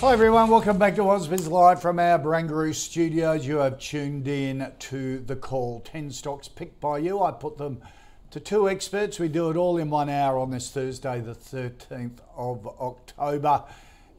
Hi 0.00 0.14
everyone, 0.14 0.48
welcome 0.48 0.78
back 0.78 0.94
to 0.94 1.02
Ausbiz 1.02 1.46
Live 1.46 1.82
from 1.82 1.98
our 1.98 2.18
Barangaroo 2.18 2.74
studios. 2.74 3.46
You 3.46 3.58
have 3.58 3.78
tuned 3.78 4.26
in 4.26 4.72
to 4.78 5.18
the 5.18 5.36
call. 5.36 5.80
10 5.80 6.10
stocks 6.10 6.48
picked 6.48 6.80
by 6.80 6.96
you. 6.96 7.22
I 7.22 7.32
put 7.32 7.58
them 7.58 7.82
to 8.30 8.40
two 8.40 8.66
experts. 8.66 9.18
We 9.18 9.28
do 9.28 9.50
it 9.50 9.58
all 9.58 9.76
in 9.76 9.90
one 9.90 10.08
hour 10.08 10.38
on 10.38 10.50
this 10.50 10.70
Thursday, 10.70 11.20
the 11.20 11.34
13th 11.34 12.20
of 12.34 12.66
October. 12.66 13.64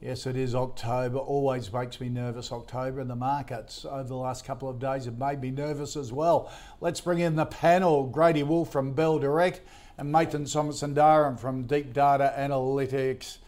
Yes, 0.02 0.28
it 0.28 0.38
is 0.38 0.54
October. 0.54 1.18
Always 1.18 1.74
makes 1.74 2.00
me 2.00 2.10
nervous, 2.10 2.52
October, 2.52 3.00
and 3.00 3.10
the 3.10 3.16
markets 3.16 3.84
over 3.84 4.08
the 4.08 4.16
last 4.16 4.46
couple 4.46 4.70
of 4.70 4.78
days 4.78 5.06
have 5.06 5.18
made 5.18 5.42
me 5.42 5.50
nervous 5.50 5.96
as 5.96 6.14
well. 6.14 6.52
Let's 6.80 7.02
bring 7.02 7.18
in 7.18 7.36
the 7.36 7.48
panel 7.48 8.06
Grady 8.06 8.44
Wulff 8.44 8.72
from 8.72 8.94
Bell 8.94 9.18
Direct 9.18 9.62
and 9.98 10.14
Mathan 10.14 10.44
Somasundaram 10.44 11.40
from 11.40 11.64
Deep 11.64 11.92
Data 11.92 12.36
Analytics. 12.38 13.40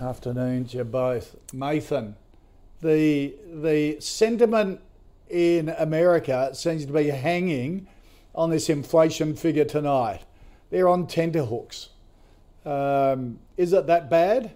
Afternoon 0.00 0.64
to 0.66 0.78
you 0.78 0.84
both. 0.84 1.36
Nathan, 1.52 2.16
the, 2.80 3.34
the 3.52 4.00
sentiment 4.00 4.80
in 5.28 5.68
America 5.70 6.50
seems 6.54 6.84
to 6.86 6.92
be 6.92 7.08
hanging 7.08 7.86
on 8.34 8.50
this 8.50 8.68
inflation 8.68 9.34
figure 9.36 9.64
tonight. 9.64 10.22
They're 10.70 10.88
on 10.88 11.06
tenterhooks. 11.06 11.90
Um, 12.64 13.38
is 13.56 13.72
it 13.72 13.86
that 13.86 14.08
bad? 14.08 14.52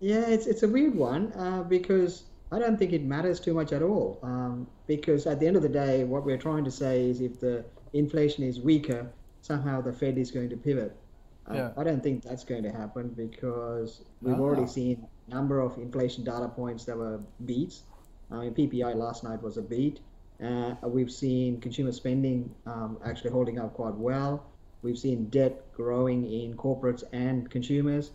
Yeah, 0.00 0.26
it's, 0.26 0.46
it's 0.46 0.62
a 0.62 0.68
weird 0.68 0.94
one 0.94 1.32
uh, 1.32 1.62
because 1.62 2.24
I 2.50 2.58
don't 2.58 2.76
think 2.76 2.92
it 2.92 3.02
matters 3.02 3.40
too 3.40 3.54
much 3.54 3.72
at 3.72 3.82
all. 3.82 4.18
Um, 4.22 4.66
because 4.86 5.26
at 5.26 5.40
the 5.40 5.46
end 5.46 5.56
of 5.56 5.62
the 5.62 5.68
day, 5.68 6.04
what 6.04 6.24
we're 6.24 6.38
trying 6.38 6.64
to 6.64 6.70
say 6.70 7.08
is 7.08 7.20
if 7.20 7.40
the 7.40 7.64
inflation 7.92 8.44
is 8.44 8.60
weaker, 8.60 9.10
somehow 9.42 9.80
the 9.80 9.92
Fed 9.92 10.18
is 10.18 10.30
going 10.30 10.50
to 10.50 10.56
pivot. 10.56 10.96
Uh, 11.52 11.56
yeah. 11.56 11.70
I 11.76 11.84
don't 11.84 12.02
think 12.02 12.22
that's 12.22 12.44
going 12.44 12.62
to 12.62 12.72
happen 12.72 13.08
because 13.10 14.02
we've 14.20 14.38
oh. 14.38 14.42
already 14.42 14.66
seen 14.66 15.06
a 15.28 15.34
number 15.34 15.60
of 15.60 15.76
inflation 15.78 16.24
data 16.24 16.48
points 16.48 16.84
that 16.86 16.96
were 16.96 17.20
beats. 17.44 17.82
I 18.30 18.36
mean, 18.36 18.54
PPI 18.54 18.94
last 18.96 19.24
night 19.24 19.42
was 19.42 19.58
a 19.58 19.62
beat. 19.62 20.00
Uh, 20.42 20.74
we've 20.82 21.12
seen 21.12 21.60
consumer 21.60 21.92
spending 21.92 22.52
um, 22.66 22.98
actually 23.04 23.30
holding 23.30 23.58
up 23.58 23.74
quite 23.74 23.94
well. 23.94 24.44
We've 24.82 24.98
seen 24.98 25.28
debt 25.28 25.72
growing 25.72 26.24
in 26.30 26.56
corporates 26.56 27.04
and 27.12 27.48
consumers. 27.50 28.10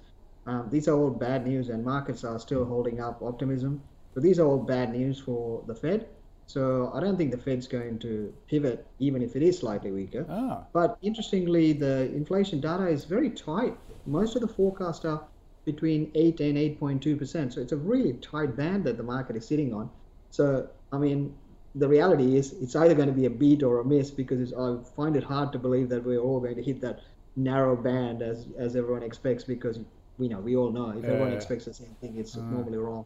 Um, 0.45 0.67
these 0.69 0.87
are 0.87 0.97
all 0.97 1.09
bad 1.09 1.45
news, 1.45 1.69
and 1.69 1.85
markets 1.85 2.23
are 2.23 2.39
still 2.39 2.65
holding 2.65 2.99
up 2.99 3.21
optimism. 3.21 3.81
So 4.13 4.19
these 4.19 4.39
are 4.39 4.45
all 4.45 4.57
bad 4.57 4.91
news 4.91 5.19
for 5.19 5.63
the 5.67 5.75
Fed. 5.75 6.07
So 6.47 6.91
I 6.93 7.01
don't 7.01 7.17
think 7.17 7.31
the 7.31 7.37
Fed's 7.37 7.67
going 7.67 7.99
to 7.99 8.33
pivot, 8.47 8.87
even 8.99 9.21
if 9.21 9.35
it 9.35 9.43
is 9.43 9.59
slightly 9.59 9.91
weaker. 9.91 10.25
Ah. 10.29 10.63
But 10.71 10.97
interestingly, 11.01 11.73
the 11.73 12.09
inflation 12.13 12.61
data 12.61 12.87
is 12.87 13.03
very 13.03 13.29
tight. 13.29 13.77
Most 14.05 14.35
of 14.35 14.41
the 14.41 14.47
forecasts 14.47 15.03
are 15.03 15.23
between 15.65 16.09
8 16.15 16.39
and 16.39 16.57
8.2%. 16.57 17.53
So 17.53 17.59
it's 17.59 17.73
a 17.73 17.77
really 17.77 18.13
tight 18.13 18.55
band 18.55 18.85
that 18.85 18.95
the 18.95 19.03
market 19.03 19.35
is 19.35 19.45
sitting 19.45 19.73
on. 19.73 19.89
So, 20.31 20.69
I 20.93 20.97
mean, 20.97 21.35
the 21.75 21.87
reality 21.87 22.37
is 22.37 22.53
it's 22.53 22.77
either 22.77 22.95
going 22.95 23.09
to 23.09 23.13
be 23.13 23.25
a 23.25 23.29
beat 23.29 23.61
or 23.61 23.81
a 23.81 23.85
miss 23.85 24.09
because 24.09 24.53
I 24.53 24.77
find 24.95 25.17
it 25.17 25.25
hard 25.25 25.51
to 25.51 25.59
believe 25.59 25.89
that 25.89 26.05
we're 26.05 26.21
all 26.21 26.39
going 26.39 26.55
to 26.55 26.63
hit 26.63 26.79
that 26.79 27.01
narrow 27.35 27.75
band 27.75 28.21
as, 28.21 28.47
as 28.57 28.77
everyone 28.77 29.03
expects 29.03 29.43
because 29.43 29.79
we 30.17 30.29
know, 30.29 30.39
we 30.39 30.55
all 30.55 30.71
know 30.71 30.91
if 30.91 31.03
yeah. 31.03 31.11
everyone 31.11 31.33
expects 31.33 31.65
the 31.65 31.73
same 31.73 31.95
thing, 31.99 32.15
it's 32.17 32.37
uh. 32.37 32.41
normally 32.41 32.77
wrong. 32.77 33.05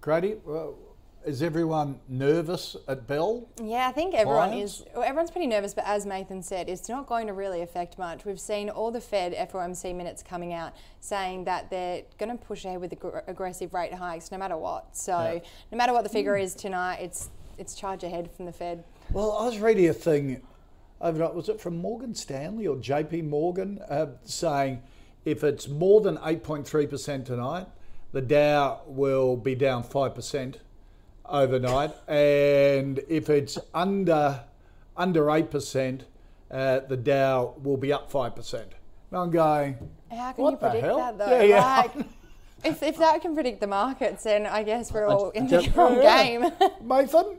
Grady, 0.00 0.36
well, 0.44 0.74
is 1.28 1.42
everyone 1.42 2.00
nervous 2.08 2.74
at 2.88 3.06
Bell? 3.06 3.46
Yeah, 3.62 3.86
I 3.86 3.92
think 3.92 4.14
everyone 4.14 4.48
Clients? 4.48 4.80
is. 4.80 4.86
Well, 4.94 5.04
everyone's 5.04 5.30
pretty 5.30 5.46
nervous, 5.46 5.74
but 5.74 5.84
as 5.86 6.06
Nathan 6.06 6.42
said, 6.42 6.70
it's 6.70 6.88
not 6.88 7.06
going 7.06 7.26
to 7.26 7.34
really 7.34 7.60
affect 7.60 7.98
much. 7.98 8.24
We've 8.24 8.40
seen 8.40 8.70
all 8.70 8.90
the 8.90 9.00
Fed 9.00 9.34
FOMC 9.34 9.94
minutes 9.94 10.22
coming 10.22 10.54
out 10.54 10.72
saying 11.00 11.44
that 11.44 11.68
they're 11.68 12.04
going 12.16 12.36
to 12.36 12.42
push 12.42 12.64
ahead 12.64 12.80
with 12.80 12.94
ag- 12.94 13.22
aggressive 13.26 13.74
rate 13.74 13.92
hikes 13.92 14.32
no 14.32 14.38
matter 14.38 14.56
what. 14.56 14.96
So, 14.96 15.12
yeah. 15.12 15.48
no 15.70 15.76
matter 15.76 15.92
what 15.92 16.02
the 16.02 16.08
figure 16.08 16.32
mm. 16.32 16.42
is 16.42 16.54
tonight, 16.54 17.00
it's 17.00 17.28
it's 17.58 17.74
charge 17.74 18.04
ahead 18.04 18.30
from 18.30 18.46
the 18.46 18.52
Fed. 18.52 18.82
Well, 19.12 19.32
I 19.32 19.44
was 19.44 19.58
reading 19.58 19.88
a 19.88 19.92
thing 19.92 20.40
overnight. 21.00 21.34
Was 21.34 21.50
it 21.50 21.60
from 21.60 21.76
Morgan 21.76 22.14
Stanley 22.14 22.66
or 22.66 22.76
JP 22.76 23.28
Morgan 23.28 23.80
uh, 23.90 24.06
saying 24.24 24.82
if 25.26 25.44
it's 25.44 25.68
more 25.68 26.00
than 26.00 26.16
8.3% 26.18 27.24
tonight, 27.26 27.66
the 28.12 28.22
Dow 28.22 28.80
will 28.86 29.36
be 29.36 29.54
down 29.54 29.84
5% 29.84 30.54
overnight, 31.28 31.92
and 32.06 33.00
if 33.08 33.30
it's 33.30 33.58
under 33.74 34.40
under 34.96 35.30
eight 35.30 35.50
percent, 35.50 36.04
uh, 36.50 36.80
the 36.80 36.96
Dow 36.96 37.54
will 37.62 37.76
be 37.76 37.92
up 37.92 38.10
five 38.10 38.34
percent. 38.34 38.72
I'm 39.12 39.30
going. 39.30 39.76
How 40.10 40.32
can 40.32 40.44
you 40.44 40.56
predict 40.56 40.86
that 40.86 41.18
though? 41.18 41.30
Yeah, 41.30 41.42
yeah. 41.42 41.76
Like, 41.76 42.06
if, 42.64 42.82
if 42.82 42.98
that 42.98 43.22
can 43.22 43.34
predict 43.34 43.60
the 43.60 43.66
markets, 43.66 44.24
then 44.24 44.46
I 44.46 44.62
guess 44.62 44.92
we're 44.92 45.06
all 45.06 45.30
in 45.30 45.46
the 45.46 45.70
wrong 45.76 46.00
game. 46.00 46.42
Mathan? 46.84 47.36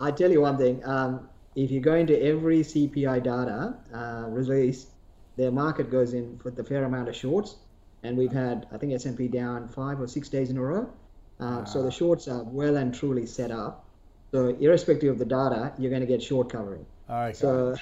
I 0.00 0.10
tell 0.10 0.30
you 0.30 0.42
one 0.42 0.58
thing. 0.58 0.84
Um, 0.84 1.28
if 1.56 1.70
you 1.70 1.80
go 1.80 1.94
into 1.94 2.20
every 2.20 2.60
CPI 2.60 3.22
data 3.22 3.76
uh, 3.94 4.28
release, 4.28 4.88
the 5.36 5.50
market 5.50 5.90
goes 5.90 6.14
in 6.14 6.38
with 6.44 6.58
a 6.58 6.64
fair 6.64 6.84
amount 6.84 7.08
of 7.08 7.16
shorts, 7.16 7.56
and 8.02 8.16
we've 8.16 8.32
had 8.32 8.66
I 8.72 8.76
think 8.76 8.92
S&P 8.92 9.28
down 9.28 9.68
five 9.68 10.00
or 10.00 10.06
six 10.06 10.28
days 10.28 10.50
in 10.50 10.56
a 10.56 10.62
row. 10.62 10.90
Uh, 11.40 11.64
So 11.64 11.82
the 11.82 11.90
shorts 11.90 12.28
are 12.28 12.42
well 12.44 12.76
and 12.76 12.94
truly 12.94 13.26
set 13.26 13.50
up. 13.50 13.84
So 14.32 14.48
irrespective 14.60 15.10
of 15.12 15.18
the 15.18 15.24
data, 15.24 15.72
you're 15.78 15.90
going 15.90 16.02
to 16.02 16.06
get 16.06 16.22
short 16.22 16.48
covering. 16.50 16.84
All 17.08 17.16
right. 17.16 17.36
So 17.36 17.76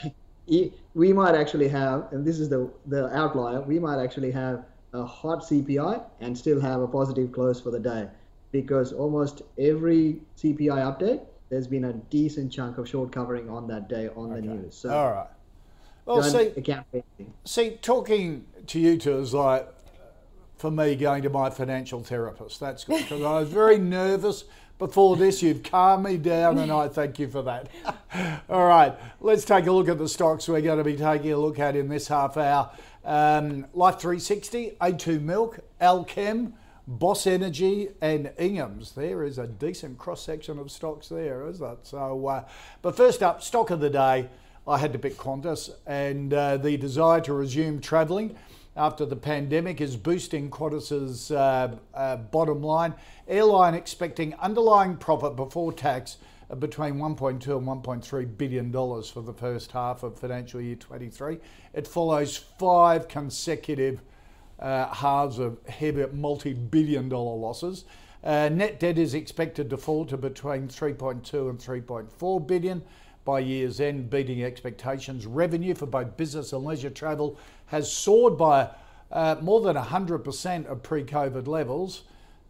we 0.95 1.13
might 1.13 1.35
actually 1.35 1.69
have, 1.69 2.13
and 2.13 2.27
this 2.27 2.39
is 2.39 2.49
the 2.49 2.71
the 2.87 3.09
outlier, 3.17 3.61
we 3.61 3.79
might 3.79 4.03
actually 4.03 4.31
have 4.33 4.65
a 4.93 5.05
hot 5.05 5.43
CPI 5.43 6.03
and 6.21 6.37
still 6.37 6.61
have 6.61 6.81
a 6.81 6.87
positive 6.87 7.33
close 7.33 7.61
for 7.61 7.71
the 7.71 7.81
day, 7.81 8.09
because 8.51 8.93
almost 8.93 9.43
every 9.59 10.21
CPI 10.37 10.79
update, 10.91 11.21
there's 11.49 11.67
been 11.67 11.85
a 11.87 11.93
decent 11.93 12.53
chunk 12.53 12.79
of 12.79 12.89
short 12.89 13.13
covering 13.13 13.49
on 13.49 13.67
that 13.69 13.89
day 13.89 14.09
on 14.15 14.33
okay. 14.33 14.41
the 14.41 14.55
news. 14.55 14.75
So 14.75 14.91
all 14.91 15.13
right. 15.13 15.27
Well, 16.05 16.23
see, 16.23 16.53
see, 17.45 17.79
talking 17.81 18.45
to 18.67 18.81
you 18.81 18.99
two 18.99 19.19
is 19.19 19.33
like 19.33 19.69
for 20.63 20.71
me 20.71 20.95
going 20.95 21.25
to 21.25 21.29
my 21.29 21.51
financial 21.51 22.05
therapist. 22.05 22.61
That's 22.61 22.85
good 22.85 23.03
because 23.03 23.21
I 23.21 23.41
was 23.41 23.49
very 23.49 23.79
nervous 23.79 24.45
before 24.79 25.17
this. 25.17 25.43
You've 25.43 25.65
calmed 25.65 26.05
me 26.05 26.17
down, 26.17 26.57
and 26.59 26.71
I 26.71 26.87
thank 26.87 27.19
you 27.19 27.27
for 27.27 27.43
that. 27.43 27.69
All 28.49 28.69
right, 28.69 28.95
let's 29.21 29.45
take 29.45 29.67
a 29.67 29.73
look 29.73 29.89
at 29.89 29.99
the 29.99 30.09
stocks 30.09 30.47
we're 30.47 30.61
going 30.61 30.79
to 30.79 30.85
be 30.85 30.95
taking 30.95 31.33
a 31.33 31.37
look 31.37 31.59
at 31.59 31.75
in 31.75 31.89
this 31.89 32.07
half 32.07 32.37
hour. 32.37 32.71
Um, 33.05 33.67
Life 33.75 33.99
360, 33.99 34.77
A2 34.81 35.21
Milk, 35.21 35.59
Allkem, 35.81 36.53
Boss 36.87 37.27
Energy, 37.27 37.89
and 38.01 38.31
Ingham's. 38.39 38.93
There 38.93 39.25
is 39.25 39.39
a 39.39 39.49
decent 39.49 39.99
cross 39.99 40.23
section 40.23 40.61
of 40.61 40.71
stocks 40.71 41.09
there, 41.09 41.45
is 41.45 41.59
that? 41.59 41.79
So, 41.83 42.25
uh, 42.29 42.45
but 42.83 42.97
first 42.97 43.21
up, 43.21 43.43
stock 43.43 43.71
of 43.71 43.81
the 43.81 43.91
day. 43.91 44.29
I 44.65 44.79
had 44.79 44.93
to 44.93 44.99
pick 45.01 45.17
Qantas 45.17 45.71
and 45.89 46.33
uh, 46.33 46.57
the 46.57 46.77
desire 46.77 47.21
to 47.23 47.33
resume 47.33 47.81
travelling 47.81 48.37
after 48.77 49.05
the 49.05 49.17
pandemic 49.17 49.81
is 49.81 49.97
boosting 49.97 50.51
Qantas's 50.51 51.31
uh, 51.31 51.77
uh, 51.95 52.17
bottom 52.17 52.63
line. 52.63 52.95
Airline 53.29 53.75
expecting 53.75 54.35
underlying 54.35 54.97
profit 54.97 55.37
before 55.37 55.73
tax 55.73 56.17
of 56.49 56.61
between 56.61 56.97
1.2 56.97 57.33
and 57.33 57.67
1.3 57.67 58.39
billion 58.39 58.71
dollars 58.71 59.11
for 59.11 59.23
the 59.23 59.33
first 59.33 59.73
half 59.73 60.03
of 60.03 60.19
financial 60.19 60.61
year 60.61 60.77
23. 60.77 61.39
It 61.73 61.87
follows 61.87 62.37
five 62.37 63.09
consecutive 63.09 64.03
uh, 64.59 64.87
halves 64.95 65.39
of 65.39 65.59
heavy 65.67 66.07
multi-billion 66.13 67.09
dollar 67.09 67.37
losses. 67.37 67.85
Uh, 68.23 68.49
net 68.51 68.79
debt 68.79 68.99
is 68.99 69.15
expected 69.15 69.69
to 69.71 69.77
fall 69.77 70.05
to 70.07 70.17
between 70.17 70.69
3.2 70.69 71.51
and 71.51 71.59
3.4 71.59 72.47
billion 72.47 72.83
by 73.25 73.41
year's 73.41 73.81
end, 73.81 74.11
beating 74.11 74.43
expectations. 74.43 75.27
Revenue 75.27 75.75
for 75.75 75.87
both 75.87 76.17
business 76.17 76.53
and 76.53 76.65
leisure 76.65 76.91
travel 76.91 77.39
has 77.67 77.93
soared 77.93 78.37
by 78.37 78.69
uh, 79.11 79.37
more 79.41 79.61
than 79.61 79.77
100% 79.77 80.67
of 80.67 80.83
pre 80.83 81.05
COVID 81.05 81.47
levels. 81.47 82.03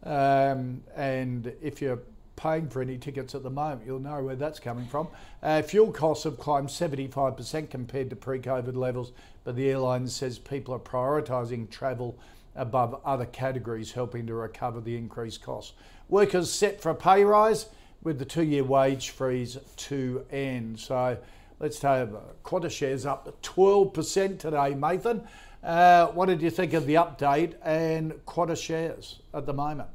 Um, 0.03 0.83
and 0.95 1.53
if 1.61 1.81
you're 1.81 1.99
paying 2.35 2.67
for 2.67 2.81
any 2.81 2.97
tickets 2.97 3.35
at 3.35 3.43
the 3.43 3.49
moment. 3.49 3.85
You'll 3.85 3.99
know 3.99 4.21
where 4.23 4.35
that's 4.35 4.59
coming 4.59 4.87
from. 4.87 5.07
Uh, 5.41 5.61
fuel 5.61 5.91
costs 5.91 6.23
have 6.23 6.39
climbed 6.39 6.69
75% 6.69 7.69
compared 7.69 8.09
to 8.09 8.15
pre 8.15 8.39
COVID 8.39 8.75
levels, 8.75 9.11
but 9.43 9.55
the 9.55 9.69
airline 9.69 10.07
says 10.07 10.39
people 10.39 10.73
are 10.73 10.79
prioritising 10.79 11.69
travel 11.69 12.17
above 12.55 12.99
other 13.05 13.25
categories, 13.25 13.91
helping 13.91 14.27
to 14.27 14.33
recover 14.33 14.79
the 14.81 14.95
increased 14.95 15.41
costs. 15.41 15.73
Workers 16.09 16.51
set 16.51 16.81
for 16.81 16.89
a 16.89 16.95
pay 16.95 17.23
rise 17.23 17.67
with 18.03 18.19
the 18.19 18.25
two 18.25 18.43
year 18.43 18.63
wage 18.63 19.09
freeze 19.09 19.57
to 19.75 20.25
end. 20.31 20.79
So 20.79 21.17
let's 21.59 21.81
have 21.81 22.15
Qantas 22.43 22.71
shares 22.71 23.05
up 23.05 23.41
12% 23.41 24.39
today, 24.39 24.73
Nathan. 24.73 25.27
Uh, 25.63 26.07
what 26.07 26.25
did 26.25 26.41
you 26.41 26.49
think 26.49 26.73
of 26.73 26.85
the 26.85 26.95
update 26.95 27.55
and 27.63 28.13
Qantas 28.25 28.61
shares 28.61 29.21
at 29.33 29.45
the 29.45 29.53
moment? 29.53 29.89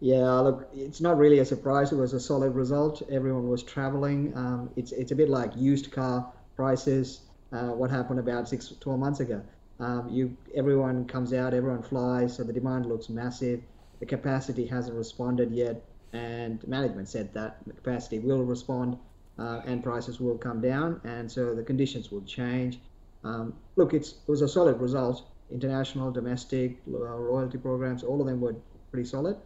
Yeah, 0.00 0.30
look, 0.40 0.68
it's 0.74 1.00
not 1.00 1.18
really 1.18 1.40
a 1.40 1.44
surprise. 1.44 1.90
It 1.90 1.96
was 1.96 2.12
a 2.12 2.20
solid 2.20 2.54
result. 2.54 3.02
Everyone 3.10 3.48
was 3.48 3.64
traveling. 3.64 4.32
Um, 4.36 4.70
it's 4.76 4.92
it's 4.92 5.10
a 5.10 5.16
bit 5.16 5.28
like 5.28 5.50
used 5.56 5.90
car 5.90 6.30
prices. 6.54 7.22
Uh, 7.50 7.70
what 7.70 7.90
happened 7.90 8.20
about 8.20 8.48
six, 8.48 8.72
12 8.80 9.00
months 9.00 9.20
ago? 9.20 9.42
Um, 9.80 10.08
you 10.08 10.36
everyone 10.54 11.04
comes 11.06 11.32
out, 11.32 11.52
everyone 11.54 11.82
flies, 11.82 12.36
so 12.36 12.44
the 12.44 12.52
demand 12.52 12.86
looks 12.86 13.08
massive. 13.08 13.60
The 13.98 14.06
capacity 14.06 14.66
hasn't 14.66 14.96
responded 14.96 15.50
yet, 15.50 15.82
and 16.12 16.66
management 16.66 17.08
said 17.08 17.32
that 17.34 17.58
the 17.66 17.72
capacity 17.72 18.18
will 18.18 18.44
respond, 18.44 18.98
uh, 19.38 19.60
and 19.66 19.82
prices 19.82 20.20
will 20.20 20.38
come 20.38 20.60
down, 20.60 21.00
and 21.04 21.30
so 21.30 21.54
the 21.54 21.62
conditions 21.62 22.10
will 22.10 22.22
change. 22.22 22.80
Um, 23.24 23.54
look, 23.76 23.94
it 23.94 24.14
was 24.26 24.42
a 24.42 24.48
solid 24.48 24.80
result. 24.80 25.28
International, 25.50 26.10
domestic, 26.10 26.78
royalty 26.86 27.58
programs, 27.58 28.02
all 28.02 28.20
of 28.20 28.26
them 28.26 28.40
were 28.40 28.54
pretty 28.90 29.08
solid 29.08 29.36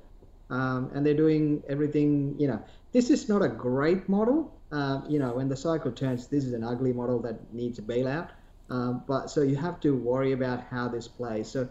um, 0.52 0.90
and 0.94 1.04
they're 1.04 1.14
doing 1.14 1.62
everything. 1.68 2.36
You 2.38 2.48
know, 2.48 2.62
this 2.92 3.10
is 3.10 3.28
not 3.28 3.42
a 3.42 3.48
great 3.48 4.08
model. 4.08 4.54
Uh, 4.70 5.00
you 5.08 5.18
know, 5.18 5.34
when 5.34 5.48
the 5.48 5.56
cycle 5.56 5.90
turns, 5.90 6.28
this 6.28 6.44
is 6.44 6.52
an 6.52 6.62
ugly 6.62 6.92
model 6.92 7.18
that 7.20 7.52
needs 7.52 7.78
a 7.78 7.82
bailout. 7.82 8.28
Um, 8.70 9.02
but 9.06 9.28
so 9.28 9.42
you 9.42 9.56
have 9.56 9.80
to 9.80 9.94
worry 9.94 10.32
about 10.32 10.64
how 10.70 10.88
this 10.88 11.08
plays. 11.08 11.48
So 11.48 11.68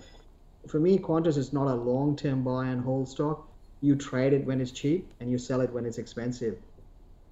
for 0.68 0.80
me, 0.80 0.98
Qantas 0.98 1.38
is 1.38 1.54
not 1.54 1.68
a 1.68 1.76
long-term 1.76 2.44
buy 2.44 2.68
and 2.68 2.84
hold 2.84 3.08
stock. 3.08 3.48
You 3.81 3.95
trade 3.95 4.33
it 4.33 4.45
when 4.45 4.62
it's 4.62 4.72
cheap 4.72 5.12
and 5.19 5.30
you 5.30 5.38
sell 5.38 5.62
it 5.62 5.72
when 5.72 5.86
it's 5.86 5.98
expensive. 5.98 6.57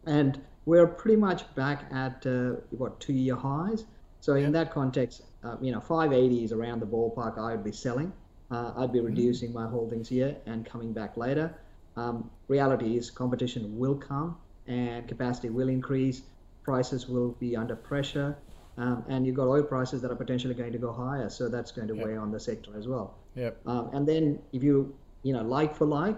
And 0.05 0.41
we're 0.65 0.87
pretty 0.87 1.17
much 1.17 1.53
back 1.55 1.85
at 1.91 2.25
uh, 2.25 2.55
what 2.71 2.99
two-year 2.99 3.35
highs. 3.35 3.85
So 4.21 4.35
in 4.35 4.51
that 4.51 4.71
context, 4.71 5.23
uh, 5.43 5.55
you 5.61 5.71
know, 5.71 5.79
580 5.79 6.43
is 6.43 6.51
around 6.51 6.79
the 6.81 6.85
ballpark 6.85 7.37
I 7.37 7.51
would 7.51 7.63
be 7.63 7.71
selling 7.71 8.11
uh, 8.51 8.73
I'd 8.77 8.91
be 8.91 8.99
mm-hmm. 8.99 9.07
reducing 9.07 9.53
my 9.53 9.67
holdings 9.67 10.09
here 10.09 10.35
and 10.45 10.65
coming 10.65 10.93
back 10.93 11.17
later. 11.17 11.53
Um, 11.95 12.29
reality 12.47 12.97
is 12.97 13.11
competition 13.11 13.77
will 13.77 13.95
come 13.95 14.37
and 14.67 15.07
capacity 15.07 15.49
will 15.49 15.69
increase, 15.69 16.21
prices 16.63 17.07
will 17.07 17.31
be 17.39 17.55
under 17.55 17.75
pressure, 17.75 18.37
um, 18.77 19.03
and 19.09 19.25
you've 19.25 19.35
got 19.35 19.47
oil 19.47 19.63
prices 19.63 20.01
that 20.01 20.11
are 20.11 20.15
potentially 20.15 20.53
going 20.53 20.71
to 20.71 20.77
go 20.77 20.91
higher, 20.91 21.29
so 21.29 21.49
that's 21.49 21.71
going 21.71 21.87
to 21.87 21.95
yep. 21.95 22.05
weigh 22.05 22.15
on 22.15 22.31
the 22.31 22.39
sector 22.39 22.71
as 22.77 22.87
well. 22.87 23.15
Yep. 23.35 23.57
Um, 23.65 23.89
and 23.93 24.07
then 24.07 24.39
if 24.53 24.63
you, 24.63 24.95
you 25.23 25.33
know, 25.33 25.41
like 25.41 25.75
for 25.75 25.85
like, 25.85 26.15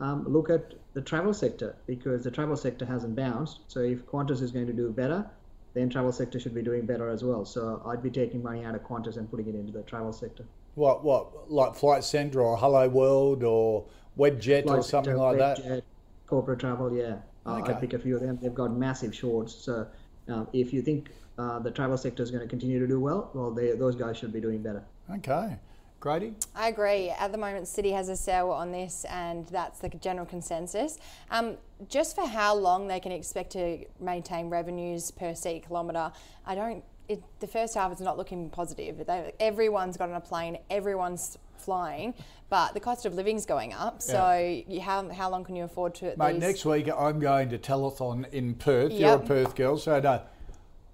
um, 0.00 0.24
look 0.28 0.50
at 0.50 0.74
the 0.94 1.00
travel 1.00 1.34
sector 1.34 1.76
because 1.86 2.24
the 2.24 2.30
travel 2.30 2.56
sector 2.56 2.84
hasn't 2.84 3.16
bounced. 3.16 3.60
So 3.68 3.80
if 3.80 4.06
Qantas 4.06 4.42
is 4.42 4.52
going 4.52 4.66
to 4.66 4.72
do 4.72 4.90
better, 4.90 5.28
then 5.74 5.88
travel 5.88 6.12
sector 6.12 6.38
should 6.38 6.54
be 6.54 6.62
doing 6.62 6.86
better 6.86 7.08
as 7.08 7.22
well. 7.22 7.44
So 7.44 7.82
I'd 7.86 8.02
be 8.02 8.10
taking 8.10 8.42
money 8.42 8.64
out 8.64 8.74
of 8.74 8.82
Qantas 8.82 9.16
and 9.16 9.30
putting 9.30 9.48
it 9.48 9.54
into 9.54 9.72
the 9.72 9.82
travel 9.82 10.12
sector. 10.12 10.44
What 10.74 11.02
what 11.02 11.50
like 11.50 11.74
Flight 11.74 12.04
Centre 12.04 12.40
or 12.40 12.56
Hello 12.56 12.88
World 12.88 13.42
or 13.42 13.84
Webjet 14.16 14.64
Flight 14.64 14.78
or 14.78 14.82
something 14.82 15.12
Center, 15.12 15.18
like 15.18 15.38
Webjet, 15.38 15.68
that? 15.68 15.84
Corporate 16.26 16.60
travel, 16.60 16.92
yeah. 16.92 17.16
Uh. 17.44 17.62
I'd 17.64 17.80
pick 17.80 17.92
a 17.92 17.98
few 17.98 18.14
of 18.16 18.22
them. 18.22 18.38
They've 18.40 18.54
got 18.54 18.72
massive 18.72 19.14
shorts. 19.14 19.54
So 19.54 19.86
uh, 20.28 20.44
if 20.52 20.72
you 20.72 20.82
think 20.82 21.10
uh, 21.38 21.58
the 21.58 21.70
travel 21.70 21.96
sector 21.96 22.22
is 22.22 22.30
going 22.30 22.42
to 22.42 22.48
continue 22.48 22.78
to 22.78 22.86
do 22.86 23.00
well, 23.00 23.30
well, 23.34 23.50
they, 23.50 23.72
those 23.72 23.96
guys 23.96 24.16
should 24.16 24.32
be 24.32 24.40
doing 24.40 24.62
better. 24.62 24.84
Okay. 25.10 25.56
Grady? 26.00 26.34
I 26.54 26.68
agree. 26.68 27.10
At 27.10 27.32
the 27.32 27.38
moment, 27.38 27.64
Citi 27.64 27.92
has 27.92 28.08
a 28.08 28.16
sell 28.16 28.52
on 28.52 28.70
this, 28.70 29.04
and 29.10 29.46
that's 29.48 29.80
the 29.80 29.88
general 29.88 30.26
consensus. 30.26 30.98
Um, 31.30 31.56
just 31.88 32.14
for 32.14 32.26
how 32.26 32.54
long 32.54 32.86
they 32.86 33.00
can 33.00 33.10
expect 33.10 33.50
to 33.52 33.84
maintain 34.00 34.48
revenues 34.48 35.10
per 35.10 35.34
seat 35.34 35.66
kilometre, 35.66 36.12
I 36.46 36.54
don't 36.54 36.84
it, 37.08 37.22
the 37.40 37.46
first 37.46 37.74
half 37.74 37.90
is 37.92 38.00
not 38.00 38.18
looking 38.18 38.50
positive. 38.50 39.06
They, 39.06 39.32
everyone's 39.40 39.96
got 39.96 40.10
on 40.10 40.16
a 40.16 40.20
plane, 40.20 40.58
everyone's 40.70 41.38
flying, 41.56 42.14
but 42.50 42.74
the 42.74 42.80
cost 42.80 43.06
of 43.06 43.14
living's 43.14 43.46
going 43.46 43.72
up. 43.72 44.02
So 44.02 44.34
yeah. 44.34 44.74
you, 44.74 44.80
how, 44.80 45.08
how 45.08 45.30
long 45.30 45.44
can 45.44 45.56
you 45.56 45.64
afford 45.64 45.94
to? 45.96 46.14
Mate, 46.16 46.34
these... 46.34 46.40
next 46.40 46.64
week 46.64 46.88
I'm 46.94 47.18
going 47.18 47.48
to 47.50 47.58
telethon 47.58 48.30
in 48.32 48.54
Perth. 48.54 48.92
Yep. 48.92 49.00
You're 49.00 49.14
a 49.14 49.44
Perth 49.44 49.54
girl, 49.56 49.78
so 49.78 49.98
no, 49.98 50.22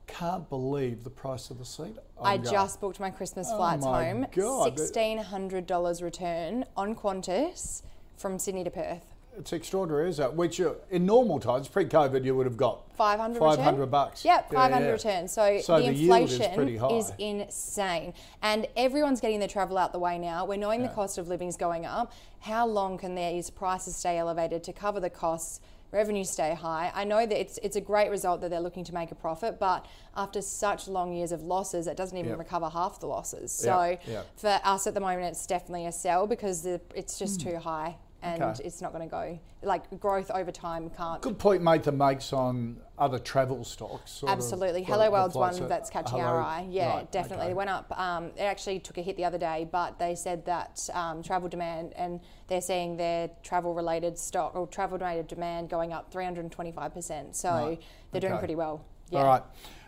can't 0.07 0.49
believe 0.49 1.05
the 1.05 1.11
price 1.11 1.51
of 1.51 1.59
the 1.59 1.65
seat. 1.65 1.97
I'm 2.19 2.27
i 2.27 2.37
going. 2.37 2.51
just 2.51 2.81
booked 2.81 3.01
my 3.01 3.11
Christmas 3.11 3.51
flights 3.51 3.85
oh 3.87 3.93
my 3.93 4.11
home. 4.11 4.27
Sixteen 4.65 5.19
hundred 5.19 5.67
dollars 5.67 6.03
return 6.03 6.65
on 6.77 6.95
Qantas 6.95 7.83
from 8.17 8.39
Sydney 8.39 8.65
to 8.65 8.71
Perth. 8.71 9.15
It's 9.37 9.53
extraordinary, 9.53 10.09
is 10.09 10.21
it? 10.21 10.33
Which 10.33 10.61
uh, 10.61 10.75
in 10.91 11.05
normal 11.07 11.41
times, 11.41 11.67
pre-COVID, 11.67 12.25
you 12.25 12.37
would 12.37 12.47
have 12.47 12.57
got 12.57 12.89
500 12.97 13.41
500 13.41 13.87
bucks. 13.87 14.25
Yep, 14.25 14.53
500 14.53 14.75
yeah, 14.77 14.87
yeah. 14.87 14.93
return. 14.93 15.29
So, 15.29 15.61
so 15.61 15.81
the, 15.81 15.91
the 15.91 16.03
inflation 16.03 16.69
is, 16.69 17.09
is, 17.09 17.13
insane. 17.19 18.15
And 18.43 18.69
everyone's 18.77 19.21
getting 19.21 19.41
their 19.41 19.49
travel 19.49 19.77
out 19.77 19.93
the 19.93 19.99
way 19.99 20.19
now. 20.19 20.45
We're 20.45 20.57
knowing 20.57 20.83
yeah. 20.83 20.87
the 20.87 20.95
cost 20.95 21.19
of 21.19 21.27
living 21.27 21.49
is 21.49 21.57
going 21.57 21.85
up. 21.85 22.13
How 22.41 22.65
long 22.67 22.97
can 22.97 23.17
these 23.17 23.51
prices 23.51 23.97
stay 23.97 24.19
elevated 24.19 24.63
to 24.65 24.73
cover 24.73 25.01
the 25.01 25.11
costs? 25.11 25.61
Revenues 25.95 26.29
stay 26.29 26.55
high. 26.55 26.91
I 26.95 27.05
know 27.05 27.25
that 27.25 27.41
it's 27.41 27.59
it's 27.63 27.77
a 27.77 27.81
great 27.81 28.11
result 28.11 28.41
that 28.43 28.51
they're 28.51 28.61
looking 28.61 28.85
to 28.85 28.93
make 28.93 29.13
a 29.13 29.15
profit, 29.15 29.59
but 29.59 29.87
after 30.17 30.43
such 30.43 30.89
long 30.89 31.13
years 31.13 31.33
of 31.33 31.43
losses, 31.43 31.87
it 31.87 31.97
doesn't 31.97 32.19
even 32.19 32.31
yep. 32.31 32.39
recover 32.39 32.69
half 32.69 32.99
the 33.01 33.07
losses. 33.07 33.53
So 33.53 33.83
yep. 33.83 34.03
Yep. 34.07 34.27
for 34.37 34.61
us 34.65 34.87
at 34.87 34.95
the 34.95 35.01
moment, 35.01 35.27
it's 35.29 35.47
definitely 35.47 35.87
a 35.87 35.93
sell 35.93 36.27
because 36.27 36.63
the, 36.63 36.81
it's 36.95 37.19
just 37.19 37.41
mm. 37.41 37.53
too 37.53 37.57
high 37.59 37.97
and 38.25 38.43
okay. 38.43 38.65
it's 38.65 38.81
not 38.81 38.93
going 38.93 39.07
to 39.07 39.11
go 39.11 39.39
like 39.63 40.01
growth 40.01 40.31
over 40.31 40.51
time 40.51 40.91
can't. 40.91 41.21
Good 41.21 41.39
point, 41.39 41.63
mate. 41.63 41.83
That 41.85 41.93
makes 41.93 42.33
on 42.33 42.79
other 42.99 43.19
travel 43.19 43.65
stocks. 43.65 44.25
Absolutely, 44.27 44.83
Hello 44.83 45.11
World's 45.11 45.35
one 45.35 45.69
that's 45.69 45.91
catching 45.91 46.19
Hello. 46.19 46.33
our 46.33 46.41
eye. 46.41 46.67
Yeah, 46.71 46.97
right. 46.97 47.13
definitely. 47.13 47.45
Okay. 47.47 47.53
It 47.53 47.57
went 47.57 47.71
up. 47.71 47.99
Um, 47.99 48.27
it 48.37 48.43
actually 48.43 48.81
took 48.81 48.99
a 48.99 49.03
hit 49.03 49.17
the 49.17 49.25
other 49.25 49.39
day, 49.39 49.69
but 49.71 49.99
they 49.99 50.15
said 50.15 50.47
that 50.47 50.89
um, 50.95 51.23
travel 51.23 51.49
demand 51.49 51.93
and 51.97 52.21
they're 52.49 52.61
seeing 52.61 52.97
their 52.97 53.31
travel-related 53.43 54.19
stock 54.19 54.55
or 54.55 54.67
travel-related 54.67 55.27
demand 55.27 55.69
going 55.69 55.93
up 55.93 56.11
325 56.11 56.95
percent. 56.95 57.37
So 57.37 57.51
right. 57.51 57.83
they're 58.13 58.19
okay. 58.19 58.29
doing 58.29 58.39
pretty 58.39 58.55
well. 58.55 58.85
Yeah. 59.11 59.19
All 59.19 59.27
right. 59.27 59.43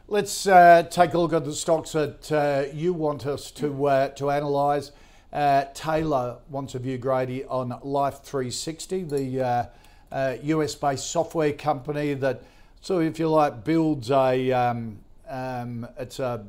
Let's 0.09 0.47
uh, 0.47 0.85
take 0.85 1.15
a 1.15 1.19
look 1.19 1.33
at 1.33 1.45
the 1.45 1.53
stocks 1.53 1.93
that 1.93 2.31
uh, 2.31 2.67
you 2.73 2.93
want 2.93 3.27
us 3.27 3.51
to 3.53 3.87
uh, 3.87 4.09
to 4.11 4.29
analyse. 4.29 4.93
Uh, 5.33 5.65
Taylor 5.75 6.39
wants 6.49 6.75
a 6.75 6.79
view, 6.79 6.99
Grady, 6.99 7.45
on 7.45 7.79
Life 7.83 8.23
360, 8.23 9.03
the 9.05 9.41
uh, 9.41 9.67
uh, 10.13 10.37
US 10.43 10.75
based 10.75 11.11
software 11.11 11.53
company 11.53 12.15
that, 12.15 12.43
so 12.81 13.01
if 13.01 13.19
you 13.19 13.29
like, 13.29 13.65
builds 13.65 14.11
a. 14.11 14.53
Um, 14.53 14.99
um, 15.29 15.89
it's 15.99 16.21
a, 16.21 16.45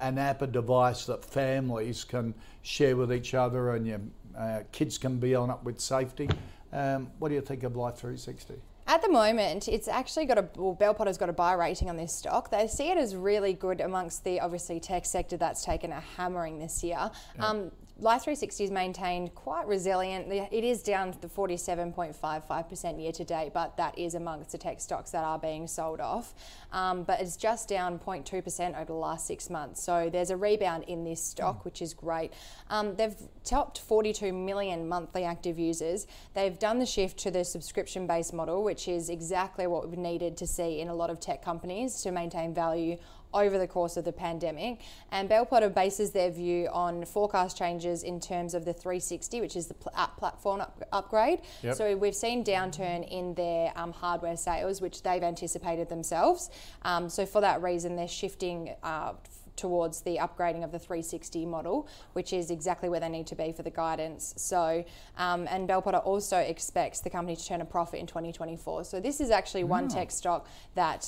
an 0.00 0.16
app, 0.16 0.42
a 0.42 0.46
device 0.46 1.04
that 1.06 1.24
families 1.24 2.04
can 2.04 2.32
share 2.62 2.96
with 2.96 3.12
each 3.12 3.34
other, 3.34 3.74
and 3.74 3.86
your 3.86 4.00
uh, 4.38 4.60
kids 4.72 4.98
can 4.98 5.18
be 5.18 5.34
on 5.34 5.50
it 5.50 5.56
with 5.64 5.80
safety. 5.80 6.28
Um, 6.72 7.10
what 7.18 7.30
do 7.30 7.34
you 7.34 7.40
think 7.40 7.64
of 7.64 7.76
Life 7.76 7.96
360? 7.96 8.54
At 8.86 9.02
the 9.02 9.08
moment, 9.08 9.68
it's 9.68 9.86
actually 9.86 10.26
got 10.26 10.38
a 10.38 10.48
well, 10.56 10.74
Bell 10.74 10.94
Potter's 10.94 11.16
got 11.16 11.28
a 11.28 11.32
buy 11.32 11.52
rating 11.52 11.88
on 11.88 11.96
this 11.96 12.12
stock. 12.12 12.50
They 12.50 12.66
see 12.66 12.90
it 12.90 12.98
as 12.98 13.14
really 13.14 13.52
good 13.52 13.80
amongst 13.80 14.24
the 14.24 14.40
obviously 14.40 14.80
tech 14.80 15.04
sector 15.04 15.36
that's 15.36 15.64
taken 15.64 15.92
a 15.92 16.00
hammering 16.16 16.58
this 16.58 16.82
year. 16.82 17.10
Yeah. 17.36 17.46
Um, 17.46 17.70
Life 18.02 18.22
360 18.22 18.64
is 18.64 18.70
maintained 18.70 19.34
quite 19.34 19.66
resilient. 19.66 20.32
It 20.50 20.64
is 20.64 20.82
down 20.82 21.12
to 21.12 21.28
47.55% 21.28 22.98
year 22.98 23.12
to 23.12 23.24
date, 23.24 23.52
but 23.52 23.76
that 23.76 23.98
is 23.98 24.14
amongst 24.14 24.52
the 24.52 24.58
tech 24.58 24.80
stocks 24.80 25.10
that 25.10 25.22
are 25.22 25.38
being 25.38 25.66
sold 25.66 26.00
off. 26.00 26.32
Um, 26.72 27.02
but 27.02 27.20
it's 27.20 27.36
just 27.36 27.68
down 27.68 27.98
0.2% 27.98 28.74
over 28.74 28.84
the 28.86 28.94
last 28.94 29.26
six 29.26 29.50
months. 29.50 29.82
So 29.82 30.08
there's 30.10 30.30
a 30.30 30.36
rebound 30.38 30.84
in 30.84 31.04
this 31.04 31.22
stock, 31.22 31.60
mm. 31.60 31.64
which 31.66 31.82
is 31.82 31.92
great. 31.92 32.32
Um, 32.70 32.96
they've 32.96 33.16
topped 33.44 33.80
42 33.80 34.32
million 34.32 34.88
monthly 34.88 35.24
active 35.24 35.58
users. 35.58 36.06
They've 36.32 36.58
done 36.58 36.78
the 36.78 36.86
shift 36.86 37.18
to 37.18 37.30
the 37.30 37.44
subscription 37.44 38.06
based 38.06 38.32
model, 38.32 38.64
which 38.64 38.88
is 38.88 39.10
exactly 39.10 39.66
what 39.66 39.86
we've 39.86 39.98
needed 39.98 40.38
to 40.38 40.46
see 40.46 40.80
in 40.80 40.88
a 40.88 40.94
lot 40.94 41.10
of 41.10 41.20
tech 41.20 41.44
companies 41.44 42.00
to 42.02 42.12
maintain 42.12 42.54
value 42.54 42.96
over 43.32 43.58
the 43.58 43.66
course 43.66 43.96
of 43.96 44.04
the 44.04 44.12
pandemic. 44.12 44.80
And 45.10 45.28
Bell 45.28 45.46
Potter 45.46 45.68
bases 45.68 46.12
their 46.12 46.30
view 46.30 46.68
on 46.72 47.04
forecast 47.04 47.56
changes 47.56 48.02
in 48.02 48.20
terms 48.20 48.54
of 48.54 48.64
the 48.64 48.72
360, 48.72 49.40
which 49.40 49.56
is 49.56 49.66
the 49.68 49.76
app 49.94 50.16
platform 50.16 50.60
up- 50.60 50.82
upgrade. 50.92 51.40
Yep. 51.62 51.76
So 51.76 51.96
we've 51.96 52.14
seen 52.14 52.44
downturn 52.44 53.08
in 53.10 53.34
their 53.34 53.72
um, 53.76 53.92
hardware 53.92 54.36
sales, 54.36 54.80
which 54.80 55.02
they've 55.02 55.22
anticipated 55.22 55.88
themselves. 55.88 56.50
Um, 56.82 57.08
so 57.08 57.26
for 57.26 57.40
that 57.40 57.62
reason, 57.62 57.96
they're 57.96 58.08
shifting 58.08 58.74
uh, 58.82 59.12
towards 59.60 60.00
the 60.00 60.16
upgrading 60.16 60.64
of 60.64 60.72
the 60.72 60.78
360 60.78 61.44
model, 61.44 61.86
which 62.14 62.32
is 62.32 62.50
exactly 62.50 62.88
where 62.88 62.98
they 62.98 63.10
need 63.10 63.26
to 63.26 63.34
be 63.34 63.52
for 63.52 63.62
the 63.62 63.70
guidance. 63.70 64.32
So, 64.38 64.84
um, 65.18 65.46
and 65.50 65.68
Bell 65.68 65.82
Potter 65.82 65.98
also 65.98 66.38
expects 66.38 67.00
the 67.00 67.10
company 67.10 67.36
to 67.36 67.44
turn 67.44 67.60
a 67.60 67.66
profit 67.66 68.00
in 68.00 68.06
2024. 68.06 68.84
So 68.84 69.00
this 69.00 69.20
is 69.20 69.30
actually 69.30 69.64
one 69.64 69.86
mm. 69.86 69.94
tech 69.94 70.10
stock 70.10 70.48
that 70.74 71.04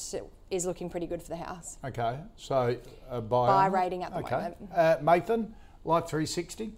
is 0.52 0.66
looking 0.66 0.90
pretty 0.90 1.06
good 1.06 1.22
for 1.22 1.30
the 1.30 1.36
house. 1.36 1.78
Okay, 1.84 2.18
so 2.36 2.76
a 3.10 3.20
buy, 3.20 3.46
buy 3.46 3.66
rating 3.66 4.04
at 4.04 4.12
the 4.12 4.18
okay. 4.18 4.36
moment. 4.36 4.56
Uh, 4.74 4.96
Mathan, 4.98 5.52
Life 5.84 6.06
360. 6.06 6.74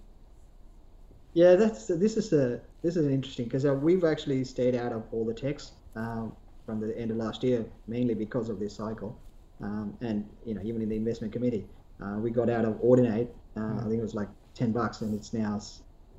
Yeah, 1.35 1.57
that's 1.57 1.89
this 1.89 2.17
is 2.17 2.33
a 2.33 2.61
this 2.83 2.97
is 2.97 3.09
interesting 3.09 3.47
because 3.47 3.67
uh, 3.67 3.75
we've 3.75 4.05
actually 4.05 4.45
stayed 4.45 4.77
out 4.77 4.93
of 4.93 5.03
all 5.11 5.25
the 5.25 5.35
techs 5.35 5.73
um, 5.97 6.33
from 6.65 6.81
the 6.81 6.97
end 6.97 7.11
of 7.11 7.17
last 7.17 7.43
year, 7.43 7.67
mainly 7.89 8.15
because 8.15 8.49
of 8.49 8.61
this 8.61 8.77
cycle, 8.77 9.19
um, 9.61 9.97
and 10.01 10.25
you 10.47 10.55
know 10.55 10.61
even 10.63 10.81
in 10.81 10.89
the 10.89 10.97
investment 10.97 11.33
committee, 11.33 11.67
uh, 12.01 12.17
we 12.19 12.31
got 12.31 12.49
out 12.49 12.65
of 12.65 12.75
Audinate. 12.83 13.29
Uh, 13.57 13.61
mm. 13.61 13.81
I 13.81 13.89
think 13.89 13.99
it 13.99 14.03
was 14.03 14.15
like 14.15 14.29
ten 14.55 14.71
bucks, 14.71 15.01
and 15.01 15.13
it's 15.13 15.33
now 15.33 15.61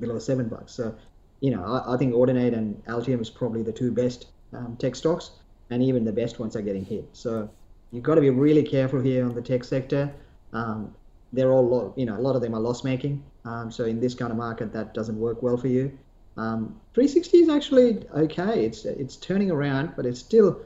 below 0.02 0.20
seven 0.20 0.50
bucks. 0.50 0.74
So, 0.74 0.94
you 1.40 1.52
know, 1.52 1.64
I, 1.64 1.94
I 1.94 1.98
think 1.98 2.14
Audinate 2.14 2.54
and 2.54 2.84
Altium 2.86 3.22
is 3.22 3.30
probably 3.30 3.64
the 3.64 3.72
two 3.72 3.92
best 3.92 4.28
um, 4.54 4.76
tech 4.78 4.96
stocks, 4.96 5.32
and 5.70 5.84
even 5.84 6.06
the 6.06 6.12
best 6.12 6.40
ones 6.40 6.56
are 6.56 6.62
getting 6.62 6.86
hit. 6.86 7.08
So 7.14 7.50
you've 7.92 8.04
got 8.04 8.16
to 8.16 8.22
be 8.22 8.30
really 8.30 8.64
careful 8.64 9.02
here 9.02 9.26
on 9.26 9.34
the 9.34 9.42
tech 9.42 9.64
sector. 9.64 10.14
Um, 10.54 10.94
they're 11.34 11.52
all, 11.52 11.94
you 11.98 12.06
know, 12.06 12.18
a 12.18 12.22
lot 12.22 12.36
of 12.36 12.42
them 12.42 12.54
are 12.54 12.60
loss 12.60 12.84
making. 12.84 13.24
Um, 13.46 13.72
so 13.72 13.86
in 13.86 14.00
this 14.00 14.16
kind 14.16 14.32
of 14.32 14.38
market, 14.38 14.72
that 14.74 14.94
doesn't 14.94 15.20
work 15.20 15.44
well 15.44 15.58
for 15.58 15.68
you. 15.68 15.98
Um, 16.38 16.80
360 16.94 17.38
is 17.38 17.50
actually 17.50 18.04
okay. 18.14 18.66
It's 18.66 18.86
it's 18.86 19.16
turning 19.16 19.52
around, 19.52 19.94
but 19.96 20.06
it's 20.06 20.20
still, 20.20 20.60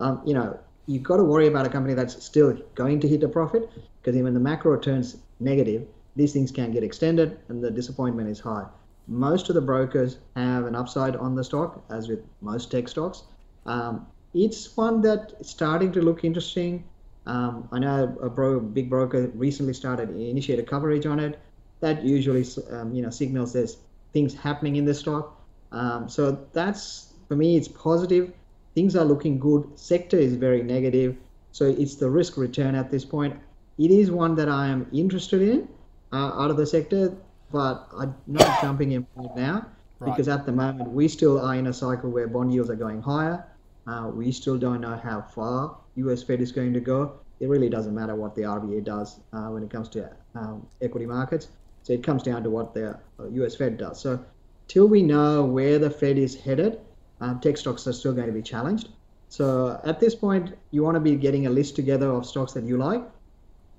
um, 0.00 0.20
you 0.24 0.34
know, 0.34 0.58
you've 0.86 1.02
got 1.02 1.16
to 1.16 1.24
worry 1.24 1.46
about 1.46 1.66
a 1.66 1.68
company 1.68 1.94
that's 1.94 2.22
still 2.22 2.58
going 2.74 3.00
to 3.00 3.08
hit 3.08 3.22
a 3.22 3.28
profit 3.28 3.70
because 4.00 4.16
even 4.16 4.34
the 4.34 4.40
macro 4.40 4.78
turns 4.78 5.16
negative, 5.40 5.86
these 6.16 6.32
things 6.32 6.50
can 6.50 6.72
get 6.72 6.82
extended 6.82 7.38
and 7.48 7.64
the 7.64 7.70
disappointment 7.70 8.28
is 8.28 8.38
high. 8.38 8.66
Most 9.06 9.48
of 9.48 9.54
the 9.54 9.60
brokers 9.60 10.18
have 10.36 10.66
an 10.66 10.74
upside 10.74 11.16
on 11.16 11.34
the 11.34 11.44
stock, 11.44 11.84
as 11.90 12.08
with 12.08 12.20
most 12.40 12.70
tech 12.70 12.88
stocks. 12.88 13.24
Um, 13.66 14.06
it's 14.34 14.76
one 14.76 15.00
that's 15.00 15.48
starting 15.48 15.92
to 15.92 16.02
look 16.02 16.24
interesting. 16.24 16.84
Um, 17.26 17.68
I 17.72 17.78
know 17.78 18.16
a 18.20 18.28
bro, 18.28 18.60
big 18.60 18.90
broker 18.90 19.30
recently 19.34 19.72
started 19.72 20.10
initiated 20.10 20.66
coverage 20.66 21.06
on 21.06 21.20
it 21.20 21.38
that 21.80 22.04
usually 22.04 22.44
um, 22.70 22.94
you 22.94 23.02
know 23.02 23.10
signals 23.10 23.52
there's 23.52 23.78
things 24.12 24.34
happening 24.34 24.76
in 24.76 24.84
the 24.84 24.94
stock. 24.94 25.40
Um, 25.72 26.08
so 26.08 26.46
that's 26.52 27.12
for 27.28 27.36
me, 27.36 27.56
it's 27.56 27.68
positive. 27.68 28.32
Things 28.74 28.96
are 28.96 29.04
looking 29.04 29.38
good. 29.38 29.78
Sector 29.78 30.18
is 30.18 30.34
very 30.34 30.62
negative. 30.62 31.16
So 31.52 31.66
it's 31.66 31.94
the 31.94 32.10
risk 32.10 32.36
return 32.36 32.74
at 32.74 32.90
this 32.90 33.04
point. 33.04 33.36
It 33.78 33.90
is 33.90 34.10
one 34.10 34.34
that 34.36 34.48
I 34.48 34.66
am 34.68 34.86
interested 34.92 35.42
in 35.42 35.68
uh, 36.12 36.40
out 36.40 36.50
of 36.50 36.56
the 36.56 36.66
sector, 36.66 37.16
but 37.52 37.88
I'm 37.96 38.14
not 38.26 38.60
jumping 38.60 38.92
in 38.92 39.06
right 39.14 39.36
now 39.36 39.66
right. 39.98 40.10
because 40.10 40.28
at 40.28 40.46
the 40.46 40.52
moment 40.52 40.90
we 40.90 41.08
still 41.08 41.40
are 41.40 41.54
in 41.54 41.66
a 41.66 41.72
cycle 41.72 42.10
where 42.10 42.26
bond 42.26 42.52
yields 42.52 42.70
are 42.70 42.76
going 42.76 43.02
higher. 43.02 43.44
Uh, 43.86 44.10
we 44.12 44.32
still 44.32 44.58
don't 44.58 44.80
know 44.80 44.96
how 44.96 45.20
far 45.20 45.76
US 45.96 46.22
Fed 46.22 46.40
is 46.40 46.52
going 46.52 46.72
to 46.72 46.80
go. 46.80 47.18
It 47.40 47.48
really 47.48 47.68
doesn't 47.68 47.94
matter 47.94 48.14
what 48.14 48.34
the 48.34 48.42
RBA 48.42 48.84
does 48.84 49.20
uh, 49.32 49.48
when 49.48 49.62
it 49.62 49.70
comes 49.70 49.88
to 49.90 50.10
um, 50.34 50.66
equity 50.80 51.06
markets. 51.06 51.48
So 51.82 51.92
it 51.92 52.02
comes 52.02 52.22
down 52.22 52.42
to 52.44 52.50
what 52.50 52.74
the 52.74 52.98
US 53.18 53.54
uh, 53.54 53.58
Fed 53.58 53.76
does. 53.76 54.00
So 54.00 54.24
till 54.68 54.88
we 54.88 55.02
know 55.02 55.44
where 55.44 55.78
the 55.78 55.90
Fed 55.90 56.16
is 56.16 56.34
headed, 56.34 56.80
um, 57.20 57.40
tech 57.40 57.56
stocks 57.56 57.86
are 57.86 57.92
still 57.92 58.12
going 58.12 58.26
to 58.26 58.32
be 58.32 58.42
challenged. 58.42 58.88
So 59.28 59.80
at 59.84 60.00
this 60.00 60.14
point, 60.14 60.54
you 60.70 60.82
want 60.82 60.94
to 60.94 61.00
be 61.00 61.16
getting 61.16 61.46
a 61.46 61.50
list 61.50 61.76
together 61.76 62.08
of 62.10 62.24
stocks 62.24 62.52
that 62.52 62.64
you 62.64 62.78
like. 62.78 63.02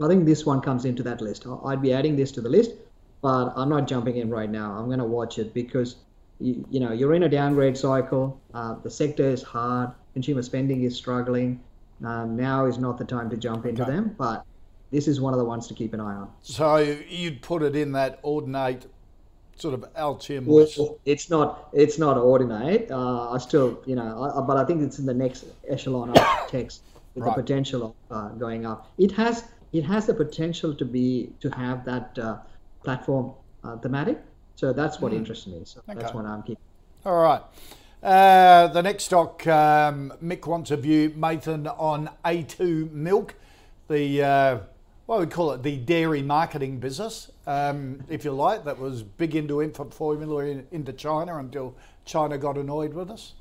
I 0.02 0.08
think 0.08 0.26
this 0.26 0.46
one 0.46 0.62
comes 0.62 0.84
into 0.84 1.04
that 1.04 1.22
list. 1.22 1.46
I'd 1.66 1.82
be 1.82 1.94
adding 1.94 2.16
this 2.18 2.32
to 2.34 2.42
the 2.42 2.50
list, 2.50 2.72
but 3.22 3.54
I'm 3.56 3.70
not 3.70 3.88
jumping 3.88 4.18
in 4.18 4.30
right 4.30 4.50
now. 4.50 4.74
I'm 4.74 4.88
going 4.88 5.00
to 5.00 5.06
watch 5.06 5.40
it 5.40 5.54
because 5.54 5.96
you, 6.40 6.66
you 6.70 6.80
know 6.80 6.92
you're 6.92 7.14
in 7.14 7.24
a 7.24 7.30
downgrade 7.30 7.78
cycle. 7.78 8.40
Uh, 8.54 8.76
the 8.84 8.90
sector 8.90 9.24
is 9.24 9.42
hard. 9.42 9.92
Consumer 10.14 10.42
spending 10.42 10.84
is 10.84 10.96
struggling. 10.96 11.62
Um, 12.04 12.36
now 12.36 12.66
is 12.66 12.78
not 12.78 12.98
the 12.98 13.06
time 13.06 13.30
to 13.30 13.38
jump 13.38 13.66
into 13.66 13.84
okay. 13.84 13.92
them, 13.92 14.16
but 14.18 14.46
this 14.92 15.08
is 15.08 15.22
one 15.22 15.34
of 15.34 15.40
the 15.40 15.46
ones 15.46 15.68
to 15.68 15.74
keep 15.74 15.94
an 15.94 16.00
eye 16.00 16.16
on. 16.16 16.30
So 16.42 16.78
you'd 16.78 17.42
put 17.42 17.64
it 17.64 17.76
in 17.76 17.94
that 17.94 18.22
Audinate 18.24 18.86
sort 19.58 19.74
of 19.74 19.86
Altium 19.94 20.46
well, 20.46 21.00
it's 21.06 21.30
not 21.30 21.70
it's 21.74 21.98
not 21.98 22.18
Audinate. 22.18 22.92
Uh, 22.92 23.32
I 23.32 23.38
still 23.38 23.82
you 23.86 23.96
know, 23.96 24.34
I, 24.36 24.42
but 24.42 24.58
I 24.58 24.66
think 24.66 24.82
it's 24.82 25.00
in 25.00 25.06
the 25.06 25.14
next 25.14 25.46
echelon 25.68 26.10
of 26.10 26.16
techs 26.50 26.82
with 27.14 27.24
right. 27.24 27.36
the 27.36 27.42
potential 27.42 27.96
of 28.12 28.16
uh, 28.16 28.30
going 28.30 28.66
up. 28.66 28.92
It 28.98 29.12
has 29.14 29.46
it 29.72 29.84
has 29.84 30.06
the 30.06 30.14
potential 30.14 30.74
to 30.76 30.86
be 30.86 31.32
to 31.40 31.50
have 31.52 31.86
that 31.86 32.18
uh, 32.20 32.38
platform 32.84 33.34
uh, 33.64 33.78
thematic. 33.78 34.22
So 34.56 34.74
that's 34.74 35.00
what 35.00 35.12
mm. 35.12 35.18
interests 35.18 35.48
me. 35.48 35.62
So 35.66 35.82
okay. 35.90 36.00
that's 36.00 36.14
what 36.14 36.26
I'm 36.26 36.42
keeping. 36.42 36.64
All 37.06 37.22
right. 37.22 37.42
Uh, 38.02 38.68
the 38.68 38.84
next 38.84 39.06
stock, 39.06 39.46
um, 39.48 40.14
Mick 40.24 40.46
wants 40.46 40.72
a 40.72 40.78
view, 40.78 41.14
Nathan, 41.16 41.68
on 41.68 42.10
A2 42.24 42.92
Milk, 42.92 43.34
the 43.88 44.24
uh, 44.24 44.60
well, 45.08 45.20
we 45.20 45.28
call 45.28 45.52
it 45.52 45.62
the 45.62 45.78
dairy 45.78 46.22
marketing 46.22 46.80
business, 46.80 47.32
um, 47.46 48.04
if 48.10 48.26
you 48.26 48.32
like, 48.32 48.66
that 48.66 48.80
was 48.80 49.04
big 49.04 49.36
into 49.36 49.62
infant 49.62 49.94
formula 49.94 50.46
in, 50.46 50.68
into 50.72 50.94
China 50.94 51.38
until 51.38 51.76
China 52.06 52.38
got 52.38 52.58
annoyed 52.58 52.94
with 52.94 53.12
us. 53.12 53.34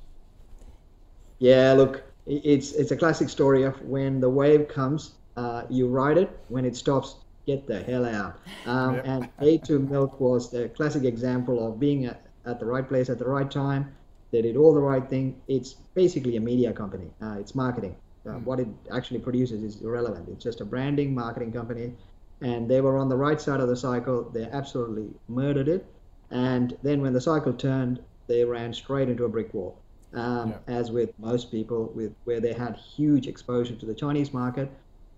Yeah, 1.39 1.73
look, 1.73 2.03
it's 2.27 2.73
it's 2.73 2.91
a 2.91 2.97
classic 2.97 3.29
story 3.29 3.65
of 3.65 3.81
when 3.83 4.21
the 4.21 4.29
wave 4.29 4.69
comes, 4.69 5.13
uh, 5.37 5.65
you 5.69 5.89
ride 5.89 6.19
it. 6.19 6.39
When 6.49 6.65
it 6.65 6.77
stops, 6.77 7.17
get 7.47 7.67
the 7.67 7.83
hell 7.83 8.07
out. 8.07 8.41
Um, 8.67 8.97
yep. 8.97 9.05
And 9.07 9.37
A2 9.39 9.89
Milk 9.89 10.21
was 10.21 10.51
the 10.51 10.69
classic 10.71 11.05
example 11.05 11.67
of 11.67 11.79
being 11.79 12.07
at, 12.07 12.23
at 12.47 12.59
the 12.59 12.67
right 12.67 12.87
place 12.87 13.09
at 13.09 13.19
the 13.19 13.27
right 13.27 13.51
time. 13.51 13.95
They 14.31 14.43
did 14.43 14.57
all 14.57 14.75
the 14.75 14.81
right 14.81 15.09
thing. 15.09 15.41
It's 15.47 15.75
basically 15.95 16.37
a 16.37 16.41
media 16.41 16.73
company. 16.73 17.11
Uh, 17.23 17.37
it's 17.39 17.55
marketing. 17.55 17.95
Uh, 18.27 18.33
hmm. 18.33 18.45
what 18.45 18.61
it 18.61 18.69
actually 18.93 19.21
produces 19.21 19.63
is 19.63 19.83
irrelevant. 19.83 20.29
It's 20.29 20.43
just 20.43 20.61
a 20.61 20.65
branding 20.65 21.15
marketing 21.15 21.53
company, 21.53 21.93
and 22.41 22.69
they 22.69 22.81
were 22.81 22.97
on 22.97 23.09
the 23.09 23.17
right 23.17 23.41
side 23.41 23.61
of 23.61 23.69
the 23.69 23.77
cycle. 23.77 24.31
They 24.31 24.45
absolutely 24.45 25.11
murdered 25.29 25.69
it, 25.69 25.87
and 26.31 26.77
then 26.83 27.03
when 27.03 27.13
the 27.13 27.21
cycle 27.21 27.53
turned, 27.53 28.01
they 28.27 28.45
ran 28.45 28.73
straight 28.73 29.09
into 29.09 29.25
a 29.25 29.29
brick 29.29 29.53
wall. 29.53 29.79
Um, 30.15 30.51
yeah. 30.51 30.75
As 30.75 30.91
with 30.91 31.11
most 31.19 31.51
people, 31.51 31.93
with 31.95 32.15
where 32.25 32.41
they 32.41 32.53
had 32.53 32.77
huge 32.77 33.27
exposure 33.27 33.75
to 33.75 33.87
the 33.87 33.95
Chinese 33.95 34.33
market, 34.33 34.71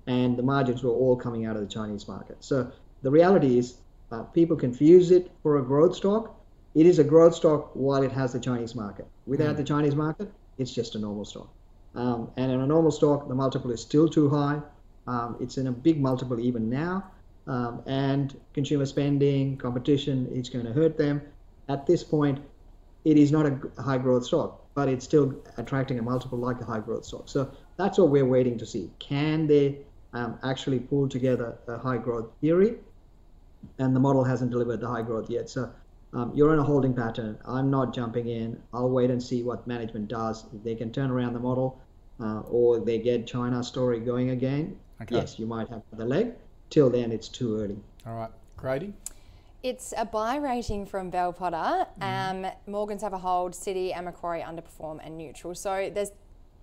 and 0.07 0.37
the 0.37 0.43
margins 0.43 0.83
were 0.83 0.91
all 0.91 1.17
coming 1.17 1.47
out 1.47 1.57
of 1.57 1.63
the 1.63 1.69
Chinese 1.69 2.07
market. 2.09 2.37
So 2.41 2.71
the 3.03 3.11
reality 3.11 3.59
is, 3.59 3.79
uh, 4.13 4.23
people 4.23 4.57
confuse 4.57 5.11
it 5.11 5.31
for 5.43 5.59
a 5.59 5.63
growth 5.63 5.97
stock. 5.97 6.41
It 6.75 6.87
is 6.87 6.99
a 6.99 7.05
growth 7.05 7.35
stock 7.35 7.71
while 7.75 8.03
it 8.03 8.13
has 8.13 8.33
the 8.33 8.41
Chinese 8.41 8.75
market. 8.75 9.07
Without 9.27 9.55
mm. 9.55 9.59
the 9.59 9.65
Chinese 9.65 9.95
market, 9.95 10.31
it's 10.59 10.73
just 10.73 10.95
a 10.95 10.99
normal 10.99 11.25
stock. 11.25 11.49
Um, 11.95 12.31
and 12.37 12.53
in 12.53 12.61
a 12.61 12.67
normal 12.67 12.91
stock, 12.91 13.29
the 13.29 13.35
multiple 13.35 13.71
is 13.71 13.81
still 13.81 14.09
too 14.09 14.29
high. 14.29 14.61
Um, 15.07 15.37
it's 15.41 15.57
in 15.57 15.67
a 15.67 15.73
big 15.73 16.01
multiple 16.01 16.39
even 16.39 16.69
now. 16.69 17.11
Um, 17.47 17.83
and 17.87 18.39
consumer 18.53 18.87
spending, 18.87 19.57
competition, 19.57 20.29
it's 20.33 20.49
going 20.49 20.67
to 20.67 20.73
hurt 20.73 20.99
them. 20.99 21.23
At 21.69 21.87
this 21.87 22.03
point, 22.03 22.41
it 23.05 23.17
is 23.17 23.31
not 23.31 23.47
a 23.47 23.83
high 23.83 23.99
growth 23.99 24.27
stock, 24.27 24.63
but 24.75 24.89
it's 24.89 25.05
still 25.05 25.35
attracting 25.57 25.99
a 25.99 26.03
multiple 26.03 26.39
like 26.39 26.61
a 26.61 26.65
high 26.65 26.81
growth 26.81 27.05
stock. 27.05 27.29
So 27.29 27.51
that's 27.77 27.99
what 27.99 28.09
we're 28.09 28.27
waiting 28.27 28.59
to 28.59 28.67
see. 28.67 28.91
Can 28.99 29.47
they 29.47 29.79
um, 30.17 30.39
actually 30.43 30.81
pulled 30.81 31.11
together 31.11 31.57
a 31.69 31.79
high 31.79 31.99
growth 31.99 32.29
theory? 32.41 32.77
And 33.79 33.95
the 33.95 34.01
model 34.01 34.25
hasn't 34.25 34.51
delivered 34.51 34.81
the 34.81 34.89
high 34.89 35.03
growth 35.03 35.29
yet. 35.29 35.51
So 35.51 35.71
um, 36.13 36.33
you're 36.35 36.53
in 36.53 36.59
a 36.59 36.65
holding 36.65 36.95
pattern. 36.95 37.39
I'm 37.45 37.71
not 37.71 37.95
jumping 37.95 38.29
in. 38.29 38.61
I'll 38.73 38.89
wait 38.89 39.11
and 39.11 39.23
see 39.23 39.43
what 39.43 39.67
management 39.67 40.09
does. 40.09 40.45
If 40.55 40.63
they 40.63 40.75
can 40.75 40.91
turn 40.93 41.11
around 41.11 41.35
the 41.35 41.41
model, 41.41 41.81
uh, 42.21 42.41
or 42.41 42.81
they 42.81 42.99
get 42.99 43.27
China 43.27 43.63
story 43.63 44.01
going 44.01 44.31
again, 44.31 44.79
okay. 45.03 45.17
yes, 45.17 45.39
you 45.39 45.47
might 45.47 45.69
have 45.69 45.83
the 45.93 46.05
leg. 46.05 46.33
Till 46.71 46.91
then, 46.91 47.13
it's 47.13 47.29
too 47.29 47.61
early. 47.61 47.79
All 48.07 48.15
right, 48.15 48.31
Grady. 48.57 48.95
It's 49.63 49.93
a 49.97 50.05
buy 50.05 50.37
rating 50.37 50.87
from 50.87 51.11
Bell 51.11 51.33
Potter. 51.33 51.87
Mm. 52.01 52.47
Um, 52.47 52.53
Morgans 52.67 53.03
have 53.03 53.13
a 53.13 53.19
hold, 53.19 53.53
Citi 53.53 53.95
and 53.95 54.05
Macquarie 54.05 54.43
underperform 54.43 55.01
and 55.05 55.19
neutral. 55.19 55.55
So 55.55 55.91
there's 55.93 56.13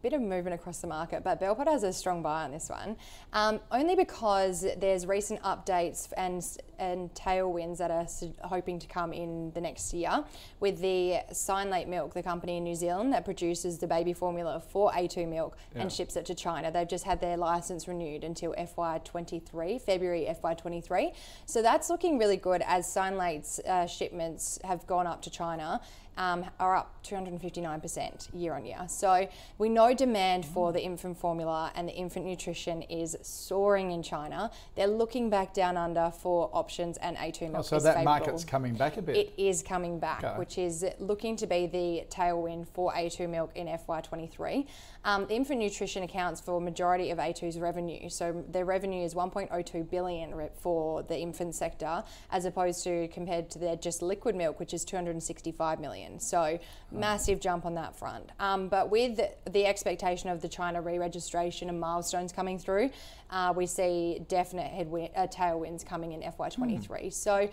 bit 0.04 0.12
of 0.12 0.22
movement 0.22 0.54
across 0.54 0.80
the 0.80 0.88
market, 0.88 1.24
but 1.24 1.40
Bell 1.40 1.56
Potter 1.56 1.72
has 1.72 1.84
a 1.84 1.94
strong 1.94 2.22
buy 2.22 2.44
on 2.44 2.52
this 2.52 2.70
one, 2.70 2.98
um, 3.32 3.62
only 3.72 3.96
because 3.96 4.68
there's 4.78 5.08
recent 5.08 5.42
updates 5.42 6.12
and 6.18 6.46
and 6.78 7.14
tailwinds 7.14 7.78
that 7.78 7.92
are 7.92 8.06
hoping 8.48 8.80
to 8.80 8.88
come 8.88 9.14
in 9.14 9.52
the 9.54 9.62
next 9.62 9.94
year 9.94 10.24
with 10.60 10.82
the 10.82 11.20
Synlait 11.32 11.88
Milk, 11.88 12.14
the 12.14 12.24
company 12.24 12.58
in 12.58 12.64
New 12.64 12.76
Zealand 12.76 13.14
that 13.14 13.24
produces 13.24 13.78
the 13.78 13.88
baby 13.88 14.12
formula 14.12 14.60
for 14.60 14.92
A2 14.92 15.28
milk 15.30 15.58
yeah. 15.74 15.84
and 15.84 15.92
ships 15.92 16.16
it 16.18 16.26
to 16.26 16.36
China. 16.36 16.72
They've 16.72 16.88
just 16.88 17.06
had 17.06 17.22
their 17.22 17.38
license 17.38 17.88
renewed 17.88 18.26
until 18.26 18.54
FY23, 18.54 19.82
February 19.82 20.28
FY23. 20.44 21.14
So 21.46 21.62
that's 21.62 21.90
looking 21.90 22.18
really 22.18 22.38
good 22.38 22.62
as 22.66 22.86
Synlait's 22.88 23.60
uh, 23.60 23.88
shipments 23.88 24.60
have 24.66 24.86
gone 24.86 25.08
up 25.08 25.22
to 25.22 25.30
China 25.30 25.80
um, 26.18 26.46
are 26.60 26.76
up 26.76 27.04
259% 27.04 28.28
year 28.34 28.54
on 28.54 28.66
year. 28.66 28.80
So 28.88 29.28
we 29.58 29.70
know 29.70 29.94
demand 29.94 30.46
for 30.46 30.72
the 30.72 30.82
infant 30.82 31.18
formula 31.18 31.72
and 31.76 31.88
the 31.88 31.94
infant 31.94 32.26
nutrition 32.26 32.82
is 32.84 33.18
soaring 33.22 33.92
in 33.92 34.04
China. 34.04 34.52
They're 34.76 34.88
looking 34.88 35.30
back 35.30 35.54
down 35.54 35.78
under 35.78 36.12
for 36.12 36.50
options 36.54 36.98
and 36.98 37.18
A2 37.18 37.42
milk. 37.42 37.56
Oh, 37.58 37.62
so 37.62 37.80
that 37.80 37.96
favorable. 37.96 38.06
market's 38.06 38.44
coming 38.44 38.76
back 38.76 38.98
a 38.98 39.02
bit. 39.02 39.16
It 39.16 39.34
is 39.38 39.62
coming 39.64 40.00
back, 40.00 40.24
okay. 40.24 40.38
which 40.38 40.58
is 40.58 40.86
looking 41.00 41.36
to 41.38 41.48
be 41.48 41.68
the 41.68 42.06
tailwind 42.10 42.68
for 42.68 42.92
A2 42.94 43.30
milk 43.30 43.52
in 43.56 43.68
FY23. 43.68 44.68
Um, 45.06 45.26
the 45.28 45.36
infant 45.36 45.60
nutrition 45.60 46.04
accounts 46.04 46.40
for 46.40 46.62
majority 46.62 47.12
of 47.12 47.18
A2's 47.18 47.60
revenue. 47.60 48.10
So 48.10 48.44
their 48.50 48.66
revenue 48.66 49.04
is 49.04 49.14
1.02 49.14 49.90
billion 49.90 50.50
for 50.56 51.04
the 51.04 51.18
infant 51.18 51.56
sector, 51.56 52.04
as 52.32 52.46
opposed 52.46 52.84
to 52.86 53.08
compared 53.10 53.50
to 53.52 53.60
their 53.60 53.76
just 53.76 54.02
liquid 54.02 54.36
milk, 54.36 54.60
which 54.60 54.74
is 54.74 54.86
265 54.86 55.80
million. 55.80 56.20
So 56.20 56.58
massive 56.92 57.40
jump 57.40 57.66
on 57.66 57.76
that 57.76 57.96
front. 57.96 58.30
Um, 58.40 58.70
but 58.70 58.90
with 58.90 59.20
the 59.52 59.66
expectation 59.66 60.30
of 60.30 60.42
the 60.42 60.50
China 60.50 60.82
re-registration 60.82 61.70
and 61.70 61.80
milestones 61.80 62.32
coming 62.32 62.58
through, 62.58 62.90
uh, 63.30 63.54
we 63.56 63.66
see 63.66 64.22
definite 64.30 64.72
headwind, 64.72 65.10
uh, 65.16 65.28
tailwinds 65.28 65.86
coming 65.86 66.14
in 66.14 66.22
FY23. 66.22 66.88
Mm. 66.88 67.14
So 67.14 67.50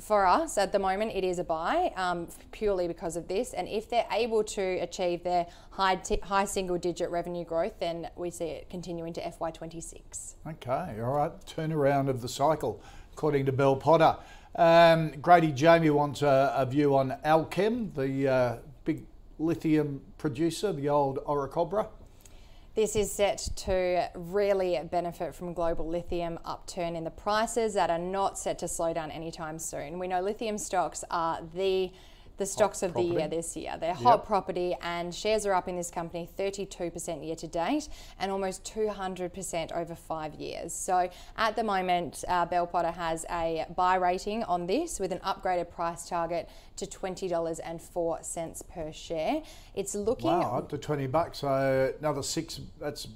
for 0.00 0.26
us 0.26 0.58
at 0.58 0.72
the 0.72 0.78
moment, 0.78 1.12
it 1.14 1.24
is 1.24 1.38
a 1.38 1.44
buy 1.44 1.92
um, 1.96 2.28
purely 2.50 2.88
because 2.88 3.16
of 3.16 3.28
this. 3.28 3.52
And 3.52 3.68
if 3.68 3.88
they're 3.88 4.06
able 4.10 4.44
to 4.44 4.62
achieve 4.78 5.22
their 5.22 5.46
high, 5.70 5.96
t- 5.96 6.20
high 6.22 6.44
single 6.44 6.78
digit 6.78 7.10
revenue 7.10 7.44
growth, 7.44 7.78
then 7.78 8.08
we 8.16 8.30
see 8.30 8.46
it 8.46 8.70
continuing 8.70 9.12
to 9.14 9.20
FY26. 9.20 10.34
Okay, 10.46 11.00
all 11.00 11.14
right. 11.14 11.32
Turnaround 11.46 12.08
of 12.08 12.20
the 12.20 12.28
cycle, 12.28 12.82
according 13.12 13.46
to 13.46 13.52
Bell 13.52 13.76
Potter. 13.76 14.16
Um, 14.54 15.12
Grady 15.22 15.52
Jamie 15.52 15.90
wants 15.90 16.22
a, 16.22 16.52
a, 16.54 16.66
view 16.66 16.94
on 16.94 17.16
Allkem, 17.24 17.94
the 17.94 18.28
uh, 18.28 18.56
big 18.84 19.04
lithium 19.38 20.02
producer, 20.18 20.72
the 20.72 20.90
old 20.90 21.18
Orocobre. 21.24 21.88
This 22.74 22.96
is 22.96 23.12
set 23.12 23.50
to 23.56 24.08
really 24.14 24.80
benefit 24.90 25.34
from 25.34 25.52
global 25.52 25.86
lithium 25.86 26.38
upturn 26.42 26.96
in 26.96 27.04
the 27.04 27.10
prices 27.10 27.74
that 27.74 27.90
are 27.90 27.98
not 27.98 28.38
set 28.38 28.58
to 28.60 28.68
slow 28.68 28.94
down 28.94 29.10
anytime 29.10 29.58
soon. 29.58 29.98
We 29.98 30.08
know 30.08 30.22
lithium 30.22 30.56
stocks 30.56 31.04
are 31.10 31.40
the 31.54 31.92
the 32.38 32.46
stocks 32.46 32.80
hot 32.80 32.86
of 32.88 32.92
property. 32.92 33.10
the 33.10 33.18
year 33.20 33.28
this 33.28 33.56
year. 33.56 33.76
They're 33.78 33.94
hot 33.94 34.20
yep. 34.20 34.26
property, 34.26 34.76
and 34.82 35.14
shares 35.14 35.46
are 35.46 35.52
up 35.52 35.68
in 35.68 35.76
this 35.76 35.90
company 35.90 36.28
32% 36.38 37.24
year 37.24 37.36
to 37.36 37.46
date 37.46 37.88
and 38.18 38.30
almost 38.30 38.64
200% 38.64 39.72
over 39.72 39.94
five 39.94 40.34
years. 40.34 40.72
So 40.72 41.10
at 41.36 41.56
the 41.56 41.64
moment, 41.64 42.24
uh, 42.28 42.46
Bell 42.46 42.66
Potter 42.66 42.90
has 42.90 43.24
a 43.30 43.66
buy 43.76 43.96
rating 43.96 44.44
on 44.44 44.66
this 44.66 44.98
with 44.98 45.12
an 45.12 45.18
upgraded 45.20 45.70
price 45.70 46.08
target 46.08 46.48
to 46.76 46.86
$20.04 46.86 48.68
per 48.68 48.92
share. 48.92 49.42
It's 49.74 49.94
looking. 49.94 50.26
Wow, 50.26 50.58
up 50.58 50.68
to 50.70 50.78
20 50.78 51.06
bucks. 51.06 51.38
So 51.38 51.92
another 52.00 52.22
six, 52.22 52.60
that's 52.80 53.08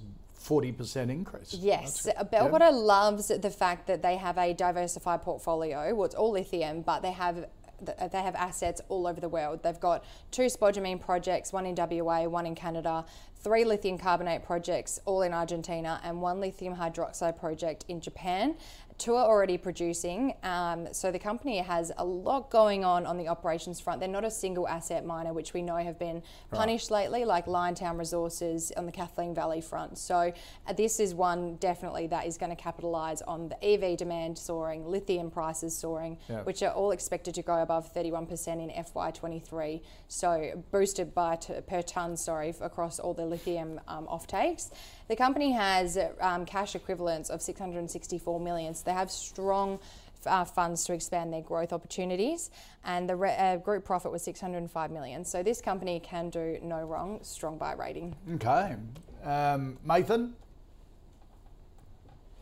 40% 0.47 1.11
increase. 1.11 1.55
Yes. 1.55 2.09
Bell 2.31 2.49
Potter 2.49 2.67
yeah. 2.67 2.71
loves 2.71 3.29
the 3.29 3.51
fact 3.51 3.87
that 3.89 4.03
they 4.03 4.17
have 4.17 4.39
a 4.39 4.55
diversified 4.55 5.23
portfolio. 5.23 5.95
Well, 5.95 6.05
it's 6.05 6.15
all 6.15 6.31
lithium, 6.33 6.83
but 6.83 7.03
they 7.03 7.13
have 7.13 7.47
they 7.83 8.23
have 8.23 8.35
assets 8.35 8.81
all 8.89 9.07
over 9.07 9.21
the 9.21 9.29
world. 9.29 9.63
They've 9.63 9.79
got 9.79 10.05
two 10.31 10.47
spodumene 10.47 11.01
projects, 11.01 11.53
one 11.53 11.67
in 11.67 11.75
WA, 11.77 12.25
one 12.25 12.47
in 12.47 12.55
Canada, 12.55 13.05
three 13.41 13.65
lithium 13.65 13.99
carbonate 13.99 14.45
projects, 14.45 15.01
all 15.05 15.23
in 15.23 15.33
Argentina, 15.33 16.01
and 16.05 16.21
one 16.21 16.41
lithium 16.41 16.75
hydroxide 16.75 17.39
project 17.39 17.85
in 17.89 18.01
Japan 18.01 18.57
two 18.99 19.15
are 19.15 19.27
already 19.27 19.59
producing. 19.59 20.35
Um, 20.43 20.89
so 20.93 21.11
the 21.11 21.19
company 21.19 21.59
has 21.59 21.93
a 21.99 22.05
lot 22.05 22.51
going 22.51 22.85
on 22.85 23.07
on 23.07 23.19
the 23.19 23.29
operations 23.29 23.81
front. 23.81 24.01
They're 24.01 24.09
not 24.09 24.25
a 24.25 24.31
single 24.31 24.67
asset 24.67 25.05
miner, 25.05 25.33
which 25.33 25.53
we 25.53 25.63
know 25.63 25.77
have 25.77 25.99
been 25.99 26.23
punished 26.51 26.91
right. 26.91 27.03
lately, 27.11 27.25
like 27.25 27.47
Liontown 27.47 27.99
Resources 27.99 28.73
on 28.77 28.87
the 28.87 28.93
Kathleen 28.93 29.35
Valley 29.35 29.61
front. 29.61 29.99
So 29.99 30.33
uh, 30.67 30.73
this 30.73 30.99
is 31.01 31.15
one 31.15 31.57
definitely 31.57 32.07
that 32.09 32.27
is 32.27 32.39
going 32.39 32.55
to 32.55 32.57
capitalise 32.57 33.23
on 33.23 33.49
the 33.49 33.65
EV 33.65 33.97
demand 33.97 34.39
soaring, 34.39 34.87
lithium 34.87 35.31
prices 35.31 35.77
soaring, 35.77 36.19
which 36.45 36.63
are 36.63 36.73
all 36.73 36.93
expected 36.93 37.35
to 37.35 37.43
go 37.43 37.63
above 37.63 37.93
31% 37.93 38.49
in 38.49 38.85
FY23. 38.85 39.83
So 40.09 40.65
boosted 40.71 41.15
by 41.15 41.37
t- 41.37 41.55
per 41.67 41.83
tonne, 41.83 42.17
sorry, 42.17 42.55
across 42.61 42.99
all 42.99 43.15
the 43.15 43.26
lithium 43.27 43.81
um, 43.89 44.07
offtakes. 44.07 44.71
The 45.09 45.17
company 45.17 45.53
has 45.53 45.99
um, 46.21 46.47
cash 46.47 46.75
equivalents 46.75 47.31
of 47.31 47.43
664 47.43 48.41
million, 48.41 48.75
so 48.75 48.83
they 48.85 48.93
have 48.93 49.11
strong 49.11 49.79
uh, 50.27 50.45
funds 50.45 50.85
to 50.85 50.93
expand 50.93 51.33
their 51.33 51.43
growth 51.43 51.73
opportunities, 51.73 52.51
and 52.85 53.09
the 53.09 53.17
re- 53.17 53.37
uh, 53.37 53.57
group 53.57 53.85
profit 53.85 54.11
was 54.11 54.23
605 54.23 54.91
million. 54.91 55.25
So 55.25 55.43
this 55.43 55.61
company 55.61 56.01
can 56.01 56.31
do 56.31 56.59
no 56.63 56.83
wrong. 56.83 57.21
Strong 57.23 57.59
buy 57.59 57.75
rating. 57.75 58.15
Okay, 58.35 58.77
um, 59.23 59.79
Mathan. 59.87 60.33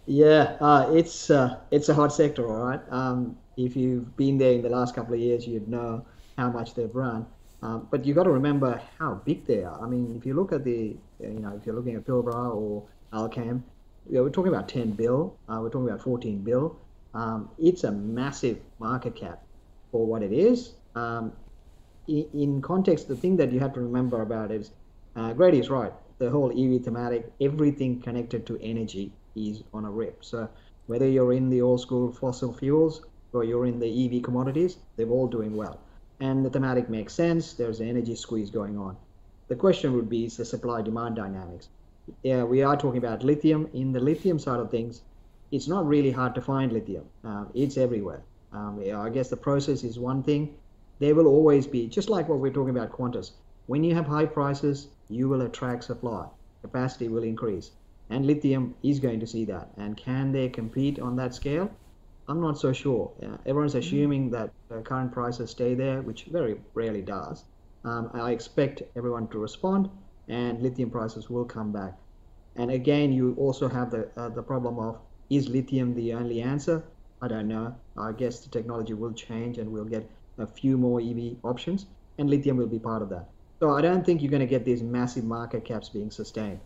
Yeah, 0.07 0.57
uh, 0.61 0.90
it's 0.92 1.31
uh, 1.31 1.61
it's 1.70 1.88
a 1.88 1.94
hot 1.94 2.12
sector, 2.12 2.47
all 2.47 2.66
right. 2.66 2.81
Um, 2.90 3.37
if 3.57 3.77
you've 3.77 4.16
been 4.16 4.37
there 4.38 4.53
in 4.53 4.62
the 4.62 4.68
last 4.68 4.94
couple 4.94 5.14
of 5.14 5.20
years, 5.20 5.47
you'd 5.47 5.68
know 5.68 6.05
how 6.37 6.51
much 6.51 6.75
they've 6.75 6.94
run. 6.94 7.27
Um, 7.64 7.88
but 7.90 8.05
you've 8.05 8.14
got 8.14 8.24
to 8.24 8.31
remember 8.31 8.79
how 8.98 9.14
big 9.24 9.46
they 9.46 9.64
are. 9.64 9.83
I 9.83 9.87
mean, 9.87 10.14
if 10.18 10.27
you 10.27 10.35
look 10.35 10.53
at 10.53 10.64
the, 10.64 10.94
you 11.18 11.40
know, 11.40 11.57
if 11.59 11.64
you're 11.64 11.74
looking 11.74 11.94
at 11.94 12.05
Pilbara 12.05 12.55
or 12.55 12.83
Allkem, 13.11 13.62
you 14.07 14.16
know, 14.16 14.22
we're 14.22 14.29
talking 14.29 14.53
about 14.53 14.68
10 14.68 14.90
bill, 14.90 15.35
uh, 15.48 15.59
we're 15.62 15.70
talking 15.70 15.88
about 15.88 16.03
14 16.03 16.42
bill. 16.42 16.77
Um, 17.14 17.48
it's 17.59 17.85
a 17.85 17.90
massive 17.90 18.59
market 18.79 19.16
cap 19.16 19.42
for 19.90 20.05
what 20.05 20.22
it 20.22 20.31
is. 20.31 20.74
Um, 20.94 21.33
in, 22.07 22.29
in, 22.35 22.61
context, 22.61 23.09
the 23.09 23.16
thing 23.16 23.35
that 23.38 23.50
you 23.50 23.61
have 23.61 23.72
to 23.74 23.81
remember 23.81 24.20
about 24.20 24.50
is 24.50 24.70
uh, 25.16 25.33
Grady 25.33 25.59
is 25.59 25.70
right. 25.70 25.92
The 26.18 26.29
whole 26.29 26.50
EV 26.50 26.85
thematic, 26.85 27.33
everything 27.40 28.03
connected 28.03 28.46
to 28.46 28.59
energy 28.61 29.11
is 29.37 29.62
on 29.72 29.87
a 29.87 29.90
rip. 29.90 30.22
So 30.22 30.50
whether 30.85 31.09
you're 31.09 31.33
in 31.33 31.48
the 31.48 31.62
old 31.62 31.81
school 31.81 32.12
fossil 32.12 32.53
fuels 32.53 33.07
or 33.33 33.42
you're 33.42 33.64
in 33.64 33.81
the 33.81 33.88
EV 34.05 34.22
commodities, 34.22 34.77
they're 34.96 35.09
all 35.09 35.29
doing 35.29 35.57
well 35.57 35.81
and 36.24 36.44
the 36.44 36.50
thematic 36.50 36.88
makes 36.88 37.12
sense. 37.12 37.52
There's 37.52 37.80
an 37.80 37.88
energy 37.88 38.16
squeeze 38.16 38.50
going 38.50 38.78
on. 38.78 38.96
The 39.48 39.56
question 39.64 39.92
would 39.94 40.08
be 40.08 40.24
is 40.24 40.37
the 40.38 40.44
supply 40.44 40.80
demand 40.80 41.16
dynamics. 41.16 41.68
Yeah, 42.22 42.44
we 42.44 42.62
are 42.62 42.76
talking 42.76 43.04
about 43.04 43.24
lithium. 43.24 43.68
In 43.74 43.92
the 43.92 44.00
lithium 44.00 44.38
side 44.38 44.60
of 44.60 44.70
things, 44.70 45.02
it's 45.50 45.68
not 45.68 45.87
really 45.87 46.10
hard 46.10 46.34
to 46.37 46.40
find 46.40 46.72
lithium. 46.72 47.04
Uh, 47.24 47.44
it's 47.52 47.76
everywhere. 47.76 48.22
Um, 48.52 48.80
yeah, 48.82 49.00
I 49.00 49.10
guess 49.10 49.28
the 49.28 49.37
process 49.37 49.84
is 49.84 49.98
one 49.98 50.22
thing. 50.22 50.54
There 50.98 51.14
will 51.14 51.26
always 51.26 51.66
be, 51.66 51.88
just 51.88 52.08
like 52.08 52.28
what 52.28 52.38
we're 52.38 52.52
talking 52.52 52.76
about 52.76 52.92
Qantas, 52.92 53.32
when 53.66 53.84
you 53.84 53.94
have 53.94 54.06
high 54.06 54.26
prices, 54.26 54.88
you 55.08 55.28
will 55.28 55.42
attract 55.42 55.84
supply. 55.84 56.26
Capacity 56.62 57.08
will 57.08 57.24
increase. 57.24 57.72
And 58.08 58.26
lithium 58.26 58.74
is 58.82 58.98
going 59.00 59.20
to 59.20 59.26
see 59.26 59.44
that. 59.46 59.68
And 59.76 59.96
can 59.96 60.32
they 60.32 60.48
compete 60.48 60.98
on 60.98 61.16
that 61.16 61.34
scale? 61.34 61.70
I'm 62.28 62.40
not 62.40 62.58
so 62.58 62.72
sure. 62.72 63.12
Uh, 63.22 63.37
everyone's 63.44 63.74
assuming 63.74 64.30
that 64.30 64.50
the 64.68 64.80
current 64.80 65.12
prices 65.12 65.50
stay 65.50 65.74
there, 65.74 66.00
which 66.00 66.24
very 66.24 66.56
rarely 66.72 67.02
does. 67.02 67.44
Um, 67.84 68.10
I 68.14 68.30
expect 68.32 68.82
everyone 68.96 69.28
to 69.28 69.38
respond, 69.38 69.90
and 70.28 70.62
lithium 70.62 70.90
prices 70.90 71.28
will 71.28 71.44
come 71.44 71.70
back. 71.70 71.98
And 72.56 72.70
again, 72.70 73.12
you 73.12 73.34
also 73.38 73.68
have 73.68 73.90
the 73.90 74.08
uh, 74.16 74.30
the 74.30 74.42
problem 74.42 74.78
of 74.78 74.98
is 75.28 75.48
lithium 75.48 75.94
the 75.94 76.14
only 76.14 76.40
answer? 76.40 76.82
I 77.20 77.28
don't 77.28 77.48
know. 77.48 77.74
I 77.96 78.12
guess 78.12 78.40
the 78.40 78.48
technology 78.48 78.94
will 78.94 79.12
change, 79.12 79.58
and 79.58 79.70
we'll 79.70 79.84
get 79.84 80.08
a 80.38 80.46
few 80.46 80.78
more 80.78 81.00
EV 81.00 81.37
options, 81.42 81.87
and 82.18 82.30
lithium 82.30 82.56
will 82.56 82.66
be 82.66 82.78
part 82.78 83.02
of 83.02 83.10
that. 83.10 83.28
So 83.60 83.70
I 83.76 83.82
don't 83.82 84.04
think 84.04 84.22
you're 84.22 84.30
going 84.30 84.40
to 84.40 84.46
get 84.46 84.64
these 84.64 84.82
massive 84.82 85.24
market 85.24 85.64
caps 85.64 85.88
being 85.90 86.10
sustained. 86.10 86.60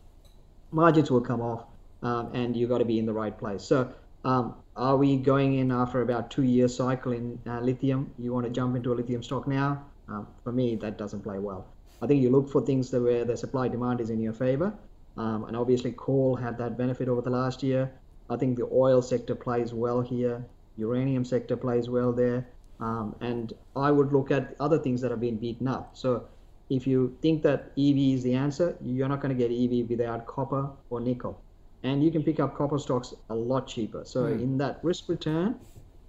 Margins 0.70 1.10
will 1.10 1.20
come 1.20 1.40
off, 1.40 1.64
um, 2.02 2.30
and 2.34 2.56
you've 2.56 2.70
got 2.70 2.78
to 2.78 2.84
be 2.84 2.98
in 2.98 3.06
the 3.06 3.12
right 3.12 3.36
place. 3.36 3.62
So 3.64 3.92
um, 4.24 4.54
are 4.76 4.96
we 4.96 5.16
going 5.16 5.54
in 5.54 5.70
after 5.70 6.02
about 6.02 6.30
two 6.30 6.42
year 6.42 6.68
cycle 6.68 7.12
in 7.12 7.38
uh, 7.46 7.60
lithium? 7.60 8.12
You 8.18 8.32
want 8.32 8.46
to 8.46 8.50
jump 8.50 8.76
into 8.76 8.92
a 8.92 8.94
lithium 8.94 9.22
stock 9.22 9.46
now? 9.46 9.84
Um, 10.08 10.26
for 10.42 10.52
me, 10.52 10.76
that 10.76 10.98
doesn't 10.98 11.22
play 11.22 11.38
well. 11.38 11.66
I 12.00 12.06
think 12.06 12.22
you 12.22 12.30
look 12.30 12.48
for 12.50 12.62
things 12.62 12.90
that 12.90 13.02
where 13.02 13.24
the 13.24 13.36
supply 13.36 13.68
demand 13.68 14.00
is 14.00 14.10
in 14.10 14.20
your 14.20 14.32
favor. 14.32 14.72
Um, 15.16 15.44
and 15.44 15.56
obviously, 15.56 15.92
coal 15.96 16.36
had 16.36 16.56
that 16.58 16.78
benefit 16.78 17.08
over 17.08 17.20
the 17.20 17.30
last 17.30 17.62
year. 17.62 17.90
I 18.30 18.36
think 18.36 18.56
the 18.56 18.68
oil 18.72 19.02
sector 19.02 19.34
plays 19.34 19.74
well 19.74 20.00
here. 20.00 20.44
Uranium 20.76 21.24
sector 21.24 21.56
plays 21.56 21.88
well 21.88 22.12
there. 22.12 22.46
Um, 22.78 23.16
and 23.20 23.52
I 23.74 23.90
would 23.90 24.12
look 24.12 24.30
at 24.30 24.54
other 24.60 24.78
things 24.78 25.00
that 25.00 25.10
have 25.10 25.20
been 25.20 25.36
beaten 25.36 25.66
up. 25.66 25.96
So 25.96 26.28
if 26.70 26.86
you 26.86 27.16
think 27.20 27.42
that 27.42 27.72
EV 27.76 27.98
is 28.16 28.22
the 28.22 28.34
answer, 28.34 28.76
you're 28.80 29.08
not 29.08 29.20
going 29.20 29.36
to 29.36 29.48
get 29.48 29.50
EV 29.50 29.90
without 29.90 30.26
copper 30.26 30.70
or 30.90 31.00
nickel 31.00 31.40
and 31.82 32.02
you 32.02 32.10
can 32.10 32.22
pick 32.22 32.40
up 32.40 32.56
copper 32.56 32.78
stocks 32.78 33.14
a 33.30 33.34
lot 33.34 33.66
cheaper. 33.66 34.02
So 34.04 34.24
mm. 34.24 34.40
in 34.40 34.58
that 34.58 34.80
risk 34.82 35.08
return, 35.08 35.56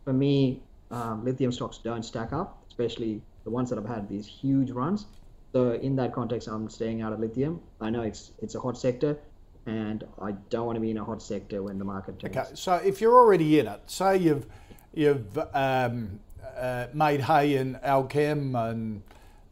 for 0.03 0.13
me, 0.13 0.61
um, 0.91 1.23
lithium 1.23 1.51
stocks 1.51 1.77
don't 1.77 2.03
stack 2.03 2.33
up, 2.33 2.63
especially 2.67 3.21
the 3.43 3.49
ones 3.49 3.69
that 3.69 3.75
have 3.75 3.87
had 3.87 4.09
these 4.09 4.25
huge 4.25 4.71
runs. 4.71 5.05
So 5.53 5.73
in 5.73 5.95
that 5.95 6.13
context, 6.13 6.47
I'm 6.47 6.69
staying 6.69 7.01
out 7.01 7.13
of 7.13 7.19
lithium. 7.19 7.59
I 7.81 7.89
know 7.89 8.01
it's 8.01 8.31
it's 8.41 8.55
a 8.55 8.59
hot 8.59 8.77
sector, 8.77 9.17
and 9.65 10.03
I 10.21 10.31
don't 10.49 10.65
want 10.65 10.75
to 10.75 10.79
be 10.79 10.91
in 10.91 10.97
a 10.97 11.03
hot 11.03 11.21
sector 11.21 11.63
when 11.63 11.79
the 11.79 11.85
market 11.85 12.19
turns. 12.19 12.37
Okay, 12.37 12.47
so 12.53 12.75
if 12.75 13.01
you're 13.01 13.15
already 13.15 13.59
in 13.59 13.67
it, 13.67 13.81
say 13.87 14.17
you've 14.17 14.45
you've 14.93 15.37
um, 15.53 16.19
uh, 16.55 16.87
made 16.93 17.21
hay 17.21 17.55
in 17.55 17.75
Allkem 17.83 18.55
and 18.69 19.01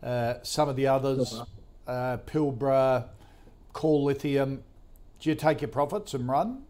uh, 0.03 0.35
some 0.43 0.69
of 0.69 0.75
the 0.75 0.87
others, 0.87 1.41
uh, 1.87 2.17
Pilbara, 2.27 3.05
Core 3.73 4.01
Lithium. 4.01 4.63
Do 5.19 5.29
you 5.29 5.35
take 5.35 5.61
your 5.61 5.69
profits 5.69 6.13
and 6.13 6.27
run? 6.27 6.63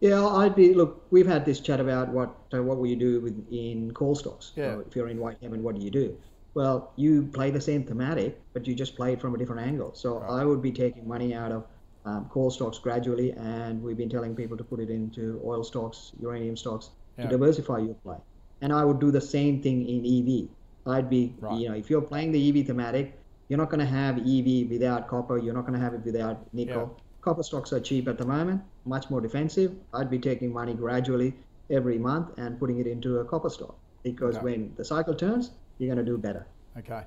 Yeah, 0.00 0.26
I'd 0.26 0.56
be. 0.56 0.74
Look, 0.74 1.06
we've 1.10 1.26
had 1.26 1.44
this 1.44 1.60
chat 1.60 1.78
about 1.78 2.08
what 2.08 2.34
uh, 2.52 2.62
what 2.62 2.78
will 2.78 2.88
you 2.88 2.96
do 2.96 3.20
with 3.20 3.46
in 3.52 3.92
call 3.92 4.14
stocks. 4.14 4.52
Yeah. 4.56 4.74
So 4.74 4.84
if 4.86 4.96
you're 4.96 5.08
in 5.08 5.18
Whitehaven, 5.18 5.62
what 5.62 5.76
do 5.76 5.80
you 5.80 5.90
do? 5.90 6.16
Well, 6.54 6.92
you 6.96 7.22
play 7.32 7.50
the 7.50 7.60
same 7.60 7.84
thematic, 7.84 8.38
but 8.52 8.66
you 8.66 8.74
just 8.74 8.96
play 8.96 9.12
it 9.12 9.20
from 9.20 9.34
a 9.34 9.38
different 9.38 9.62
angle. 9.62 9.94
So 9.94 10.18
right. 10.18 10.40
I 10.40 10.44
would 10.44 10.60
be 10.60 10.72
taking 10.72 11.06
money 11.08 11.34
out 11.34 11.52
of 11.52 11.64
um, 12.04 12.28
coal 12.30 12.50
stocks 12.50 12.78
gradually, 12.78 13.32
and 13.32 13.82
we've 13.82 13.96
been 13.96 14.10
telling 14.10 14.34
people 14.34 14.56
to 14.56 14.64
put 14.64 14.80
it 14.80 14.90
into 14.90 15.40
oil 15.44 15.64
stocks, 15.64 16.12
uranium 16.20 16.56
stocks 16.56 16.90
yeah. 17.16 17.24
to 17.24 17.30
diversify 17.30 17.78
your 17.78 17.94
play. 17.94 18.16
And 18.60 18.72
I 18.72 18.84
would 18.84 19.00
do 19.00 19.10
the 19.10 19.20
same 19.20 19.62
thing 19.62 19.88
in 19.88 20.04
EV. 20.04 20.48
I'd 20.92 21.08
be, 21.08 21.34
right. 21.40 21.58
you 21.58 21.68
know, 21.68 21.74
if 21.74 21.88
you're 21.88 22.02
playing 22.02 22.32
the 22.32 22.48
EV 22.48 22.66
thematic, 22.66 23.18
you're 23.48 23.58
not 23.58 23.70
going 23.70 23.80
to 23.80 23.86
have 23.86 24.18
EV 24.18 24.68
without 24.70 25.08
copper. 25.08 25.38
You're 25.38 25.54
not 25.54 25.62
going 25.62 25.78
to 25.78 25.84
have 25.84 25.94
it 25.94 26.04
without 26.04 26.52
nickel. 26.52 26.96
Yeah. 26.96 27.02
Copper 27.22 27.44
stocks 27.44 27.72
are 27.72 27.80
cheap 27.80 28.08
at 28.08 28.18
the 28.18 28.26
moment, 28.26 28.60
much 28.84 29.08
more 29.08 29.20
defensive. 29.20 29.72
I'd 29.94 30.10
be 30.10 30.18
taking 30.18 30.52
money 30.52 30.74
gradually 30.74 31.32
every 31.70 31.96
month 31.96 32.36
and 32.36 32.58
putting 32.58 32.80
it 32.80 32.86
into 32.88 33.18
a 33.20 33.24
copper 33.24 33.48
stock 33.48 33.76
because 34.02 34.36
okay. 34.36 34.44
when 34.44 34.74
the 34.76 34.84
cycle 34.84 35.14
turns, 35.14 35.52
you're 35.78 35.94
going 35.94 36.04
to 36.04 36.10
do 36.10 36.18
better. 36.18 36.44
Okay. 36.76 37.04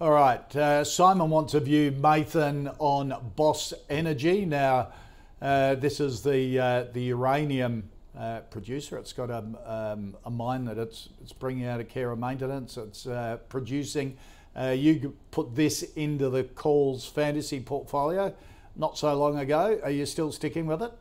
All 0.00 0.12
right. 0.12 0.56
Uh, 0.56 0.82
Simon 0.82 1.28
wants 1.28 1.52
a 1.52 1.60
view, 1.60 1.90
Nathan, 1.90 2.70
on 2.78 3.14
Boss 3.36 3.74
Energy. 3.90 4.46
Now, 4.46 4.92
uh, 5.42 5.74
this 5.74 6.00
is 6.00 6.22
the 6.22 6.58
uh, 6.58 6.84
the 6.94 7.02
uranium 7.02 7.90
uh, 8.18 8.40
producer. 8.50 8.96
It's 8.96 9.12
got 9.12 9.28
a, 9.28 9.44
um, 9.66 10.16
a 10.24 10.30
mine 10.30 10.64
that 10.64 10.78
it's 10.78 11.10
it's 11.20 11.34
bringing 11.34 11.66
out 11.66 11.80
of 11.80 11.88
care 11.88 12.12
and 12.12 12.20
maintenance. 12.20 12.78
It's 12.78 13.06
uh, 13.06 13.38
producing. 13.50 14.16
Uh, 14.58 14.68
you 14.70 15.14
put 15.30 15.54
this 15.54 15.82
into 15.82 16.30
the 16.30 16.44
calls 16.44 17.06
fantasy 17.06 17.60
portfolio 17.60 18.34
not 18.80 18.96
so 18.96 19.14
long 19.14 19.38
ago. 19.38 19.78
Are 19.84 19.90
you 19.90 20.06
still 20.06 20.32
sticking 20.32 20.66
with 20.66 20.82
it? 20.82 20.92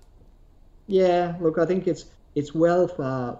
Yeah. 0.88 1.36
Look, 1.40 1.58
I 1.58 1.66
think 1.66 1.88
it's 1.88 2.06
it's 2.36 2.54
well 2.54 2.88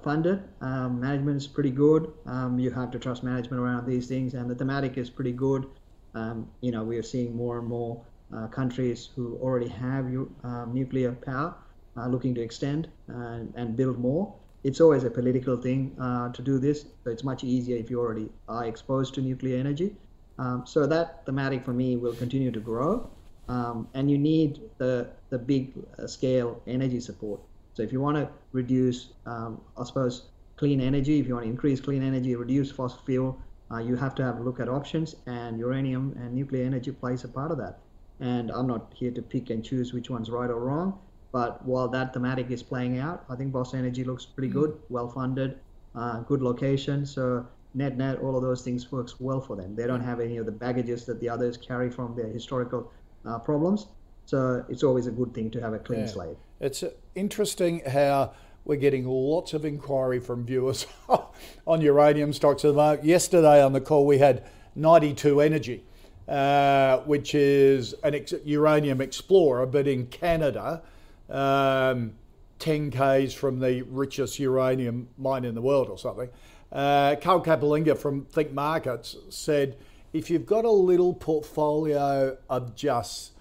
funded. 0.04 0.42
Um, 0.62 1.00
management 1.00 1.38
is 1.38 1.48
pretty 1.48 1.70
good. 1.70 2.12
Um, 2.26 2.58
you 2.58 2.72
have 2.72 2.90
to 2.92 3.00
trust 3.00 3.22
management 3.24 3.62
around 3.62 3.86
these 3.86 4.08
things, 4.08 4.34
and 4.34 4.50
the 4.50 4.56
thematic 4.56 4.98
is 4.98 5.10
pretty 5.10 5.32
good. 5.34 5.68
Um, 6.16 6.50
you 6.62 6.72
know, 6.72 6.84
we 6.84 6.98
are 6.98 7.04
seeing 7.04 7.36
more 7.36 7.60
and 7.60 7.68
more 7.68 8.02
uh, 8.36 8.48
countries 8.48 9.10
who 9.16 9.38
already 9.38 9.68
have 9.68 10.06
um, 10.44 10.72
nuclear 10.74 11.12
power 11.12 11.54
uh, 11.98 12.08
looking 12.08 12.34
to 12.36 12.42
extend 12.42 12.88
and, 13.08 13.54
and, 13.56 13.76
build 13.76 14.00
more. 14.00 14.34
It's 14.64 14.82
always 14.82 15.04
a 15.04 15.10
political 15.10 15.56
thing 15.56 15.96
uh, 16.00 16.32
to 16.32 16.42
do 16.42 16.58
this, 16.58 16.82
so 17.04 17.12
it's 17.12 17.24
much 17.24 17.44
easier 17.44 17.78
if 17.78 17.90
you 17.90 18.00
already 18.00 18.30
are 18.48 18.66
exposed 18.66 19.14
to 19.16 19.22
nuclear 19.22 19.58
energy. 19.58 19.96
Um, 20.38 20.64
so 20.66 20.88
that 20.88 21.26
thematic 21.26 21.64
for 21.64 21.74
me 21.74 21.96
will 21.96 22.14
continue 22.14 22.52
to 22.52 22.60
grow, 22.60 23.10
um, 23.50 23.88
and 23.94 24.10
you 24.10 24.18
need 24.18 24.62
the 24.78 25.10
the 25.30 25.38
big 25.38 25.74
uh, 25.98 26.08
scale 26.08 26.62
energy 26.68 27.00
support. 27.00 27.42
So 27.74 27.84
if 27.84 27.92
you 27.92 28.00
want 28.00 28.18
to 28.18 28.30
reduce, 28.52 29.10
um, 29.26 29.60
I 29.78 29.84
suppose, 29.84 30.24
clean 30.56 30.82
energy, 30.82 31.20
if 31.20 31.28
you 31.28 31.34
want 31.34 31.46
to 31.46 31.50
increase 31.50 31.80
clean 31.82 32.04
energy, 32.04 32.36
reduce 32.36 32.72
fossil 32.72 33.00
fuel, 33.06 33.42
uh, 33.72 33.78
you 33.78 33.96
have 33.96 34.16
to 34.16 34.24
have 34.24 34.40
a 34.40 34.44
look 34.44 34.60
at 34.60 34.70
options, 34.70 35.16
and 35.26 35.60
uranium 35.60 36.16
and 36.20 36.34
nuclear 36.34 36.66
energy 36.66 36.92
plays 36.92 37.24
a 37.24 37.28
part 37.28 37.52
of 37.52 37.58
that. 37.58 37.80
And 38.20 38.52
I'm 38.52 38.68
not 38.68 38.94
here 38.96 39.12
to 39.12 39.22
pick 39.22 39.50
and 39.50 39.64
choose 39.64 39.94
which 39.94 40.10
one's 40.10 40.30
right 40.30 40.50
or 40.50 40.60
wrong, 40.60 41.00
but 41.32 41.66
while 41.66 41.88
that 41.90 42.14
thematic 42.14 42.52
is 42.52 42.62
playing 42.62 43.00
out, 43.00 43.24
I 43.30 43.36
think 43.36 43.54
Boss 43.54 43.74
Energy 43.74 44.04
looks 44.04 44.26
pretty 44.26 44.52
good, 44.52 44.72
mm. 44.72 44.80
well 44.90 45.08
funded, 45.08 45.60
uh, 45.96 46.20
good 46.22 46.42
location. 46.42 47.06
So 47.06 47.46
net 47.74 47.98
net, 47.98 48.20
all 48.20 48.36
of 48.36 48.42
those 48.42 48.62
things 48.62 48.92
works 48.92 49.20
well 49.20 49.40
for 49.40 49.56
them. 49.56 49.76
They 49.76 49.88
don't 49.88 50.02
have 50.02 50.20
any 50.20 50.38
of 50.38 50.46
the 50.46 50.52
baggages 50.52 51.06
that 51.06 51.20
the 51.20 51.30
others 51.30 51.56
carry 51.56 51.90
from 51.90 52.16
their 52.16 52.28
historical 52.28 52.92
uh, 53.26 53.40
problems. 53.40 53.88
So 54.26 54.64
it's 54.70 54.84
always 54.84 55.08
a 55.08 55.12
good 55.12 55.34
thing 55.34 55.50
to 55.52 55.62
have 55.62 55.74
a 55.74 55.80
clean 55.80 56.02
yeah. 56.02 56.08
slate. 56.08 56.38
It's 56.60 56.84
interesting 57.16 57.82
how 57.88 58.34
we're 58.66 58.76
getting 58.76 59.08
lots 59.08 59.54
of 59.54 59.66
inquiry 59.66 60.20
from 60.20 60.46
viewers 60.46 60.86
on 61.68 61.82
uranium 61.82 62.34
stocks. 62.34 62.62
The 62.62 63.00
yesterday 63.02 63.64
on 63.64 63.74
the 63.74 63.82
call, 63.82 64.06
we 64.06 64.20
had 64.20 64.44
92 64.76 65.42
Energy, 65.42 65.84
uh, 66.28 67.00
which 67.00 67.34
is 67.34 67.94
an 68.04 68.14
ex- 68.16 68.34
uranium 68.46 69.02
explorer, 69.02 69.66
but 69.66 69.88
in 69.88 70.06
Canada, 70.08 70.84
um, 71.30 72.14
10 72.60 72.92
Ks 72.92 73.34
from 73.34 73.60
the 73.60 73.82
richest 73.84 74.38
uranium 74.38 75.08
mine 75.18 75.46
in 75.46 75.56
the 75.56 75.62
world 75.62 75.90
or 75.90 75.98
something. 75.98 76.30
Uh, 76.72 77.16
Carl 77.22 77.42
Capolingua 77.42 77.98
from 77.98 78.26
Think 78.26 78.52
Markets 78.54 79.16
said 79.30 79.78
if 80.14 80.30
you've 80.30 80.46
got 80.46 80.66
a 80.66 80.72
little 80.72 81.14
portfolio 81.14 82.38
of 82.50 82.76
just 82.76 83.32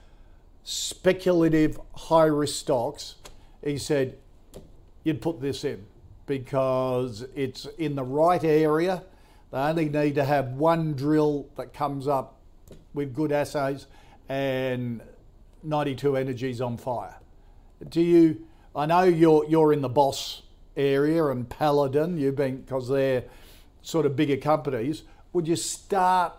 speculative 0.65 1.81
high 1.95 2.27
risk 2.27 2.57
stocks, 2.57 3.15
he 3.65 3.79
said 3.79 4.19
you'd 5.03 5.23
put 5.23 5.41
this 5.41 5.65
in 5.65 5.87
because 6.27 7.27
it's 7.35 7.67
in 7.79 7.95
the 7.95 8.05
right 8.05 8.45
area. 8.45 9.03
They 9.51 9.59
only 9.59 9.89
need 9.89 10.15
to 10.17 10.25
have 10.25 10.49
one 10.49 10.93
drill 10.93 11.49
that 11.57 11.73
comes 11.73 12.07
up 12.07 12.37
with 12.93 13.15
good 13.15 13.33
assays 13.33 13.87
and 14.29 15.01
92 15.63 16.17
energies 16.17 16.61
on 16.61 16.77
fire. 16.77 17.17
Do 17.89 18.03
you? 18.03 18.45
I 18.77 18.85
know 18.87 19.05
you're 19.05 19.47
you're 19.49 19.73
in 19.73 19.81
the 19.81 19.89
Boss 19.89 20.43
area 20.77 21.25
and 21.27 21.49
Paladin. 21.49 22.19
You've 22.19 22.37
been 22.37 22.61
because 22.61 22.89
they're 22.89 23.25
sort 23.81 24.05
of 24.05 24.15
bigger 24.17 24.37
companies. 24.37 25.05
Would 25.33 25.49
you 25.49 25.57
start 25.57 26.35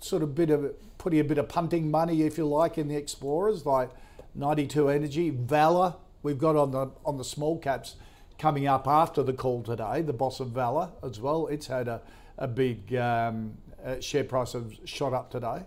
sort 0.00 0.22
of 0.22 0.34
bit 0.34 0.50
of 0.50 0.74
putting 0.98 1.20
a 1.20 1.24
bit 1.24 1.38
of 1.38 1.48
punting 1.48 1.90
money, 1.90 2.22
if 2.22 2.38
you 2.38 2.46
like, 2.46 2.78
in 2.78 2.88
the 2.88 2.96
explorers, 2.96 3.64
like 3.64 3.90
92 4.34 4.88
Energy, 4.88 5.30
Valor. 5.30 5.94
We've 6.22 6.38
got 6.38 6.56
on 6.56 6.70
the 6.72 6.90
on 7.04 7.16
the 7.16 7.24
small 7.24 7.58
caps 7.58 7.96
coming 8.38 8.66
up 8.66 8.86
after 8.86 9.22
the 9.22 9.32
call 9.32 9.62
today. 9.62 10.02
The 10.02 10.12
boss 10.12 10.40
of 10.40 10.48
Valor 10.48 10.90
as 11.02 11.20
well. 11.20 11.46
It's 11.46 11.66
had 11.66 11.88
a 11.88 12.02
a 12.40 12.48
big 12.48 12.94
um, 12.94 13.56
uh, 13.84 14.00
share 14.00 14.24
price 14.24 14.54
have 14.54 14.72
shot 14.84 15.12
up 15.12 15.30
today. 15.30 15.62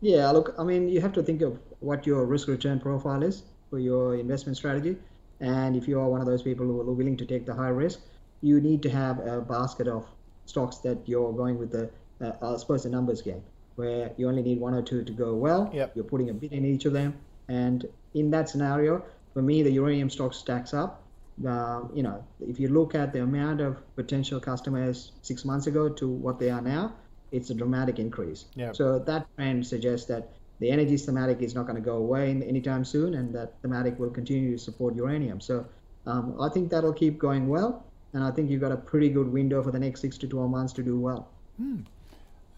Yeah, 0.00 0.30
look, 0.30 0.54
I 0.58 0.64
mean, 0.64 0.88
you 0.88 1.00
have 1.00 1.12
to 1.14 1.22
think 1.22 1.40
of 1.40 1.58
what 1.80 2.06
your 2.06 2.26
risk 2.26 2.48
return 2.48 2.80
profile 2.80 3.22
is 3.22 3.44
for 3.70 3.78
your 3.78 4.16
investment 4.16 4.58
strategy. 4.58 4.96
And 5.40 5.76
if 5.76 5.88
you 5.88 5.98
are 6.00 6.08
one 6.08 6.20
of 6.20 6.26
those 6.26 6.42
people 6.42 6.66
who 6.66 6.80
are 6.80 6.92
willing 6.92 7.16
to 7.16 7.24
take 7.24 7.46
the 7.46 7.54
high 7.54 7.68
risk, 7.68 8.00
you 8.42 8.60
need 8.60 8.82
to 8.82 8.90
have 8.90 9.18
a 9.26 9.40
basket 9.40 9.88
of 9.88 10.06
stocks 10.44 10.78
that 10.78 10.98
you're 11.06 11.32
going 11.32 11.58
with 11.58 11.72
the, 11.72 11.90
uh, 12.20 12.32
I 12.42 12.56
suppose, 12.56 12.82
the 12.84 12.90
numbers 12.90 13.22
game 13.22 13.42
where 13.76 14.10
you 14.16 14.28
only 14.28 14.42
need 14.42 14.58
one 14.58 14.74
or 14.74 14.82
two 14.82 15.04
to 15.04 15.12
go 15.12 15.34
well. 15.34 15.70
Yep. 15.72 15.92
You're 15.94 16.04
putting 16.04 16.30
a 16.30 16.34
bit 16.34 16.52
in 16.52 16.64
each 16.64 16.86
of 16.86 16.92
them. 16.92 17.14
And 17.48 17.86
in 18.14 18.30
that 18.30 18.48
scenario, 18.48 19.04
for 19.32 19.42
me, 19.42 19.62
the 19.62 19.70
uranium 19.70 20.10
stock 20.10 20.34
stacks 20.34 20.74
up. 20.74 21.02
Uh, 21.46 21.82
you 21.94 22.02
know, 22.02 22.24
if 22.40 22.58
you 22.58 22.68
look 22.68 22.94
at 22.94 23.12
the 23.12 23.22
amount 23.22 23.60
of 23.60 23.76
potential 23.94 24.40
customers 24.40 25.12
six 25.20 25.44
months 25.44 25.66
ago 25.66 25.90
to 25.90 26.08
what 26.08 26.38
they 26.38 26.48
are 26.48 26.62
now, 26.62 26.94
it's 27.30 27.50
a 27.50 27.54
dramatic 27.54 27.98
increase. 27.98 28.46
Yep. 28.54 28.76
So 28.76 28.98
that 29.00 29.26
trend 29.36 29.66
suggests 29.66 30.06
that 30.06 30.32
the 30.58 30.70
energy 30.70 30.96
thematic 30.96 31.42
is 31.42 31.54
not 31.54 31.66
going 31.66 31.76
to 31.76 31.82
go 31.82 31.96
away 31.96 32.30
anytime 32.30 32.84
soon, 32.84 33.14
and 33.14 33.34
that 33.34 33.60
thematic 33.60 33.98
will 33.98 34.10
continue 34.10 34.52
to 34.52 34.58
support 34.58 34.96
uranium. 34.96 35.40
So 35.40 35.66
um, 36.06 36.34
I 36.40 36.48
think 36.48 36.70
that'll 36.70 36.94
keep 36.94 37.18
going 37.18 37.48
well, 37.48 37.84
and 38.14 38.24
I 38.24 38.30
think 38.30 38.50
you've 38.50 38.62
got 38.62 38.72
a 38.72 38.76
pretty 38.76 39.10
good 39.10 39.30
window 39.30 39.62
for 39.62 39.70
the 39.70 39.78
next 39.78 40.00
six 40.00 40.16
to 40.18 40.26
12 40.26 40.50
months 40.50 40.72
to 40.74 40.82
do 40.82 40.98
well. 40.98 41.28
Hmm. 41.58 41.80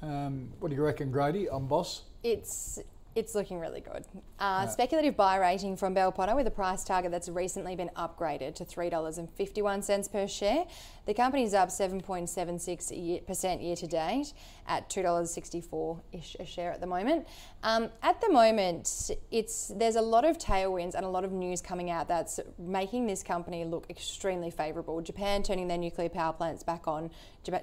Um, 0.03 0.51
what 0.61 0.69
do 0.69 0.77
you 0.77 0.83
reckon, 0.83 1.11
Grady, 1.11 1.49
on 1.49 1.67
Boss? 1.67 2.03
It's 2.23 2.81
it's 3.19 3.35
looking 3.35 3.59
really 3.59 3.81
good. 3.81 4.05
Uh, 4.39 4.69
speculative 4.69 5.17
buy 5.17 5.39
rating 5.39 5.77
from 5.77 5.93
Bell 5.93 6.13
Potter 6.13 6.37
with 6.37 6.47
a 6.47 6.53
price 6.53 6.85
target 6.85 7.11
that's 7.11 7.29
recently 7.29 7.75
been 7.75 7.91
upgraded 7.97 8.55
to 8.55 8.65
$3.51 8.65 10.13
per 10.13 10.29
share. 10.29 10.65
The 11.07 11.15
company's 11.15 11.53
up 11.53 11.71
7.76% 11.71 13.63
year 13.63 13.77
to 13.77 13.87
date 13.89 14.33
at 14.69 14.89
$2.64 14.89 16.01
ish 16.13 16.37
a 16.39 16.45
share 16.45 16.71
at 16.71 16.81
the 16.81 16.87
moment. 16.87 17.27
Um, 17.65 17.89
at 18.05 18.21
the 18.21 18.31
moment, 18.31 19.11
it's 19.33 19.73
there's 19.75 19.97
a 19.97 20.03
lot 20.03 20.25
of 20.25 20.39
tailwinds 20.39 20.95
and 20.95 21.05
a 21.05 21.09
lot 21.09 21.25
of 21.25 21.33
news 21.33 21.61
coming 21.61 21.91
out 21.91 22.07
that's 22.07 22.39
making 22.57 23.09
this 23.09 23.25
company 23.25 23.65
look 23.65 23.91
extremely 23.91 24.53
favourable. 24.53 25.01
Japan 25.01 25.43
turning 25.43 25.67
their 25.67 25.79
nuclear 25.79 26.09
power 26.09 26.33
plants 26.33 26.63
back 26.63 26.87
on, 26.87 27.11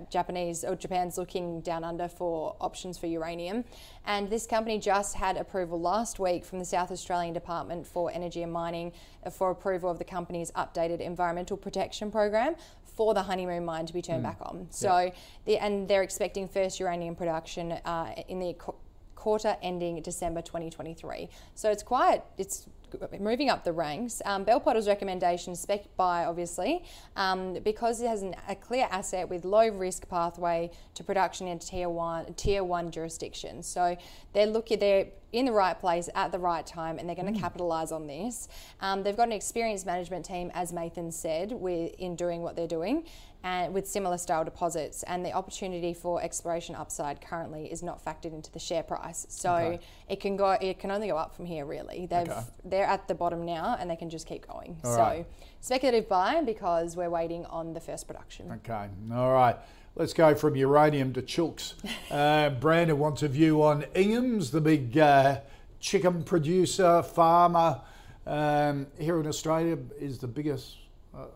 Japanese 0.09 0.63
or 0.63 0.75
Japan's 0.75 1.17
looking 1.17 1.61
down 1.61 1.83
under 1.83 2.07
for 2.07 2.55
options 2.59 2.97
for 2.97 3.07
uranium, 3.07 3.63
and 4.05 4.29
this 4.29 4.45
company 4.45 4.79
just 4.79 5.15
had 5.15 5.37
approval 5.37 5.79
last 5.79 6.19
week 6.19 6.45
from 6.45 6.59
the 6.59 6.65
South 6.65 6.91
Australian 6.91 7.33
Department 7.33 7.85
for 7.85 8.11
Energy 8.11 8.43
and 8.43 8.51
Mining 8.51 8.91
for 9.31 9.51
approval 9.51 9.89
of 9.89 9.97
the 9.97 10.05
company's 10.05 10.51
updated 10.51 10.99
environmental 10.99 11.57
protection 11.57 12.11
program 12.11 12.55
for 12.95 13.13
the 13.13 13.23
honeymoon 13.23 13.65
mine 13.65 13.85
to 13.85 13.93
be 13.93 14.01
turned 14.01 14.21
mm. 14.21 14.29
back 14.29 14.37
on. 14.41 14.67
So, 14.69 14.99
yeah. 14.99 15.11
the, 15.45 15.57
and 15.57 15.87
they're 15.87 16.03
expecting 16.03 16.47
first 16.47 16.79
uranium 16.79 17.15
production 17.15 17.73
uh, 17.73 18.13
in 18.27 18.39
the 18.39 18.53
qu- 18.53 18.75
quarter 19.15 19.57
ending 19.61 20.01
December 20.01 20.41
2023. 20.41 21.29
So 21.55 21.71
it's 21.71 21.83
quite, 21.83 22.23
it's 22.37 22.67
moving 23.19 23.49
up 23.49 23.63
the 23.63 23.73
ranks. 23.73 24.21
Um, 24.25 24.43
Bell 24.43 24.59
Potter's 24.59 24.87
recommendation, 24.87 25.55
spec 25.55 25.95
buy 25.97 26.25
obviously, 26.25 26.83
um, 27.15 27.53
because 27.63 28.01
it 28.01 28.07
has 28.07 28.21
an, 28.21 28.35
a 28.47 28.55
clear 28.55 28.87
asset 28.91 29.29
with 29.29 29.45
low 29.45 29.69
risk 29.69 30.07
pathway 30.09 30.71
to 30.93 31.03
production 31.03 31.47
in 31.47 31.59
tier 31.59 31.89
one 31.89 32.33
tier 32.33 32.63
one 32.63 32.91
jurisdictions. 32.91 33.67
So 33.67 33.97
they're 34.33 34.45
looking 34.47 34.79
they're 34.79 35.07
in 35.35 35.45
the 35.45 35.51
right 35.51 35.77
place 35.77 36.07
at 36.15 36.31
the 36.31 36.39
right 36.39 36.65
time, 36.65 36.97
and 36.97 37.07
they're 37.07 37.15
going 37.15 37.31
to 37.31 37.37
mm. 37.37 37.41
capitalise 37.41 37.91
on 37.91 38.07
this. 38.07 38.47
Um, 38.79 39.03
they've 39.03 39.17
got 39.17 39.27
an 39.27 39.33
experienced 39.33 39.85
management 39.85 40.25
team, 40.25 40.49
as 40.53 40.71
Nathan 40.71 41.11
said, 41.11 41.51
with, 41.51 41.93
in 41.99 42.15
doing 42.15 42.41
what 42.41 42.55
they're 42.55 42.67
doing, 42.67 43.03
and 43.45 43.75
with 43.75 43.87
similar 43.87 44.17
style 44.17 44.43
deposits. 44.43 45.03
And 45.03 45.23
the 45.23 45.31
opportunity 45.31 45.93
for 45.93 46.21
exploration 46.21 46.73
upside 46.73 47.21
currently 47.21 47.71
is 47.71 47.83
not 47.83 48.03
factored 48.03 48.33
into 48.33 48.51
the 48.51 48.59
share 48.59 48.81
price. 48.81 49.27
So 49.29 49.53
okay. 49.53 49.79
it 50.09 50.19
can 50.19 50.35
go, 50.35 50.57
it 50.59 50.79
can 50.79 50.89
only 50.89 51.07
go 51.07 51.15
up 51.15 51.35
from 51.35 51.45
here. 51.45 51.65
Really, 51.65 52.07
they've 52.07 52.27
okay. 52.27 52.41
they're 52.65 52.87
at 52.87 53.07
the 53.07 53.13
bottom 53.13 53.45
now, 53.45 53.77
and 53.79 53.89
they 53.89 53.95
can 53.95 54.09
just 54.09 54.27
keep 54.27 54.47
going. 54.47 54.75
All 54.83 54.95
so 54.95 54.99
right. 54.99 55.27
speculative 55.61 56.09
buy 56.09 56.41
because 56.41 56.97
we're 56.97 57.11
waiting 57.11 57.45
on 57.45 57.73
the 57.73 57.79
first 57.79 58.07
production. 58.07 58.51
Okay, 58.51 58.87
all 59.13 59.31
right. 59.31 59.55
Let's 59.95 60.13
go 60.13 60.33
from 60.35 60.55
uranium 60.55 61.13
to 61.13 61.21
chooks. 61.21 61.75
Uh, 62.11 62.49
Brandon 62.49 62.97
wants 62.97 63.23
a 63.23 63.27
view 63.27 63.63
on 63.63 63.83
Ingham's, 63.93 64.51
the 64.51 64.61
big 64.61 64.97
uh, 64.97 65.39
chicken 65.79 66.23
producer, 66.23 67.01
farmer 67.03 67.81
um, 68.25 68.87
here 68.97 69.19
in 69.19 69.27
Australia, 69.27 69.77
is 69.99 70.19
the 70.19 70.27
biggest 70.27 70.77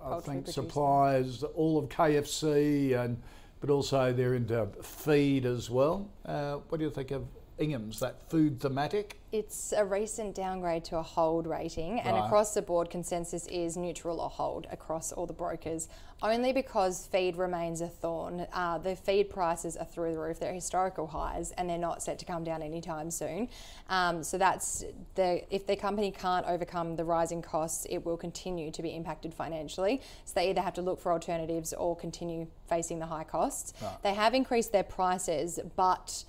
I 0.04 0.20
think 0.20 0.48
supplies 0.48 1.44
all 1.44 1.78
of 1.78 1.90
KFC 1.90 2.98
and 3.00 3.22
but 3.62 3.70
also 3.70 4.14
they're 4.14 4.36
into 4.36 4.68
feed 4.82 5.46
as 5.46 5.70
well. 5.70 6.10
Uh, 6.26 6.56
what 6.70 6.78
do 6.78 6.86
you 6.86 6.92
think 6.92 7.12
of 7.12 7.26
Ingham's, 7.60 8.00
that 8.00 8.30
food 8.30 8.60
thematic? 8.60 9.20
It's 9.32 9.74
a 9.74 9.86
recent 9.86 10.34
downgrade 10.34 10.86
to 10.86 10.98
a 10.98 11.04
hold 11.04 11.46
rating, 11.46 12.00
and 12.00 12.16
right. 12.16 12.26
across 12.26 12.54
the 12.54 12.62
board, 12.62 12.90
consensus 12.90 13.46
is 13.48 13.78
neutral 13.78 14.20
or 14.20 14.30
hold 14.30 14.66
across 14.72 15.12
all 15.12 15.28
the 15.28 15.34
brokers, 15.34 15.88
only 16.24 16.52
because 16.52 17.06
feed 17.06 17.36
remains 17.36 17.82
a 17.82 17.88
thorn. 17.88 18.48
Uh, 18.54 18.80
the 18.80 18.96
feed 18.96 19.30
prices 19.30 19.78
are 19.78 19.86
through 19.86 20.14
the 20.14 20.20
roof; 20.20 20.40
they're 20.40 20.54
historical 20.54 21.06
highs, 21.06 21.52
and 21.52 21.70
they're 21.70 21.78
not 21.78 22.02
set 22.02 22.18
to 22.20 22.26
come 22.26 22.44
down 22.44 22.64
anytime 22.64 23.12
soon. 23.12 23.50
Um, 23.90 24.24
so 24.24 24.38
that's 24.38 24.84
the 25.16 25.44
if 25.54 25.68
the 25.68 25.76
company 25.76 26.12
can't 26.12 26.48
overcome 26.48 26.96
the 26.96 27.06
rising 27.06 27.42
costs, 27.42 27.86
it 27.90 28.04
will 28.04 28.18
continue 28.18 28.72
to 28.72 28.82
be 28.82 28.96
impacted 28.96 29.34
financially. 29.34 30.02
So 30.26 30.34
they 30.36 30.50
either 30.50 30.62
have 30.62 30.74
to 30.76 30.82
look 30.82 31.00
for 31.00 31.12
alternatives 31.12 31.74
or 31.74 31.96
continue 31.96 32.48
facing 32.68 33.00
the 33.00 33.06
high 33.06 33.26
costs. 33.26 33.74
Right. 33.82 34.02
They 34.02 34.14
have 34.14 34.34
increased 34.34 34.72
their 34.72 34.84
prices, 34.84 35.60
but 35.76 36.24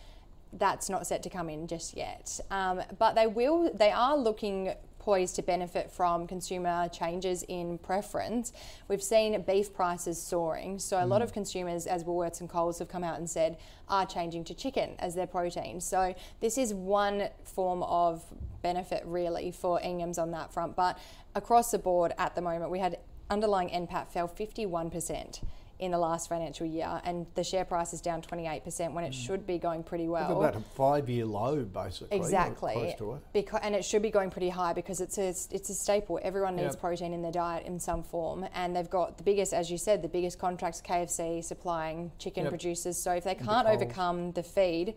that's 0.53 0.89
not 0.89 1.07
set 1.07 1.23
to 1.23 1.31
come 1.31 1.49
in 1.49 1.67
just 1.67 1.97
yet. 1.97 2.41
Um, 2.51 2.83
but 2.99 3.15
they 3.15 3.27
will. 3.27 3.73
They 3.73 3.91
are 3.91 4.17
looking 4.17 4.75
poised 5.01 5.35
to 5.35 5.43
benefit 5.43 5.91
from 5.91 6.27
consumer 6.27 6.89
changes 6.89 7.43
in 7.49 7.79
preference. 7.79 8.53
We've 8.87 9.03
seen 9.03 9.41
beef 9.43 9.73
prices 9.73 10.21
soaring, 10.23 10.79
so 10.79 11.03
a 11.03 11.07
lot 11.07 11.21
mm. 11.21 11.25
of 11.25 11.33
consumers, 11.33 11.87
as 11.87 12.05
Woolworths 12.05 12.41
and 12.41 12.49
Coles 12.49 12.79
have 12.79 12.89
come 12.89 13.03
out 13.03 13.19
and 13.19 13.29
said, 13.29 13.57
are 13.89 14.07
changing 14.07 14.45
to 14.45 14.55
chicken 14.55 14.95
as 14.99 15.15
their 15.15 15.27
protein. 15.27 15.81
So 15.81 16.15
this 16.41 16.59
is 16.59 16.75
one 16.75 17.29
form 17.43 17.83
of 17.83 18.23
benefit 18.63 19.03
really 19.07 19.51
for 19.51 19.81
Ingham's 19.81 20.19
on 20.19 20.31
that 20.33 20.53
front. 20.53 20.77
But 20.77 20.99
across 21.35 21.71
the 21.71 21.79
board 21.79 22.13
at 22.19 22.35
the 22.35 22.43
moment, 22.43 22.71
we 22.71 22.79
had 22.79 22.99
underlying 23.31 23.71
NPAT 23.71 24.09
fell 24.09 24.29
51% 24.29 25.43
in 25.81 25.91
the 25.91 25.99
last 25.99 26.29
financial 26.29 26.67
year, 26.67 27.01
and 27.05 27.27
the 27.35 27.43
share 27.43 27.65
price 27.65 27.95
is 27.95 28.03
down 28.03 28.21
28% 28.21 28.93
when 28.93 29.03
it 29.03 29.13
mm. 29.13 29.27
should 29.27 29.47
be 29.47 29.59
going 29.59 29.83
pretty 29.83 30.09
well. 30.09 30.45
At 30.45 30.53
that 30.53 30.63
five-year 30.75 31.25
low, 31.25 31.57
basically. 31.65 32.17
Exactly. 32.17 32.95
Because, 33.33 33.61
and 33.63 33.75
it 33.75 33.85
should 33.85 34.03
be 34.03 34.11
going 34.11 34.31
pretty 34.31 34.51
high 34.51 34.75
because 34.75 35.01
it's 35.01 35.17
a, 35.17 35.29
it's 35.29 35.71
a 35.71 35.75
staple. 35.75 36.21
Everyone 36.23 36.55
needs 36.55 36.75
yep. 36.75 36.81
protein 36.81 37.15
in 37.15 37.23
their 37.23 37.33
diet 37.33 37.67
in 37.67 37.81
some 37.81 38.03
form, 38.03 38.47
and 38.55 38.77
they've 38.77 38.91
got 38.91 39.17
the 39.17 39.25
biggest, 39.25 39.55
as 39.55 39.71
you 39.71 39.79
said, 39.79 40.03
the 40.03 40.09
biggest 40.09 40.39
contracts 40.39 40.83
KFC 40.83 41.43
supplying 41.43 42.13
chicken 42.19 42.45
yep. 42.45 42.51
producers. 42.51 42.99
So 42.99 43.13
if 43.13 43.25
they 43.25 43.35
can't 43.35 43.67
the 43.67 43.73
overcome 43.73 44.33
the 44.33 44.43
feed, 44.43 44.95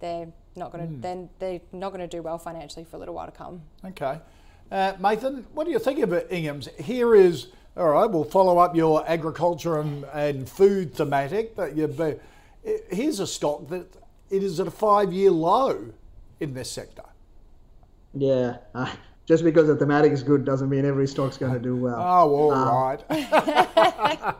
they're 0.00 0.28
not 0.54 0.70
going 0.70 0.86
to 0.86 0.92
mm. 0.92 1.00
then 1.00 1.30
they're 1.38 1.60
not 1.72 1.88
going 1.88 2.06
to 2.06 2.06
do 2.06 2.22
well 2.22 2.36
financially 2.36 2.84
for 2.84 2.96
a 2.96 2.98
little 2.98 3.14
while 3.14 3.26
to 3.26 3.32
come. 3.32 3.62
Okay, 3.86 4.20
uh, 4.70 4.92
Mathan, 4.94 5.44
what 5.54 5.64
do 5.64 5.70
you 5.70 5.78
think 5.78 6.00
of 6.00 6.12
it, 6.12 6.26
Ingham's? 6.30 6.68
Here 6.78 7.14
is 7.14 7.48
all 7.76 7.90
right, 7.90 8.10
we'll 8.10 8.24
follow 8.24 8.58
up 8.58 8.74
your 8.74 9.08
agriculture 9.08 9.78
and, 9.80 10.04
and 10.12 10.48
food 10.48 10.94
thematic, 10.94 11.54
but 11.54 11.76
you, 11.76 12.20
here's 12.90 13.20
a 13.20 13.26
stock 13.26 13.68
that 13.68 13.86
it 14.30 14.42
is 14.42 14.58
at 14.60 14.66
a 14.66 14.70
five-year 14.70 15.30
low 15.30 15.92
in 16.40 16.54
this 16.54 16.70
sector. 16.70 17.04
Yeah, 18.14 18.58
uh, 18.74 18.92
just 19.26 19.44
because 19.44 19.66
the 19.66 19.76
thematic 19.76 20.12
is 20.12 20.22
good 20.22 20.44
doesn't 20.44 20.70
mean 20.70 20.84
every 20.86 21.06
stock's 21.06 21.36
going 21.36 21.52
to 21.52 21.58
do 21.58 21.76
well. 21.76 21.96
Oh, 21.98 22.34
all 22.34 22.52
um, 22.52 22.68
right. 22.68 23.04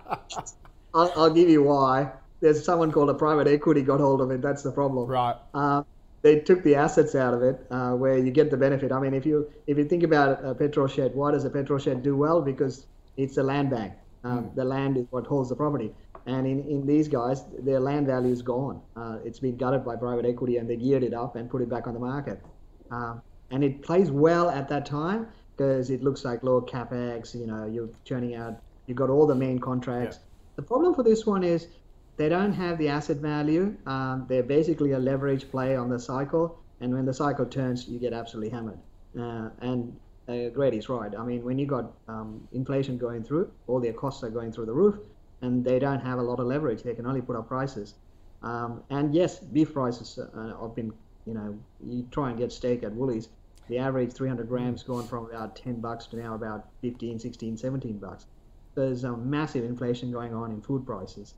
I'll, 0.94 1.12
I'll, 1.16 1.30
give 1.30 1.50
you 1.50 1.62
why. 1.62 2.10
There's 2.40 2.64
someone 2.64 2.90
called 2.90 3.10
a 3.10 3.14
private 3.14 3.48
equity 3.48 3.82
got 3.82 4.00
hold 4.00 4.22
of 4.22 4.30
it. 4.30 4.40
That's 4.40 4.62
the 4.62 4.72
problem. 4.72 5.08
Right. 5.08 5.36
Uh, 5.52 5.82
they 6.22 6.40
took 6.40 6.62
the 6.62 6.74
assets 6.74 7.14
out 7.14 7.34
of 7.34 7.42
it, 7.42 7.66
uh, 7.70 7.92
where 7.92 8.16
you 8.16 8.30
get 8.30 8.50
the 8.50 8.56
benefit. 8.56 8.92
I 8.92 8.98
mean, 8.98 9.12
if 9.12 9.26
you 9.26 9.50
if 9.66 9.76
you 9.76 9.84
think 9.84 10.02
about 10.02 10.42
a 10.44 10.54
petrol 10.54 10.86
shed, 10.86 11.14
why 11.14 11.32
does 11.32 11.44
a 11.44 11.50
petrol 11.50 11.78
shed 11.78 12.02
do 12.02 12.16
well? 12.16 12.40
Because 12.40 12.86
it's 13.16 13.36
a 13.36 13.42
land 13.42 13.70
bank. 13.70 13.94
Um, 14.24 14.44
mm. 14.44 14.54
The 14.54 14.64
land 14.64 14.96
is 14.96 15.06
what 15.10 15.26
holds 15.26 15.48
the 15.48 15.56
property. 15.56 15.92
And 16.26 16.46
in, 16.46 16.60
in 16.68 16.86
these 16.86 17.06
guys, 17.06 17.44
their 17.60 17.78
land 17.78 18.06
value 18.06 18.32
is 18.32 18.42
gone. 18.42 18.82
Uh, 18.96 19.18
it's 19.24 19.38
been 19.38 19.56
gutted 19.56 19.84
by 19.84 19.94
private 19.96 20.26
equity 20.26 20.56
and 20.56 20.68
they 20.68 20.76
geared 20.76 21.04
it 21.04 21.14
up 21.14 21.36
and 21.36 21.48
put 21.48 21.62
it 21.62 21.68
back 21.68 21.86
on 21.86 21.94
the 21.94 22.00
market. 22.00 22.42
Um, 22.90 23.22
and 23.50 23.62
it 23.62 23.82
plays 23.82 24.10
well 24.10 24.50
at 24.50 24.68
that 24.68 24.86
time 24.86 25.28
because 25.56 25.90
it 25.90 26.02
looks 26.02 26.24
like 26.24 26.42
low 26.42 26.60
capex, 26.60 27.34
you 27.34 27.46
know, 27.46 27.66
you're 27.66 27.88
churning 28.04 28.34
out, 28.34 28.60
you've 28.86 28.96
got 28.96 29.08
all 29.08 29.26
the 29.26 29.34
main 29.34 29.60
contracts. 29.60 30.16
Yeah. 30.16 30.22
The 30.56 30.62
problem 30.62 30.94
for 30.94 31.04
this 31.04 31.24
one 31.24 31.44
is 31.44 31.68
they 32.16 32.28
don't 32.28 32.52
have 32.52 32.78
the 32.78 32.88
asset 32.88 33.18
value. 33.18 33.76
Um, 33.86 34.26
they're 34.28 34.42
basically 34.42 34.92
a 34.92 34.98
leverage 34.98 35.50
play 35.50 35.76
on 35.76 35.88
the 35.88 35.98
cycle. 35.98 36.58
And 36.80 36.92
when 36.92 37.06
the 37.06 37.14
cycle 37.14 37.46
turns, 37.46 37.86
you 37.86 37.98
get 37.98 38.12
absolutely 38.12 38.50
hammered. 38.50 38.78
Uh, 39.18 39.50
and 39.60 39.96
uh, 40.28 40.48
Grady's 40.48 40.88
right. 40.88 41.12
I 41.16 41.24
mean, 41.24 41.44
when 41.44 41.58
you 41.58 41.66
got 41.66 41.92
um, 42.08 42.46
inflation 42.52 42.98
going 42.98 43.22
through, 43.22 43.50
all 43.66 43.80
their 43.80 43.92
costs 43.92 44.24
are 44.24 44.30
going 44.30 44.52
through 44.52 44.66
the 44.66 44.72
roof, 44.72 44.98
and 45.40 45.64
they 45.64 45.78
don't 45.78 46.00
have 46.00 46.18
a 46.18 46.22
lot 46.22 46.40
of 46.40 46.46
leverage. 46.46 46.82
They 46.82 46.94
can 46.94 47.06
only 47.06 47.20
put 47.22 47.36
up 47.36 47.48
prices. 47.48 47.94
Um, 48.42 48.82
and 48.90 49.14
yes, 49.14 49.38
beef 49.38 49.72
prices 49.72 50.18
uh, 50.18 50.60
have 50.60 50.74
been, 50.74 50.92
you 51.26 51.34
know, 51.34 51.58
you 51.84 52.06
try 52.10 52.30
and 52.30 52.38
get 52.38 52.52
steak 52.52 52.82
at 52.82 52.92
Woolies. 52.92 53.28
The 53.68 53.78
average 53.78 54.12
300 54.12 54.48
grams 54.48 54.82
gone 54.82 55.06
from 55.06 55.26
about 55.26 55.56
10 55.56 55.80
bucks 55.80 56.06
to 56.08 56.16
now 56.16 56.34
about 56.34 56.68
15, 56.82 57.18
16, 57.18 57.56
17 57.56 57.98
bucks. 57.98 58.26
There's 58.74 59.04
a 59.04 59.16
massive 59.16 59.64
inflation 59.64 60.12
going 60.12 60.34
on 60.34 60.50
in 60.50 60.60
food 60.60 60.86
prices. 60.86 61.34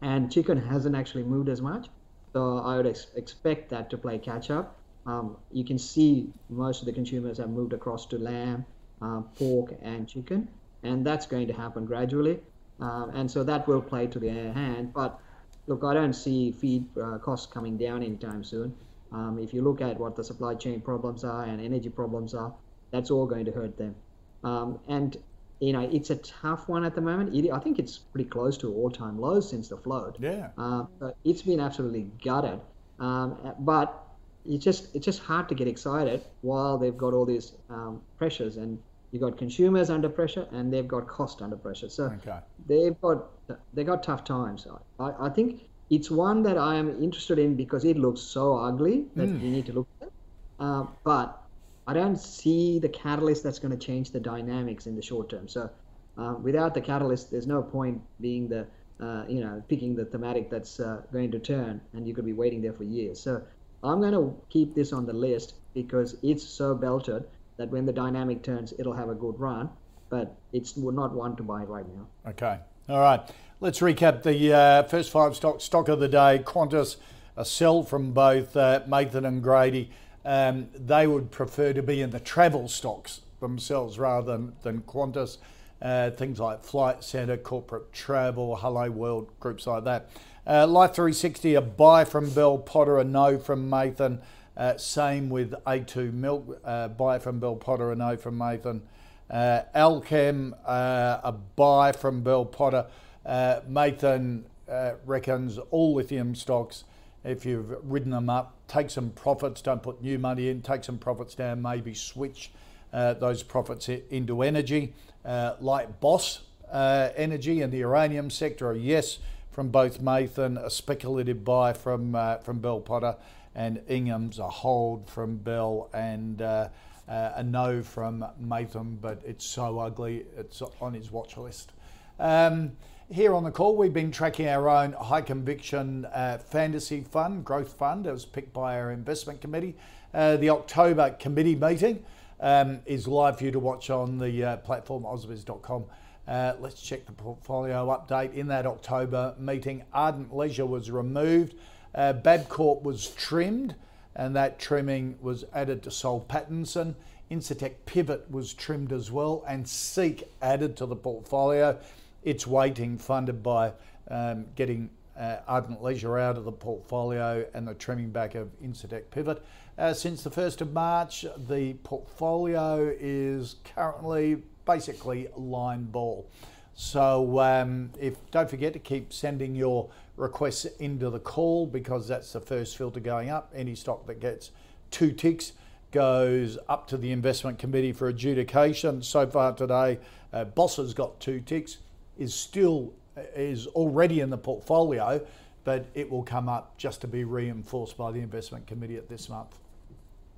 And 0.00 0.32
chicken 0.32 0.58
hasn't 0.58 0.96
actually 0.96 1.24
moved 1.24 1.48
as 1.48 1.60
much. 1.60 1.88
So 2.32 2.58
I 2.58 2.76
would 2.76 2.86
ex- 2.86 3.08
expect 3.14 3.68
that 3.70 3.90
to 3.90 3.98
play 3.98 4.18
catch 4.18 4.50
up 4.50 4.81
um, 5.06 5.36
you 5.50 5.64
can 5.64 5.78
see 5.78 6.30
most 6.48 6.80
of 6.80 6.86
the 6.86 6.92
consumers 6.92 7.38
have 7.38 7.50
moved 7.50 7.72
across 7.72 8.06
to 8.06 8.18
lamb, 8.18 8.64
uh, 9.00 9.20
pork, 9.38 9.74
and 9.82 10.08
chicken, 10.08 10.48
and 10.82 11.04
that's 11.04 11.26
going 11.26 11.46
to 11.48 11.52
happen 11.52 11.86
gradually. 11.86 12.40
Um, 12.80 13.10
and 13.14 13.30
so 13.30 13.44
that 13.44 13.66
will 13.68 13.82
play 13.82 14.06
to 14.08 14.18
their 14.18 14.52
hand. 14.52 14.92
But 14.92 15.18
look, 15.66 15.84
I 15.84 15.94
don't 15.94 16.14
see 16.14 16.52
feed 16.52 16.86
uh, 16.98 17.18
costs 17.18 17.46
coming 17.46 17.76
down 17.76 18.02
anytime 18.02 18.44
soon. 18.44 18.74
Um, 19.12 19.38
if 19.40 19.52
you 19.52 19.62
look 19.62 19.80
at 19.80 19.98
what 19.98 20.16
the 20.16 20.24
supply 20.24 20.54
chain 20.54 20.80
problems 20.80 21.22
are 21.22 21.44
and 21.44 21.60
energy 21.60 21.90
problems 21.90 22.34
are, 22.34 22.52
that's 22.90 23.10
all 23.10 23.26
going 23.26 23.44
to 23.44 23.52
hurt 23.52 23.76
them. 23.76 23.94
Um, 24.42 24.80
and 24.88 25.16
you 25.60 25.72
know, 25.72 25.88
it's 25.92 26.10
a 26.10 26.16
tough 26.16 26.68
one 26.68 26.84
at 26.84 26.96
the 26.96 27.00
moment. 27.00 27.34
It, 27.34 27.48
I 27.52 27.60
think 27.60 27.78
it's 27.78 27.98
pretty 27.98 28.28
close 28.28 28.58
to 28.58 28.72
all-time 28.72 29.20
lows 29.20 29.48
since 29.48 29.68
the 29.68 29.76
flood. 29.76 30.16
Yeah. 30.18 30.48
Uh, 30.58 30.86
it's 31.24 31.42
been 31.42 31.60
absolutely 31.60 32.10
gutted. 32.24 32.60
Um, 32.98 33.54
but 33.60 34.04
it's 34.46 34.64
just 34.64 34.94
it's 34.94 35.04
just 35.04 35.20
hard 35.20 35.48
to 35.48 35.54
get 35.54 35.68
excited 35.68 36.22
while 36.40 36.78
they've 36.78 36.96
got 36.96 37.14
all 37.14 37.24
these 37.24 37.52
um, 37.70 38.00
pressures 38.18 38.56
and 38.56 38.78
you've 39.10 39.22
got 39.22 39.36
consumers 39.38 39.90
under 39.90 40.08
pressure 40.08 40.46
and 40.52 40.72
they've 40.72 40.88
got 40.88 41.06
cost 41.06 41.42
under 41.42 41.56
pressure. 41.56 41.88
So 41.88 42.04
okay. 42.04 42.38
they've 42.66 43.00
got 43.00 43.26
they 43.74 43.84
got 43.84 44.02
tough 44.02 44.24
times. 44.24 44.66
I, 44.98 45.12
I 45.20 45.28
think 45.28 45.68
it's 45.90 46.10
one 46.10 46.42
that 46.44 46.56
I 46.56 46.76
am 46.76 46.90
interested 47.02 47.38
in 47.38 47.54
because 47.54 47.84
it 47.84 47.98
looks 47.98 48.20
so 48.20 48.56
ugly 48.56 49.04
that 49.14 49.28
mm. 49.28 49.40
you 49.42 49.50
need 49.50 49.66
to 49.66 49.72
look 49.72 49.88
at. 50.00 50.10
Uh, 50.58 50.86
but 51.04 51.42
I 51.86 51.92
don't 51.92 52.16
see 52.16 52.78
the 52.78 52.88
catalyst 52.88 53.42
that's 53.42 53.58
going 53.58 53.76
to 53.76 53.86
change 53.86 54.10
the 54.10 54.20
dynamics 54.20 54.86
in 54.86 54.96
the 54.96 55.02
short 55.02 55.28
term. 55.28 55.48
So 55.48 55.68
uh, 56.16 56.34
without 56.40 56.74
the 56.74 56.80
catalyst, 56.80 57.30
there's 57.30 57.46
no 57.46 57.62
point 57.62 58.00
being 58.20 58.48
the 58.48 58.66
uh, 59.00 59.24
you 59.28 59.40
know 59.40 59.62
picking 59.68 59.94
the 59.94 60.04
thematic 60.04 60.48
that's 60.48 60.80
uh, 60.80 61.02
going 61.12 61.30
to 61.32 61.38
turn, 61.38 61.80
and 61.92 62.08
you 62.08 62.14
could 62.14 62.24
be 62.24 62.32
waiting 62.32 62.62
there 62.62 62.72
for 62.72 62.84
years. 62.84 63.20
So 63.20 63.42
I'm 63.82 64.00
going 64.00 64.12
to 64.12 64.34
keep 64.48 64.74
this 64.74 64.92
on 64.92 65.06
the 65.06 65.12
list 65.12 65.54
because 65.74 66.16
it's 66.22 66.44
so 66.44 66.74
belted 66.74 67.24
that 67.56 67.70
when 67.70 67.86
the 67.86 67.92
dynamic 67.92 68.42
turns, 68.42 68.72
it'll 68.78 68.92
have 68.92 69.08
a 69.08 69.14
good 69.14 69.38
run. 69.38 69.70
But 70.08 70.36
it's 70.52 70.76
would 70.76 70.94
not 70.94 71.14
one 71.14 71.36
to 71.36 71.42
buy 71.42 71.62
right 71.62 71.86
now. 71.96 72.06
Okay. 72.30 72.58
All 72.88 73.00
right. 73.00 73.20
Let's 73.60 73.80
recap 73.80 74.22
the 74.22 74.52
uh, 74.52 74.82
first 74.84 75.10
five 75.10 75.34
stock 75.34 75.60
stock 75.60 75.88
of 75.88 76.00
the 76.00 76.08
day. 76.08 76.42
Qantas, 76.44 76.96
a 77.36 77.44
sell 77.44 77.82
from 77.82 78.12
both 78.12 78.56
uh, 78.56 78.82
Mathan 78.86 79.26
and 79.26 79.42
Grady. 79.42 79.90
um, 80.24 80.68
they 80.74 81.06
would 81.06 81.30
prefer 81.30 81.72
to 81.72 81.82
be 81.82 82.00
in 82.00 82.10
the 82.10 82.20
travel 82.20 82.68
stocks 82.68 83.22
themselves 83.40 83.98
rather 83.98 84.32
than, 84.32 84.52
than 84.62 84.82
Qantas. 84.82 85.38
Uh, 85.80 86.10
things 86.10 86.38
like 86.38 86.62
Flight 86.62 87.02
Centre, 87.02 87.36
Corporate 87.36 87.92
Travel, 87.92 88.54
Hello 88.54 88.88
World, 88.88 89.30
groups 89.40 89.66
like 89.66 89.82
that. 89.84 90.10
Uh, 90.44 90.66
Life 90.66 90.94
360, 90.94 91.54
a 91.54 91.60
buy 91.60 92.04
from 92.04 92.28
Bell 92.30 92.58
Potter, 92.58 92.98
a 92.98 93.04
no 93.04 93.38
from 93.38 93.70
Nathan. 93.70 94.20
Uh, 94.56 94.76
same 94.76 95.30
with 95.30 95.52
A2 95.64 96.12
Milk, 96.12 96.60
uh, 96.64 96.88
buy 96.88 97.20
from 97.20 97.38
Bell 97.38 97.54
Potter, 97.54 97.92
a 97.92 97.94
no 97.94 98.16
from 98.16 98.38
Nathan. 98.38 98.82
Uh, 99.30 99.60
Allkem, 99.72 100.52
uh, 100.66 101.20
a 101.22 101.30
buy 101.30 101.92
from 101.92 102.22
Bell 102.22 102.44
Potter. 102.44 102.86
Uh, 103.24 103.60
Mathan 103.68 104.44
uh, 104.68 104.94
reckons 105.06 105.58
all 105.70 105.94
lithium 105.94 106.34
stocks, 106.34 106.82
if 107.22 107.46
you've 107.46 107.76
ridden 107.84 108.10
them 108.10 108.28
up, 108.28 108.56
take 108.66 108.90
some 108.90 109.10
profits, 109.10 109.62
don't 109.62 109.80
put 109.80 110.02
new 110.02 110.18
money 110.18 110.48
in, 110.48 110.60
take 110.60 110.82
some 110.82 110.98
profits 110.98 111.36
down, 111.36 111.62
maybe 111.62 111.94
switch 111.94 112.50
uh, 112.92 113.14
those 113.14 113.44
profits 113.44 113.88
into 113.88 114.42
energy. 114.42 114.92
Like 115.24 116.00
Boss 116.00 116.40
Energy 116.72 117.62
and 117.62 117.72
the 117.72 117.78
uranium 117.78 118.28
sector, 118.28 118.74
yes 118.74 119.20
from 119.52 119.68
both 119.68 120.00
Mathan, 120.00 120.56
a 120.62 120.70
speculative 120.70 121.44
buy 121.44 121.72
from, 121.72 122.16
from 122.42 122.58
Bell 122.58 122.80
Potter, 122.80 123.16
and 123.54 123.80
Ingham's 123.86 124.38
a 124.38 124.48
hold 124.48 125.08
from 125.08 125.36
Bell 125.36 125.90
and 125.92 126.42
uh, 126.42 126.68
a 127.06 127.42
no 127.42 127.82
from 127.82 128.24
Mathan, 128.42 129.00
but 129.00 129.20
it's 129.24 129.44
so 129.44 129.78
ugly, 129.78 130.24
it's 130.36 130.62
on 130.80 130.94
his 130.94 131.12
watch 131.12 131.36
list. 131.36 131.72
Um, 132.18 132.72
here 133.10 133.34
on 133.34 133.44
the 133.44 133.50
call, 133.50 133.76
we've 133.76 133.92
been 133.92 134.10
tracking 134.10 134.48
our 134.48 134.68
own 134.70 134.92
high 134.92 135.20
conviction 135.20 136.06
uh, 136.06 136.38
fantasy 136.38 137.02
fund, 137.02 137.44
growth 137.44 137.74
fund. 137.74 138.06
It 138.06 138.12
was 138.12 138.24
picked 138.24 138.54
by 138.54 138.78
our 138.78 138.90
investment 138.90 139.40
committee. 139.40 139.76
Uh, 140.14 140.36
the 140.36 140.48
October 140.50 141.10
committee 141.18 141.54
meeting 141.54 142.04
um, 142.40 142.80
is 142.86 143.06
live 143.06 143.38
for 143.38 143.44
you 143.44 143.50
to 143.50 143.58
watch 143.58 143.90
on 143.90 144.18
the 144.18 144.44
uh, 144.44 144.56
platform 144.58 145.02
ausbiz.com. 145.02 145.84
Uh, 146.26 146.54
let's 146.60 146.80
check 146.80 147.06
the 147.06 147.12
portfolio 147.12 147.86
update. 147.86 148.34
In 148.34 148.48
that 148.48 148.66
October 148.66 149.34
meeting, 149.38 149.82
Ardent 149.92 150.34
Leisure 150.34 150.66
was 150.66 150.90
removed, 150.90 151.54
uh, 151.94 152.12
Bapcor 152.12 152.82
was 152.82 153.08
trimmed 153.08 153.74
and 154.14 154.36
that 154.36 154.58
trimming 154.58 155.16
was 155.20 155.44
added 155.54 155.82
to 155.82 155.90
Soul 155.90 156.24
Pattinson. 156.28 156.94
Incitec 157.30 157.72
Pivot 157.86 158.30
was 158.30 158.52
trimmed 158.52 158.92
as 158.92 159.10
well, 159.10 159.42
and 159.48 159.66
Seek 159.66 160.24
added 160.42 160.76
to 160.76 160.86
the 160.86 160.96
portfolio. 160.96 161.78
It's 162.22 162.46
waiting, 162.46 162.98
funded 162.98 163.42
by 163.42 163.72
um, 164.10 164.46
getting 164.54 164.90
uh, 165.18 165.36
Ardent 165.48 165.82
Leisure 165.82 166.18
out 166.18 166.36
of 166.36 166.44
the 166.44 166.52
portfolio 166.52 167.46
and 167.54 167.66
the 167.66 167.74
trimming 167.74 168.10
back 168.10 168.34
of 168.34 168.48
Incitec 168.62 169.04
Pivot. 169.10 169.42
Uh, 169.78 169.94
since 169.94 170.22
the 170.22 170.30
1st 170.30 170.60
of 170.60 170.72
March, 170.72 171.24
the 171.48 171.72
portfolio 171.84 172.94
is 173.00 173.56
currently 173.74 174.42
basically 174.64 175.28
line 175.36 175.84
ball. 175.84 176.26
So 176.74 177.40
um, 177.40 177.90
if 178.00 178.14
don't 178.30 178.48
forget 178.48 178.72
to 178.72 178.78
keep 178.78 179.12
sending 179.12 179.54
your 179.54 179.90
requests 180.16 180.64
into 180.64 181.10
the 181.10 181.18
call 181.20 181.66
because 181.66 182.08
that's 182.08 182.32
the 182.32 182.40
first 182.40 182.76
filter 182.76 183.00
going 183.00 183.30
up. 183.30 183.52
Any 183.54 183.74
stock 183.74 184.06
that 184.06 184.20
gets 184.20 184.50
two 184.90 185.12
ticks 185.12 185.52
goes 185.90 186.58
up 186.68 186.88
to 186.88 186.96
the 186.96 187.12
investment 187.12 187.58
committee 187.58 187.92
for 187.92 188.08
adjudication. 188.08 189.02
So 189.02 189.26
far 189.26 189.52
today, 189.52 189.98
uh, 190.32 190.44
Boss 190.44 190.76
has 190.76 190.94
got 190.94 191.20
two 191.20 191.40
ticks, 191.40 191.78
is 192.18 192.34
still 192.34 192.92
is 193.36 193.66
already 193.68 194.20
in 194.20 194.30
the 194.30 194.38
portfolio, 194.38 195.20
but 195.64 195.84
it 195.94 196.10
will 196.10 196.22
come 196.22 196.48
up 196.48 196.76
just 196.78 197.02
to 197.02 197.06
be 197.06 197.24
reinforced 197.24 197.96
by 197.96 198.10
the 198.10 198.20
investment 198.20 198.66
committee 198.66 198.96
at 198.96 199.08
this 199.08 199.28
month. 199.28 199.58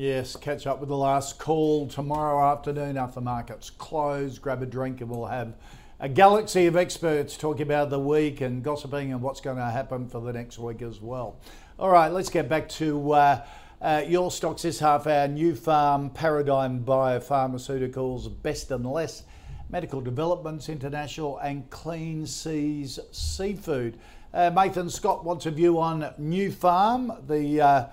Yes, 0.00 0.34
catch 0.34 0.66
up 0.66 0.80
with 0.80 0.88
the 0.88 0.96
last 0.96 1.38
call 1.38 1.86
tomorrow 1.86 2.50
afternoon 2.52 2.96
after 2.96 3.20
markets 3.20 3.68
close. 3.68 4.38
Grab 4.38 4.62
a 4.62 4.66
drink 4.66 5.02
and 5.02 5.10
we'll 5.10 5.26
have 5.26 5.52
a 5.98 6.08
galaxy 6.08 6.64
of 6.64 6.74
experts 6.74 7.36
talking 7.36 7.60
about 7.60 7.90
the 7.90 7.98
week 7.98 8.40
and 8.40 8.62
gossiping 8.62 9.12
and 9.12 9.20
what's 9.20 9.42
going 9.42 9.58
to 9.58 9.62
happen 9.62 10.08
for 10.08 10.22
the 10.22 10.32
next 10.32 10.58
week 10.58 10.80
as 10.80 11.02
well. 11.02 11.38
All 11.78 11.90
right, 11.90 12.08
let's 12.08 12.30
get 12.30 12.48
back 12.48 12.66
to 12.70 13.12
uh, 13.12 13.44
uh, 13.82 14.02
your 14.08 14.30
stocks 14.30 14.62
this 14.62 14.78
half 14.78 15.06
hour. 15.06 15.28
Nufarm, 15.28 16.14
Paradigm 16.14 16.82
Biopharmaceuticals, 16.82 18.40
Best 18.40 18.70
and 18.70 18.86
Less, 18.86 19.24
Medical 19.68 20.00
Developments 20.00 20.70
International, 20.70 21.36
and 21.40 21.68
Clean 21.68 22.26
Seas 22.26 22.98
Seafood. 23.12 23.98
Uh, 24.32 24.50
Mathan 24.50 24.90
Scott 24.90 25.26
wants 25.26 25.44
a 25.44 25.50
view 25.50 25.78
on 25.78 26.10
Nufarm, 26.18 27.26
the 27.26 27.60
uh, 27.60 27.86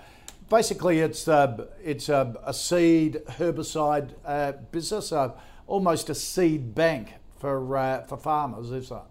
basically 0.50 1.00
it's 1.00 1.28
a, 1.28 1.68
it's 1.84 2.10
a, 2.10 2.36
a 2.44 2.54
seed 2.54 3.22
herbicide 3.28 4.12
uh, 4.26 4.54
business, 4.72 5.12
uh, 5.12 5.32
almost 5.68 6.10
a 6.10 6.16
seed 6.16 6.74
bank 6.74 7.14
for 7.40 7.78
uh, 7.78 8.02
for 8.04 8.18
farmers, 8.18 8.72
is 8.72 8.90
that? 8.90 9.06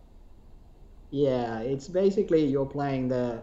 Yeah, 1.10 1.60
it's 1.60 1.88
basically 1.88 2.44
you're 2.44 2.66
playing 2.66 3.08
the 3.08 3.42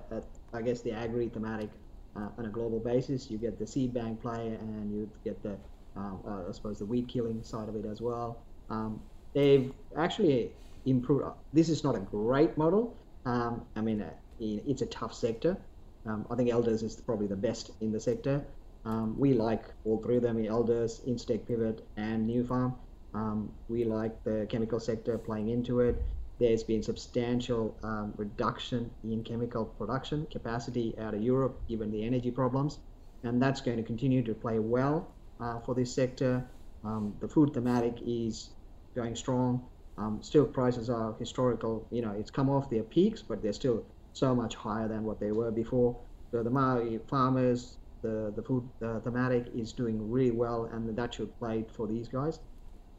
I 0.54 0.62
guess 0.62 0.82
the 0.82 0.92
agri 0.92 1.30
thematic 1.30 1.70
uh, 2.16 2.28
on 2.38 2.46
a 2.46 2.50
global 2.50 2.80
basis. 2.80 3.32
You 3.32 3.38
get 3.38 3.58
the 3.58 3.66
seed 3.66 3.94
bank 3.94 4.22
play, 4.22 4.58
and 4.60 4.94
you 4.94 5.10
get 5.24 5.42
the 5.42 5.58
uh, 5.96 6.48
I 6.48 6.52
suppose 6.52 6.80
the 6.80 6.86
weed 6.86 7.08
killing 7.08 7.42
side 7.44 7.70
of 7.70 7.76
it 7.76 7.86
as 7.86 8.02
well. 8.02 8.40
Um, 8.70 9.02
they've 9.34 9.72
actually 9.98 10.52
improved. 10.86 11.26
This 11.54 11.70
is 11.70 11.84
not 11.84 11.96
a 11.96 12.00
great 12.00 12.58
model. 12.58 12.96
Um, 13.26 13.66
I 13.76 13.82
mean, 13.82 14.04
it's 14.40 14.82
a 14.82 14.88
tough 14.88 15.14
sector. 15.14 15.56
Um, 16.06 16.26
I 16.30 16.36
think 16.36 16.50
Elders 16.50 16.84
is 16.84 16.96
probably 16.96 17.28
the 17.28 17.36
best 17.36 17.72
in 17.82 17.92
the 17.92 18.00
sector. 18.00 18.44
Um, 18.86 19.18
we 19.18 19.34
like 19.34 19.63
all 19.86 20.02
three 20.02 20.18
of 20.18 20.24
them, 20.24 20.44
Elders, 20.46 21.02
Incitec 21.08 21.48
Pivot, 21.48 21.86
and 21.96 22.30
Nufarm. 22.30 22.74
Um, 23.13 23.52
we 23.70 23.86
like 23.86 24.24
the 24.24 24.46
chemical 24.50 24.80
sector 24.80 25.18
playing 25.18 25.50
into 25.50 25.80
it. 25.80 26.02
There's 26.39 26.63
been 26.63 26.84
substantial 26.84 27.78
um, 27.84 28.13
reduction 28.18 28.89
in 29.04 29.24
chemical 29.24 29.66
production 29.66 30.28
capacity 30.32 30.96
out 31.00 31.13
of 31.13 31.22
Europe, 31.22 31.62
given 31.70 31.92
the 31.92 32.04
energy 32.04 32.32
problems, 32.32 32.80
and 33.24 33.42
that's 33.42 33.62
going 33.62 33.78
to 33.78 33.84
continue 33.84 34.24
to 34.24 34.34
play 34.34 34.60
well 34.60 35.08
uh, 35.39 35.60
for 35.60 35.76
this 35.76 35.94
sector. 35.94 36.44
Um, 36.84 37.16
the 37.22 37.28
food 37.28 37.54
thematic 37.54 37.96
is 38.06 38.50
going 38.96 39.16
strong. 39.16 39.63
Um, 39.98 40.20
still, 40.22 40.46
prices 40.46 40.89
are 40.89 41.13
historical. 41.20 41.88
You 41.92 42.02
know, 42.02 42.12
it's 42.12 42.32
come 42.32 42.50
off 42.50 42.70
their 42.70 42.84
peaks, 42.84 43.22
but 43.22 43.42
they're 43.42 43.54
still 43.54 43.86
so 44.13 44.34
much 44.34 44.56
higher 44.56 44.88
than 44.88 45.04
what 45.04 45.19
they 45.19 45.32
were 45.32 45.52
before. 45.52 45.97
So 46.32 46.43
the 46.43 46.49
Maori 46.49 46.99
farmers, 47.08 47.78
the 48.02 48.32
the 48.36 48.41
food 48.41 48.67
the 48.80 49.02
thematic 49.02 49.47
is 49.56 49.73
doing 49.73 50.10
really 50.10 50.32
well, 50.32 50.65
and 50.71 50.95
that 50.95 51.13
should 51.13 51.38
play 51.39 51.65
for 51.76 51.88
these 51.88 52.08
guys. 52.08 52.39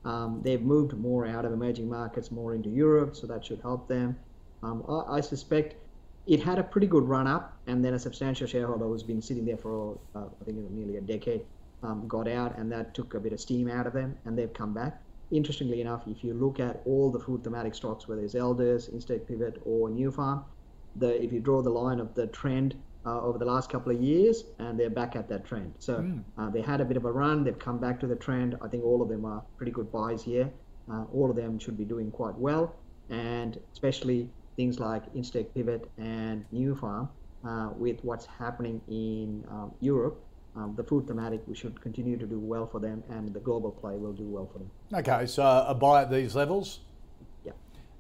Um, 0.05 0.41
they've 0.45 0.61
moved 0.61 0.93
more 0.95 1.27
out 1.27 1.45
of 1.45 1.53
emerging 1.53 1.89
markets, 1.89 2.31
more 2.31 2.55
into 2.55 2.69
Europe, 2.69 3.17
so 3.17 3.27
that 3.27 3.45
should 3.45 3.61
help 3.61 3.89
them. 3.89 4.17
Um, 4.63 4.85
I, 4.89 5.17
I, 5.17 5.21
suspect 5.23 5.77
it 6.27 6.43
had 6.43 6.59
a 6.59 6.63
pretty 6.63 6.87
good 6.87 7.05
run 7.05 7.27
up, 7.27 7.57
and 7.67 7.83
then 7.83 7.95
a 7.95 7.99
substantial 7.99 8.47
shareholder 8.47 8.85
who's 8.85 9.03
been 9.03 9.23
sitting 9.23 9.47
there 9.47 9.57
for 9.57 9.99
uh, 10.15 10.27
I 10.41 10.45
think 10.45 10.59
nearly 10.71 10.97
a 10.97 11.01
decade 11.01 11.43
um, 11.83 12.07
got 12.07 12.29
out, 12.29 12.59
and 12.59 12.71
that 12.73 12.95
took 12.95 13.15
a 13.15 13.21
bit 13.21 13.33
of 13.33 13.41
steam 13.41 13.69
out 13.69 13.87
of 13.87 13.93
them, 13.93 14.17
and 14.25 14.39
they've 14.39 14.53
come 14.53 14.75
back. 14.75 15.01
Interestingly 15.31 15.81
enough, 15.81 16.03
if 16.07 16.23
you 16.23 16.35
look 16.35 16.61
at 16.61 16.83
all 16.85 17.11
the 17.11 17.19
food 17.19 17.43
thematic 17.43 17.75
stocks, 17.75 18.07
whether 18.07 18.23
it's 18.23 18.35
Elders, 18.35 18.89
Incitec 18.89 19.27
Pivot, 19.27 19.61
or 19.65 19.89
Nufarm, 19.89 20.45
the 20.97 21.23
if 21.23 21.33
you 21.33 21.41
draw 21.41 21.63
the 21.63 21.71
line 21.71 22.01
of 22.01 22.15
the 22.15 22.27
trend 22.29 22.75
uh, 23.07 23.21
over 23.21 23.39
the 23.39 23.45
last 23.45 23.71
couple 23.71 23.95
of 23.95 24.01
years, 24.01 24.45
and 24.59 24.79
they're 24.79 24.91
back 24.91 25.17
at 25.17 25.29
that 25.29 25.45
trend. 25.45 25.75
So 25.79 25.97
mm. 25.97 26.23
uh, 26.39 26.51
they 26.51 26.63
had 26.63 26.81
a 26.81 26.85
bit 26.85 26.97
of 26.97 27.05
a 27.05 27.13
run. 27.13 27.45
They've 27.45 27.59
come 27.59 27.79
back 27.79 28.01
to 28.01 28.07
the 28.07 28.17
trend. 28.17 28.57
I 28.63 28.69
think 28.69 28.85
all 28.85 29.03
of 29.03 29.09
them 29.09 29.25
are 29.25 29.43
pretty 29.57 29.73
good 29.73 29.93
buys 29.93 30.23
here. 30.23 30.51
Uh, 30.91 31.05
all 31.13 31.31
of 31.31 31.37
them 31.37 31.59
should 31.59 31.79
be 31.79 31.85
doing 31.85 32.11
quite 32.11 32.35
well, 32.35 32.75
and 33.11 33.59
especially 33.73 34.29
things 34.57 34.79
like 34.79 35.13
Incitec 35.15 35.53
Pivot 35.55 35.91
and 35.99 36.45
Nufarm, 36.53 37.09
uh, 37.47 37.71
with 37.77 37.99
what's 38.03 38.27
happening 38.27 38.81
in 38.89 39.45
um, 39.51 39.73
Europe. 39.81 40.21
Um, 40.57 40.75
the 40.77 40.85
food 40.85 41.09
thematic, 41.09 41.41
we 41.49 41.55
should 41.57 41.81
continue 41.81 42.17
to 42.17 42.27
do 42.27 42.39
well 42.39 42.67
for 42.67 42.79
them, 42.79 43.03
and 43.11 43.35
the 43.35 43.41
global 43.41 43.73
play 43.73 43.97
will 43.97 44.13
do 44.13 44.25
well 44.25 44.49
for 44.53 44.59
them. 44.59 44.71
Okay, 44.93 45.27
so 45.27 45.43
a 45.67 45.75
buy 45.75 46.03
at 46.03 46.11
these 46.11 46.37
levels. 46.37 46.81
Yeah. 47.45 47.53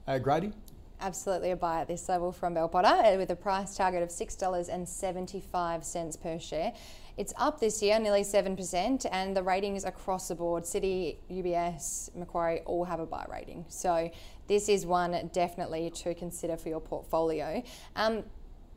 Uh, 0.06 0.18
Grady 0.18 0.52
absolutely 1.00 1.50
a 1.50 1.56
buy 1.56 1.80
at 1.80 1.88
this 1.88 2.08
level 2.08 2.32
from 2.32 2.54
Bell 2.54 2.68
Potter 2.68 2.88
uh, 2.88 3.16
with 3.16 3.30
a 3.30 3.36
price 3.36 3.76
target 3.76 4.02
of 4.02 4.08
$6.75 4.08 6.22
per 6.22 6.38
share. 6.38 6.72
it's 7.16 7.32
up 7.36 7.60
this 7.60 7.82
year, 7.82 7.98
nearly 7.98 8.22
7%, 8.22 9.06
and 9.10 9.36
the 9.36 9.42
ratings 9.42 9.84
across 9.84 10.28
the 10.28 10.34
board, 10.34 10.64
Citi, 10.64 11.16
UBS, 11.30 12.14
Macquarie, 12.16 12.60
all 12.64 12.84
have 12.84 13.00
a 13.00 13.06
buy 13.06 13.24
rating. 13.30 13.64
So 13.68 14.10
this 14.46 14.68
is 14.68 14.86
one 14.86 15.30
definitely 15.32 15.90
to 15.90 16.14
consider 16.14 16.56
for 16.56 16.68
your 16.68 16.80
portfolio. 16.80 17.62
Um, 17.96 18.24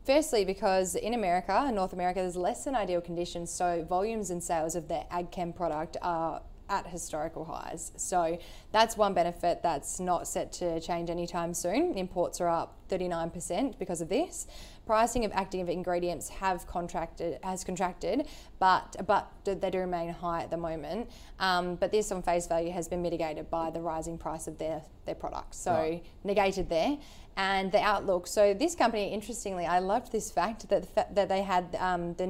Firstly, 0.04 0.46
because 0.46 0.94
in 0.94 1.12
America, 1.12 1.70
North 1.70 1.92
America, 1.92 2.20
there's 2.20 2.34
less 2.34 2.64
than 2.64 2.74
ideal 2.74 3.02
conditions, 3.02 3.50
so 3.50 3.84
volumes 3.86 4.30
and 4.30 4.42
sales 4.42 4.74
of 4.74 4.88
their 4.88 5.04
AgChem 5.12 5.54
product 5.54 5.98
are 6.00 6.40
at 6.68 6.86
historical 6.86 7.44
highs. 7.44 7.92
So 7.96 8.38
that's 8.72 8.96
one 8.96 9.14
benefit 9.14 9.62
that's 9.62 10.00
not 10.00 10.26
set 10.28 10.52
to 10.54 10.80
change 10.80 11.10
anytime 11.10 11.54
soon. 11.54 11.94
Imports 11.94 12.40
are 12.40 12.48
up 12.48 12.76
39% 12.88 13.78
because 13.78 14.00
of 14.00 14.08
this. 14.08 14.46
Pricing 14.86 15.24
of 15.24 15.32
active 15.34 15.68
ingredients 15.68 16.30
have 16.30 16.66
contracted 16.66 17.38
has 17.42 17.62
contracted, 17.62 18.26
but 18.58 18.96
but 19.06 19.30
they 19.44 19.70
do 19.70 19.80
remain 19.80 20.08
high 20.08 20.42
at 20.42 20.50
the 20.50 20.56
moment. 20.56 21.10
Um, 21.38 21.74
but 21.74 21.92
this 21.92 22.10
on 22.10 22.22
face 22.22 22.46
value 22.46 22.70
has 22.70 22.88
been 22.88 23.02
mitigated 23.02 23.50
by 23.50 23.70
the 23.70 23.82
rising 23.82 24.16
price 24.16 24.46
of 24.46 24.56
their 24.56 24.80
their 25.04 25.14
products, 25.14 25.58
so 25.58 25.72
right. 25.72 26.02
negated 26.24 26.70
there 26.70 26.96
and 27.38 27.70
the 27.70 27.80
outlook. 27.80 28.26
So 28.26 28.52
this 28.52 28.74
company, 28.74 29.12
interestingly, 29.12 29.64
I 29.64 29.78
loved 29.78 30.10
this 30.10 30.30
fact 30.30 30.68
that 30.70 30.94
the 30.94 31.06
that 31.14 31.28
they 31.28 31.42
had 31.42 31.76
um, 31.78 32.14
the 32.14 32.26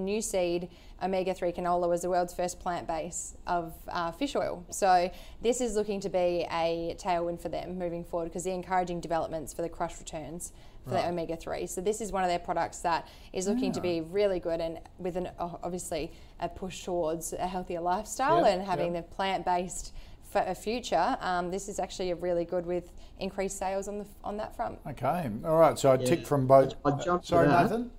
Nuseed 1.00 1.04
omega-3 1.04 1.56
canola 1.56 1.88
was 1.88 2.02
the 2.02 2.10
world's 2.10 2.34
first 2.34 2.60
plant 2.60 2.86
base 2.86 3.36
of 3.46 3.74
uh, 3.88 4.10
fish 4.12 4.36
oil. 4.36 4.64
So 4.70 5.10
this 5.42 5.60
is 5.60 5.74
looking 5.74 6.00
to 6.00 6.08
be 6.08 6.46
a 6.50 6.96
tailwind 6.98 7.40
for 7.40 7.48
them 7.48 7.78
moving 7.78 8.04
forward 8.04 8.26
because 8.26 8.44
they're 8.44 8.54
encouraging 8.54 9.00
developments 9.00 9.52
for 9.52 9.62
the 9.62 9.68
crush 9.68 9.98
returns 9.98 10.52
for 10.84 10.94
right. 10.94 11.02
the 11.02 11.08
omega-3. 11.08 11.68
So 11.68 11.80
this 11.80 12.00
is 12.00 12.12
one 12.12 12.24
of 12.24 12.28
their 12.28 12.38
products 12.38 12.80
that 12.80 13.08
is 13.32 13.46
looking 13.46 13.66
yeah. 13.66 13.72
to 13.72 13.80
be 13.80 14.00
really 14.00 14.40
good 14.40 14.60
and 14.60 14.78
with 14.98 15.16
an 15.16 15.28
obviously 15.38 16.12
a 16.40 16.48
push 16.48 16.84
towards 16.84 17.32
a 17.32 17.46
healthier 17.46 17.80
lifestyle 17.80 18.44
yep, 18.44 18.54
and 18.54 18.66
having 18.66 18.94
yep. 18.94 19.08
the 19.08 19.14
plant-based 19.14 19.92
for 20.30 20.42
a 20.46 20.54
future, 20.54 21.16
um, 21.20 21.50
this 21.50 21.68
is 21.68 21.78
actually 21.78 22.10
a 22.10 22.14
really 22.14 22.44
good 22.44 22.66
with 22.66 22.92
increased 23.18 23.58
sales 23.58 23.88
on 23.88 23.98
the 23.98 24.06
on 24.22 24.36
that 24.36 24.54
front. 24.54 24.78
Okay, 24.86 25.30
all 25.44 25.56
right. 25.56 25.78
So 25.78 25.90
I 25.90 25.94
yeah. 25.94 26.04
tick 26.04 26.26
from 26.26 26.46
both. 26.46 26.74
I'll 26.84 27.22
Sorry, 27.22 27.48
Nathan. 27.48 27.90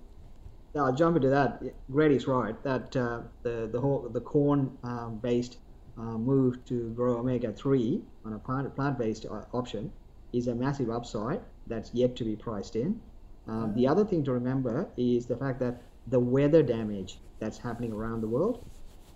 I'll 0.76 0.94
jump 0.94 1.16
into 1.16 1.30
that. 1.30 1.62
Grady's 1.90 2.26
right 2.26 2.60
that 2.62 2.94
uh, 2.96 3.22
the 3.42 3.68
the 3.72 3.80
whole 3.80 4.08
the 4.08 4.20
corn 4.20 4.78
um, 4.84 5.18
based 5.18 5.58
uh, 5.98 6.16
move 6.16 6.64
to 6.66 6.90
grow 6.90 7.18
omega 7.18 7.52
three 7.52 8.02
on 8.24 8.34
a 8.34 8.38
plant 8.38 8.74
plant 8.76 8.98
based 8.98 9.26
uh, 9.26 9.42
option 9.52 9.92
is 10.32 10.46
a 10.46 10.54
massive 10.54 10.90
upside 10.90 11.40
that's 11.66 11.92
yet 11.92 12.14
to 12.16 12.24
be 12.24 12.36
priced 12.36 12.76
in. 12.76 13.00
Um, 13.48 13.74
the 13.74 13.88
other 13.88 14.04
thing 14.04 14.22
to 14.24 14.32
remember 14.32 14.88
is 14.96 15.26
the 15.26 15.36
fact 15.36 15.58
that 15.60 15.82
the 16.06 16.20
weather 16.20 16.62
damage 16.62 17.18
that's 17.40 17.58
happening 17.58 17.92
around 17.92 18.20
the 18.20 18.28
world. 18.28 18.64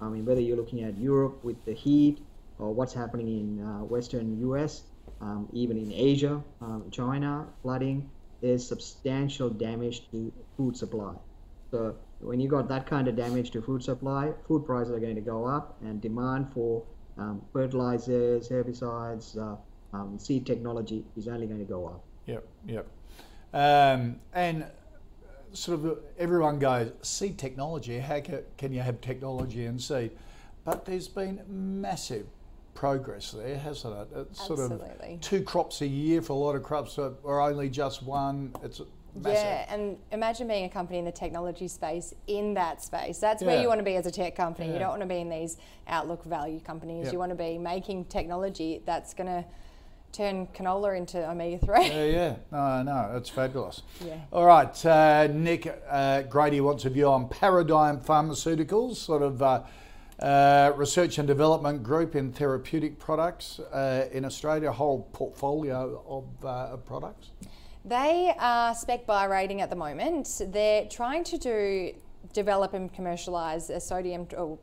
I 0.00 0.08
mean, 0.08 0.24
whether 0.24 0.40
you're 0.40 0.56
looking 0.56 0.82
at 0.82 0.98
Europe 0.98 1.44
with 1.44 1.64
the 1.64 1.72
heat, 1.72 2.18
or 2.58 2.72
what's 2.72 2.92
happening 2.92 3.28
in 3.28 3.64
uh, 3.64 3.84
Western 3.84 4.38
U.S., 4.40 4.82
um, 5.20 5.48
even 5.52 5.76
in 5.78 5.92
Asia, 5.92 6.42
um, 6.60 6.88
China, 6.90 7.46
flooding, 7.62 8.10
there's 8.40 8.66
substantial 8.66 9.50
damage 9.50 10.10
to 10.10 10.32
food 10.56 10.76
supply. 10.76 11.14
So 11.74 11.96
when 12.20 12.38
you 12.38 12.48
got 12.48 12.68
that 12.68 12.86
kind 12.86 13.08
of 13.08 13.16
damage 13.16 13.50
to 13.50 13.60
food 13.60 13.82
supply, 13.82 14.32
food 14.46 14.64
prices 14.64 14.92
are 14.92 15.00
going 15.00 15.16
to 15.16 15.20
go 15.20 15.44
up, 15.44 15.76
and 15.82 16.00
demand 16.00 16.52
for 16.54 16.84
um, 17.18 17.42
fertilizers, 17.52 18.48
herbicides, 18.48 19.36
uh, 19.36 19.56
um, 19.92 20.16
seed 20.16 20.46
technology 20.46 21.04
is 21.16 21.26
only 21.26 21.48
going 21.48 21.58
to 21.58 21.64
go 21.64 21.86
up. 21.88 22.04
Yep, 22.26 22.46
yep. 22.68 22.86
Um, 23.52 24.20
and 24.32 24.66
sort 25.52 25.84
of 25.84 25.98
everyone 26.16 26.60
goes, 26.60 26.92
seed 27.02 27.38
technology, 27.38 27.98
how 27.98 28.20
can 28.56 28.72
you 28.72 28.80
have 28.80 29.00
technology 29.00 29.66
in 29.66 29.80
seed? 29.80 30.12
But 30.64 30.84
there's 30.84 31.08
been 31.08 31.42
massive 31.48 32.26
progress 32.74 33.32
there, 33.32 33.58
hasn't 33.58 33.96
it? 33.96 34.08
It's 34.14 34.40
Absolutely. 34.42 34.78
sort 34.78 35.02
of 35.02 35.20
two 35.20 35.42
crops 35.42 35.80
a 35.80 35.88
year 35.88 36.22
for 36.22 36.34
a 36.34 36.36
lot 36.36 36.54
of 36.54 36.62
crops, 36.62 36.98
or 36.98 37.40
only 37.40 37.68
just 37.68 38.04
one. 38.04 38.54
It's 38.62 38.80
massive. 39.14 39.34
Yeah, 39.34 39.74
and 39.74 39.96
imagine 40.12 40.48
being 40.48 40.64
a 40.64 40.68
company 40.68 40.98
in 40.98 41.04
the 41.04 41.12
technology 41.12 41.68
space 41.68 42.14
in 42.26 42.54
that 42.54 42.82
space. 42.82 43.18
That's 43.18 43.42
yeah. 43.42 43.48
where 43.48 43.62
you 43.62 43.68
want 43.68 43.80
to 43.80 43.84
be 43.84 43.96
as 43.96 44.06
a 44.06 44.10
tech 44.10 44.36
company. 44.36 44.68
Yeah. 44.68 44.74
You 44.74 44.78
don't 44.80 44.90
want 44.90 45.02
to 45.02 45.08
be 45.08 45.18
in 45.18 45.28
these 45.28 45.56
outlook 45.86 46.24
value 46.24 46.60
companies. 46.60 47.04
Yep. 47.04 47.12
You 47.12 47.18
want 47.18 47.30
to 47.30 47.36
be 47.36 47.58
making 47.58 48.06
technology 48.06 48.82
that's 48.84 49.14
going 49.14 49.26
to 49.26 49.44
turn 50.12 50.46
canola 50.48 50.96
into 50.96 51.28
omega 51.28 51.58
3. 51.58 51.86
Yeah, 51.86 52.04
yeah. 52.04 52.36
No, 52.52 52.82
no, 52.82 53.12
it's 53.16 53.30
fabulous. 53.30 53.82
Yeah. 54.04 54.14
All 54.32 54.46
right, 54.46 54.86
uh, 54.86 55.26
Nick 55.26 55.82
uh, 55.88 56.22
Grady 56.22 56.60
wants 56.60 56.84
a 56.84 56.90
view 56.90 57.08
on 57.08 57.28
Paradigm 57.28 58.00
Pharmaceuticals, 58.00 58.96
sort 58.96 59.22
of. 59.22 59.42
Uh, 59.42 59.62
uh, 60.20 60.72
research 60.76 61.18
and 61.18 61.26
development 61.26 61.82
group 61.82 62.14
in 62.14 62.32
therapeutic 62.32 63.00
products 63.00 63.58
uh, 63.58 64.08
in 64.12 64.24
Australia, 64.24 64.68
a 64.68 64.72
whole 64.72 65.08
portfolio 65.12 66.02
of, 66.06 66.44
uh, 66.44 66.74
of 66.74 66.86
products? 66.86 67.30
They 67.84 68.34
are 68.38 68.74
spec 68.74 69.06
buy 69.06 69.24
rating 69.24 69.60
at 69.60 69.68
the 69.68 69.76
moment. 69.76 70.40
They're 70.48 70.86
trying 70.86 71.24
to 71.24 71.38
do 71.38 71.94
develop 72.32 72.72
and 72.72 72.92
commercialise 72.92 73.68
a 73.68 73.80
sodium 73.80 74.26
or 74.36 74.58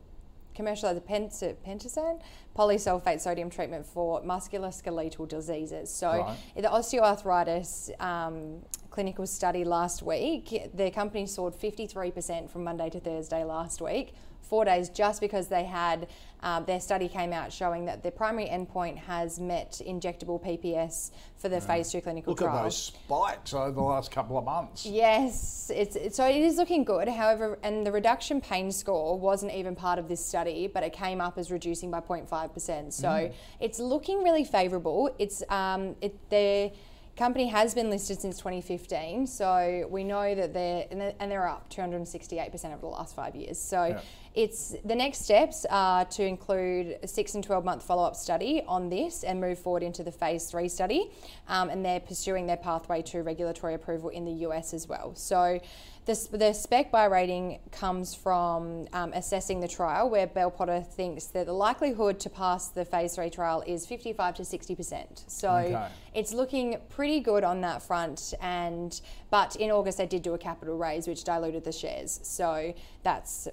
commercialise 0.56 0.96
a 0.96 1.00
pentosan 1.00 2.20
polysulfate 2.56 3.20
sodium 3.20 3.48
treatment 3.48 3.86
for 3.86 4.22
musculoskeletal 4.22 5.28
diseases. 5.28 5.88
So 5.88 6.08
right. 6.08 6.36
the 6.56 6.68
osteoarthritis 6.68 7.98
um, 8.02 8.62
clinical 8.90 9.26
study 9.26 9.64
last 9.64 10.02
week, 10.02 10.70
their 10.74 10.90
company 10.90 11.26
soared 11.26 11.54
53% 11.54 12.50
from 12.50 12.64
Monday 12.64 12.90
to 12.90 13.00
Thursday 13.00 13.44
last 13.44 13.80
week 13.80 14.14
four 14.42 14.64
days 14.64 14.88
just 14.88 15.20
because 15.20 15.48
they 15.48 15.64
had 15.64 16.08
um, 16.42 16.64
their 16.64 16.80
study 16.80 17.08
came 17.08 17.32
out 17.32 17.52
showing 17.52 17.84
that 17.84 18.02
the 18.02 18.10
primary 18.10 18.48
endpoint 18.48 18.98
has 18.98 19.38
met 19.38 19.80
injectable 19.86 20.42
PPS 20.44 21.12
for 21.36 21.48
the 21.48 21.56
yeah. 21.56 21.60
phase 21.60 21.92
two 21.92 22.00
clinical 22.00 22.32
Look 22.32 22.40
trial. 22.40 22.52
Look 22.52 22.60
at 22.60 22.64
those 22.64 22.76
spikes 22.76 23.54
over 23.54 23.70
the 23.70 23.80
last 23.80 24.10
couple 24.10 24.36
of 24.36 24.44
months. 24.44 24.84
Yes, 24.84 25.70
it's, 25.74 25.94
it's, 25.94 26.16
so 26.16 26.26
it 26.26 26.42
is 26.42 26.56
looking 26.56 26.82
good. 26.84 27.08
However, 27.08 27.58
and 27.62 27.86
the 27.86 27.92
reduction 27.92 28.40
pain 28.40 28.72
score 28.72 29.18
wasn't 29.18 29.52
even 29.52 29.76
part 29.76 29.98
of 29.98 30.08
this 30.08 30.24
study, 30.24 30.66
but 30.66 30.82
it 30.82 30.92
came 30.92 31.20
up 31.20 31.38
as 31.38 31.50
reducing 31.52 31.90
by 31.90 32.00
0.5%. 32.00 32.92
So 32.92 33.08
mm. 33.08 33.32
it's 33.60 33.78
looking 33.78 34.24
really 34.24 34.44
favourable. 34.44 35.14
It's 35.18 35.44
um, 35.48 35.94
it 36.00 36.28
the 36.28 36.72
company 37.16 37.48
has 37.48 37.74
been 37.74 37.90
listed 37.90 38.20
since 38.20 38.38
2015, 38.38 39.26
so 39.26 39.86
we 39.90 40.04
know 40.04 40.34
that 40.34 40.52
they're 40.52 40.86
and 40.90 41.30
they're 41.30 41.48
up 41.48 41.70
268% 41.70 42.66
over 42.66 42.80
the 42.80 42.86
last 42.86 43.14
five 43.14 43.34
years. 43.36 43.58
So 43.58 43.86
yeah. 43.86 44.00
It's 44.34 44.74
the 44.86 44.94
next 44.94 45.24
steps 45.24 45.66
are 45.68 46.06
to 46.06 46.24
include 46.24 46.98
a 47.02 47.06
six 47.06 47.34
and 47.34 47.44
12 47.44 47.64
month 47.66 47.82
follow 47.82 48.04
up 48.04 48.16
study 48.16 48.62
on 48.66 48.88
this 48.88 49.24
and 49.24 49.38
move 49.38 49.58
forward 49.58 49.82
into 49.82 50.02
the 50.02 50.12
phase 50.12 50.46
three 50.46 50.68
study. 50.68 51.10
Um, 51.48 51.68
and 51.68 51.84
they're 51.84 52.00
pursuing 52.00 52.46
their 52.46 52.56
pathway 52.56 53.02
to 53.02 53.22
regulatory 53.22 53.74
approval 53.74 54.08
in 54.08 54.24
the 54.24 54.32
US 54.46 54.72
as 54.72 54.88
well. 54.88 55.14
So 55.14 55.60
the, 56.04 56.28
the 56.32 56.52
spec 56.52 56.90
buy 56.90 57.04
rating 57.04 57.60
comes 57.70 58.12
from 58.12 58.88
um, 58.92 59.12
assessing 59.12 59.60
the 59.60 59.68
trial, 59.68 60.10
where 60.10 60.26
Bell 60.26 60.50
Potter 60.50 60.80
thinks 60.80 61.26
that 61.26 61.46
the 61.46 61.52
likelihood 61.52 62.18
to 62.20 62.30
pass 62.30 62.68
the 62.68 62.84
phase 62.84 63.14
three 63.14 63.30
trial 63.30 63.62
is 63.68 63.86
55 63.86 64.34
to 64.36 64.42
60%. 64.42 65.30
So 65.30 65.50
okay. 65.50 65.88
it's 66.12 66.34
looking 66.34 66.78
pretty 66.88 67.20
good 67.20 67.44
on 67.44 67.60
that 67.60 67.82
front. 67.82 68.34
And 68.40 69.00
but 69.30 69.54
in 69.56 69.70
August 69.70 69.98
they 69.98 70.06
did 70.06 70.22
do 70.22 70.34
a 70.34 70.38
capital 70.38 70.76
raise, 70.76 71.06
which 71.06 71.22
diluted 71.22 71.62
the 71.62 71.72
shares. 71.72 72.18
So 72.24 72.74
that's 73.04 73.46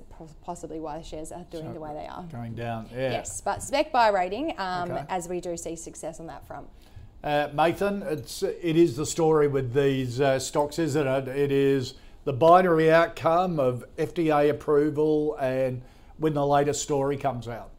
possibly 0.44 0.80
why 0.80 0.98
the 0.98 1.04
shares 1.04 1.32
are 1.32 1.46
doing 1.52 1.68
so 1.68 1.74
the 1.74 1.80
way 1.80 1.94
they 1.94 2.08
are. 2.08 2.24
Going 2.32 2.56
down, 2.56 2.90
yeah. 2.92 3.12
Yes, 3.12 3.42
but 3.42 3.62
spec 3.62 3.92
buy 3.92 4.10
rating, 4.10 4.56
um, 4.58 4.92
okay. 4.92 5.06
as 5.10 5.30
we 5.30 5.40
do 5.40 5.56
see 5.56 5.76
success 5.76 6.20
on 6.20 6.26
that 6.28 6.48
front. 6.48 6.68
Uh, 7.24 7.50
Mathan, 7.50 8.02
it's 8.10 8.42
it 8.42 8.76
is 8.76 8.96
the 8.96 9.06
story 9.06 9.48
with 9.48 9.74
these 9.74 10.20
uh, 10.20 10.40
stocks, 10.40 10.80
isn't 10.80 11.06
it? 11.06 11.28
It 11.28 11.52
is 11.52 11.94
the 12.26 12.34
binary 12.34 12.92
outcome 12.92 13.60
of 13.60 13.86
FDA 13.98 14.50
approval 14.50 15.36
and 15.40 15.82
when 16.18 16.34
the 16.34 16.46
latest 16.46 16.84
story 16.84 17.18
comes 17.18 17.48
out. 17.48 17.72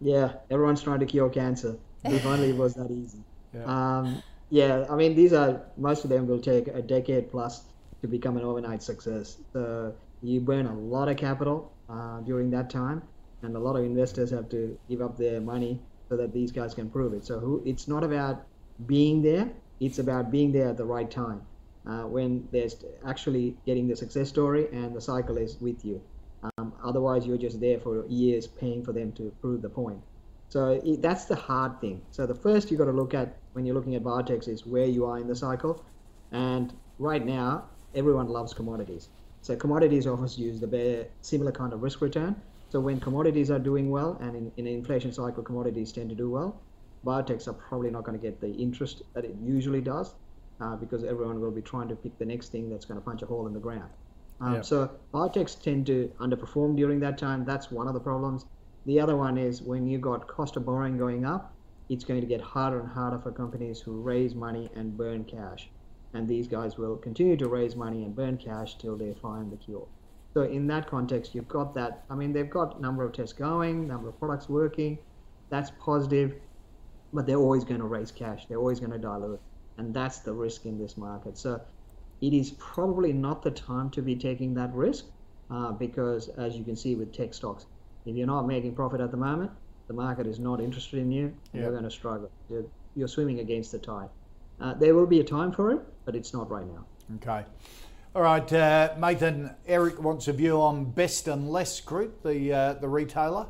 Yeah, 0.00 0.34
everyone's 0.50 0.82
trying 0.82 1.00
to 1.00 1.06
cure 1.06 1.30
cancer. 1.30 1.76
If 2.04 2.24
only 2.26 2.50
it 2.50 2.56
was 2.56 2.74
that 2.74 2.90
easy. 2.90 3.18
Yeah. 3.54 3.64
Um, 3.64 4.22
yeah, 4.50 4.84
I 4.90 4.94
mean, 4.94 5.16
these 5.16 5.32
are 5.32 5.62
most 5.78 6.04
of 6.04 6.10
them 6.10 6.26
will 6.26 6.38
take 6.38 6.68
a 6.68 6.82
decade 6.82 7.30
plus 7.30 7.64
to 8.02 8.08
become 8.08 8.36
an 8.36 8.44
overnight 8.44 8.82
success. 8.82 9.40
So 9.54 9.94
you 10.20 10.42
burn 10.42 10.66
a 10.66 10.78
lot 10.78 11.08
of 11.08 11.16
capital 11.16 11.72
uh, 11.88 12.20
during 12.20 12.50
that 12.50 12.68
time, 12.68 13.02
and 13.42 13.56
a 13.56 13.58
lot 13.58 13.74
of 13.76 13.84
investors 13.86 14.30
have 14.32 14.50
to 14.50 14.78
give 14.86 15.00
up 15.00 15.16
their 15.16 15.40
money 15.40 15.80
so 16.10 16.18
that 16.18 16.34
these 16.34 16.52
guys 16.52 16.74
can 16.74 16.90
prove 16.90 17.14
it. 17.14 17.24
So 17.24 17.40
who, 17.40 17.62
it's 17.64 17.88
not 17.88 18.04
about 18.04 18.44
being 18.84 19.22
there; 19.22 19.48
it's 19.80 19.98
about 19.98 20.30
being 20.30 20.52
there 20.52 20.68
at 20.68 20.76
the 20.76 20.84
right 20.84 21.10
time 21.10 21.40
uh, 21.88 22.02
when 22.02 22.46
there's 22.52 22.84
actually 23.06 23.56
getting 23.64 23.88
the 23.88 23.96
success 23.96 24.28
story 24.28 24.68
and 24.72 24.94
the 24.94 25.00
cycle 25.00 25.38
is 25.38 25.56
with 25.60 25.84
you. 25.84 26.00
Um, 26.58 26.72
otherwise, 26.84 27.26
you're 27.26 27.38
just 27.38 27.60
there 27.60 27.80
for 27.80 28.06
years 28.06 28.46
paying 28.46 28.84
for 28.84 28.92
them 28.92 29.10
to 29.12 29.32
prove 29.40 29.62
the 29.62 29.68
point. 29.68 30.00
So 30.50 30.80
it, 30.84 31.02
that's 31.02 31.24
the 31.24 31.34
hard 31.34 31.80
thing. 31.80 32.02
So 32.10 32.26
the 32.26 32.34
first 32.34 32.70
you've 32.70 32.78
got 32.78 32.86
to 32.86 32.92
look 32.92 33.14
at 33.14 33.36
when 33.52 33.66
you're 33.66 33.74
looking 33.74 33.94
at 33.94 34.02
biotechs 34.02 34.48
is 34.48 34.66
where 34.66 34.84
you 34.86 35.06
are 35.06 35.18
in 35.18 35.26
the 35.26 35.34
cycle. 35.34 35.84
And 36.30 36.72
right 36.98 37.24
now, 37.24 37.64
everyone 37.94 38.28
loves 38.28 38.52
commodities. 38.54 39.08
So 39.40 39.56
commodities 39.56 40.06
offers 40.06 40.38
use 40.38 40.60
the 40.60 41.06
similar 41.22 41.52
kind 41.52 41.72
of 41.72 41.82
risk 41.82 42.00
return. 42.02 42.36
So 42.70 42.80
when 42.80 43.00
commodities 43.00 43.50
are 43.50 43.58
doing 43.58 43.90
well, 43.90 44.18
and 44.20 44.36
in, 44.36 44.52
in 44.58 44.66
an 44.66 44.74
inflation 44.74 45.12
cycle, 45.12 45.42
commodities 45.42 45.90
tend 45.90 46.10
to 46.10 46.14
do 46.14 46.30
well, 46.30 46.60
biotechs 47.04 47.48
are 47.48 47.54
probably 47.54 47.90
not 47.90 48.04
going 48.04 48.18
to 48.18 48.22
get 48.22 48.40
the 48.40 48.52
interest 48.52 49.02
that 49.14 49.24
it 49.24 49.34
usually 49.42 49.80
does 49.80 50.14
uh, 50.60 50.76
because 50.76 51.04
everyone 51.04 51.40
will 51.40 51.50
be 51.50 51.62
trying 51.62 51.88
to 51.88 51.96
pick 51.96 52.18
the 52.18 52.24
next 52.24 52.50
thing 52.50 52.68
that's 52.68 52.84
going 52.84 52.98
to 52.98 53.04
punch 53.04 53.22
a 53.22 53.26
hole 53.26 53.46
in 53.46 53.52
the 53.52 53.60
ground. 53.60 53.90
Um, 54.40 54.54
yeah. 54.54 54.60
So 54.62 54.90
biotechs 55.12 55.60
tend 55.60 55.86
to 55.86 56.12
underperform 56.20 56.76
during 56.76 57.00
that 57.00 57.18
time. 57.18 57.44
That's 57.44 57.70
one 57.70 57.88
of 57.88 57.94
the 57.94 58.00
problems. 58.00 58.44
The 58.86 59.00
other 59.00 59.16
one 59.16 59.36
is 59.36 59.62
when 59.62 59.86
you 59.86 59.98
got 59.98 60.26
cost 60.28 60.56
of 60.56 60.64
borrowing 60.64 60.96
going 60.96 61.24
up, 61.24 61.54
it's 61.88 62.04
going 62.04 62.20
to 62.20 62.26
get 62.26 62.40
harder 62.40 62.80
and 62.80 62.88
harder 62.88 63.18
for 63.18 63.32
companies 63.32 63.80
who 63.80 64.00
raise 64.00 64.34
money 64.34 64.70
and 64.74 64.96
burn 64.96 65.24
cash. 65.24 65.70
And 66.14 66.28
these 66.28 66.48
guys 66.48 66.78
will 66.78 66.96
continue 66.96 67.36
to 67.36 67.48
raise 67.48 67.76
money 67.76 68.04
and 68.04 68.14
burn 68.14 68.38
cash 68.38 68.78
till 68.78 68.96
they 68.96 69.14
find 69.14 69.50
the 69.50 69.56
cure. 69.56 69.86
So 70.34 70.42
in 70.42 70.66
that 70.68 70.88
context, 70.88 71.34
you've 71.34 71.48
got 71.48 71.74
that. 71.74 72.04
I 72.10 72.14
mean, 72.14 72.32
they've 72.32 72.48
got 72.48 72.80
number 72.80 73.04
of 73.04 73.12
tests 73.12 73.32
going, 73.32 73.86
number 73.88 74.08
of 74.08 74.18
products 74.18 74.48
working. 74.48 74.98
That's 75.50 75.70
positive, 75.82 76.34
but 77.12 77.26
they're 77.26 77.38
always 77.38 77.64
going 77.64 77.80
to 77.80 77.86
raise 77.86 78.12
cash. 78.12 78.46
They're 78.46 78.58
always 78.58 78.80
going 78.80 78.92
to 78.92 78.98
dilute, 78.98 79.40
and 79.78 79.94
that's 79.94 80.18
the 80.18 80.32
risk 80.32 80.66
in 80.66 80.78
this 80.78 80.96
market. 80.96 81.38
So 81.38 81.60
it 82.20 82.34
is 82.34 82.50
probably 82.58 83.12
not 83.12 83.42
the 83.42 83.50
time 83.50 83.90
to 83.90 84.02
be 84.02 84.16
taking 84.16 84.54
that 84.54 84.74
risk 84.74 85.06
uh, 85.50 85.72
because, 85.72 86.28
as 86.30 86.56
you 86.56 86.64
can 86.64 86.76
see 86.76 86.96
with 86.96 87.12
tech 87.12 87.32
stocks, 87.32 87.66
if 88.04 88.16
you're 88.16 88.26
not 88.26 88.46
making 88.46 88.74
profit 88.74 89.00
at 89.00 89.10
the 89.10 89.16
moment, 89.16 89.50
the 89.86 89.94
market 89.94 90.26
is 90.26 90.38
not 90.38 90.60
interested 90.60 90.98
in 90.98 91.10
you, 91.10 91.34
yep. 91.52 91.62
you're 91.62 91.70
going 91.70 91.84
to 91.84 91.90
struggle. 91.90 92.30
You're, 92.50 92.64
you're, 92.94 93.08
swimming 93.08 93.38
against 93.38 93.72
the 93.72 93.78
tide. 93.78 94.08
Uh, 94.60 94.74
there 94.74 94.94
will 94.94 95.06
be 95.06 95.20
a 95.20 95.24
time 95.24 95.52
for 95.52 95.72
it, 95.72 95.80
but 96.04 96.14
it's 96.14 96.34
not 96.34 96.50
right 96.50 96.66
now. 96.66 96.84
Okay. 97.16 97.46
All 98.14 98.22
right, 98.22 98.52
uh, 98.52 98.94
Mathan, 98.98 99.54
Eric 99.66 100.02
wants 100.02 100.28
a 100.28 100.32
view 100.32 100.60
on 100.60 100.90
Best 100.90 101.28
and 101.28 101.48
Less 101.48 101.80
Group, 101.80 102.22
the, 102.22 102.52
uh, 102.52 102.72
the 102.74 102.88
retailer. 102.88 103.46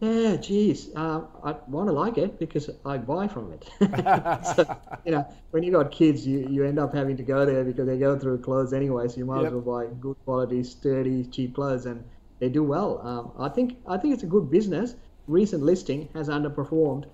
Yeah, 0.00 0.36
geez, 0.36 0.88
uh, 0.96 1.26
I 1.44 1.56
want 1.68 1.88
to 1.88 1.92
like 1.92 2.16
it 2.16 2.38
because 2.38 2.70
I 2.86 2.96
buy 2.96 3.28
from 3.28 3.52
it. 3.52 3.68
so, 4.56 4.76
you 5.04 5.12
know, 5.12 5.26
when 5.50 5.62
you 5.62 5.72
got 5.72 5.90
kids, 5.90 6.26
you, 6.26 6.48
you 6.48 6.64
end 6.64 6.78
up 6.78 6.94
having 6.94 7.18
to 7.18 7.22
go 7.22 7.44
there 7.44 7.64
because 7.64 7.86
they 7.86 7.98
go 7.98 8.18
through 8.18 8.38
clothes 8.38 8.72
anyway. 8.72 9.08
So 9.08 9.18
you 9.18 9.26
might 9.26 9.42
yep. 9.42 9.48
as 9.48 9.52
well 9.52 9.84
buy 9.84 9.92
good 10.00 10.16
quality, 10.24 10.64
sturdy, 10.64 11.24
cheap 11.24 11.54
clothes, 11.54 11.84
and 11.84 12.02
they 12.38 12.48
do 12.48 12.64
well. 12.64 13.06
Um, 13.06 13.32
I 13.38 13.50
think 13.50 13.76
I 13.86 13.98
think 13.98 14.14
it's 14.14 14.22
a 14.22 14.26
good 14.26 14.50
business. 14.50 14.94
Recent 15.26 15.62
listing 15.62 16.08
has 16.14 16.30
underperformed, 16.30 17.04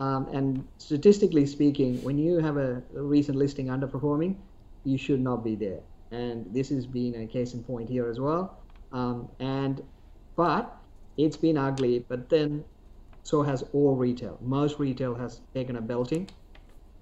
um, 0.00 0.26
and 0.32 0.66
statistically 0.78 1.44
speaking, 1.44 2.02
when 2.02 2.16
you 2.16 2.38
have 2.38 2.56
a, 2.56 2.82
recent 2.94 3.36
listing 3.36 3.66
underperforming, 3.66 4.34
you 4.84 4.96
should 4.96 5.20
not 5.20 5.44
be 5.44 5.56
there. 5.56 5.80
And 6.10 6.46
this 6.54 6.70
has 6.70 6.86
been 6.86 7.16
a 7.16 7.26
case 7.26 7.52
in 7.52 7.62
point 7.62 7.90
here 7.90 8.08
as 8.08 8.18
well. 8.18 8.58
Um, 8.92 9.28
and 9.38 9.82
but 10.36 10.79
it's 11.24 11.36
been 11.36 11.58
ugly, 11.58 12.04
but 12.08 12.28
then 12.28 12.64
so 13.22 13.42
has 13.42 13.64
all 13.72 13.96
retail. 13.96 14.38
Most 14.40 14.78
retail 14.78 15.14
has 15.14 15.40
taken 15.54 15.76
a 15.76 15.80
belting. 15.80 16.28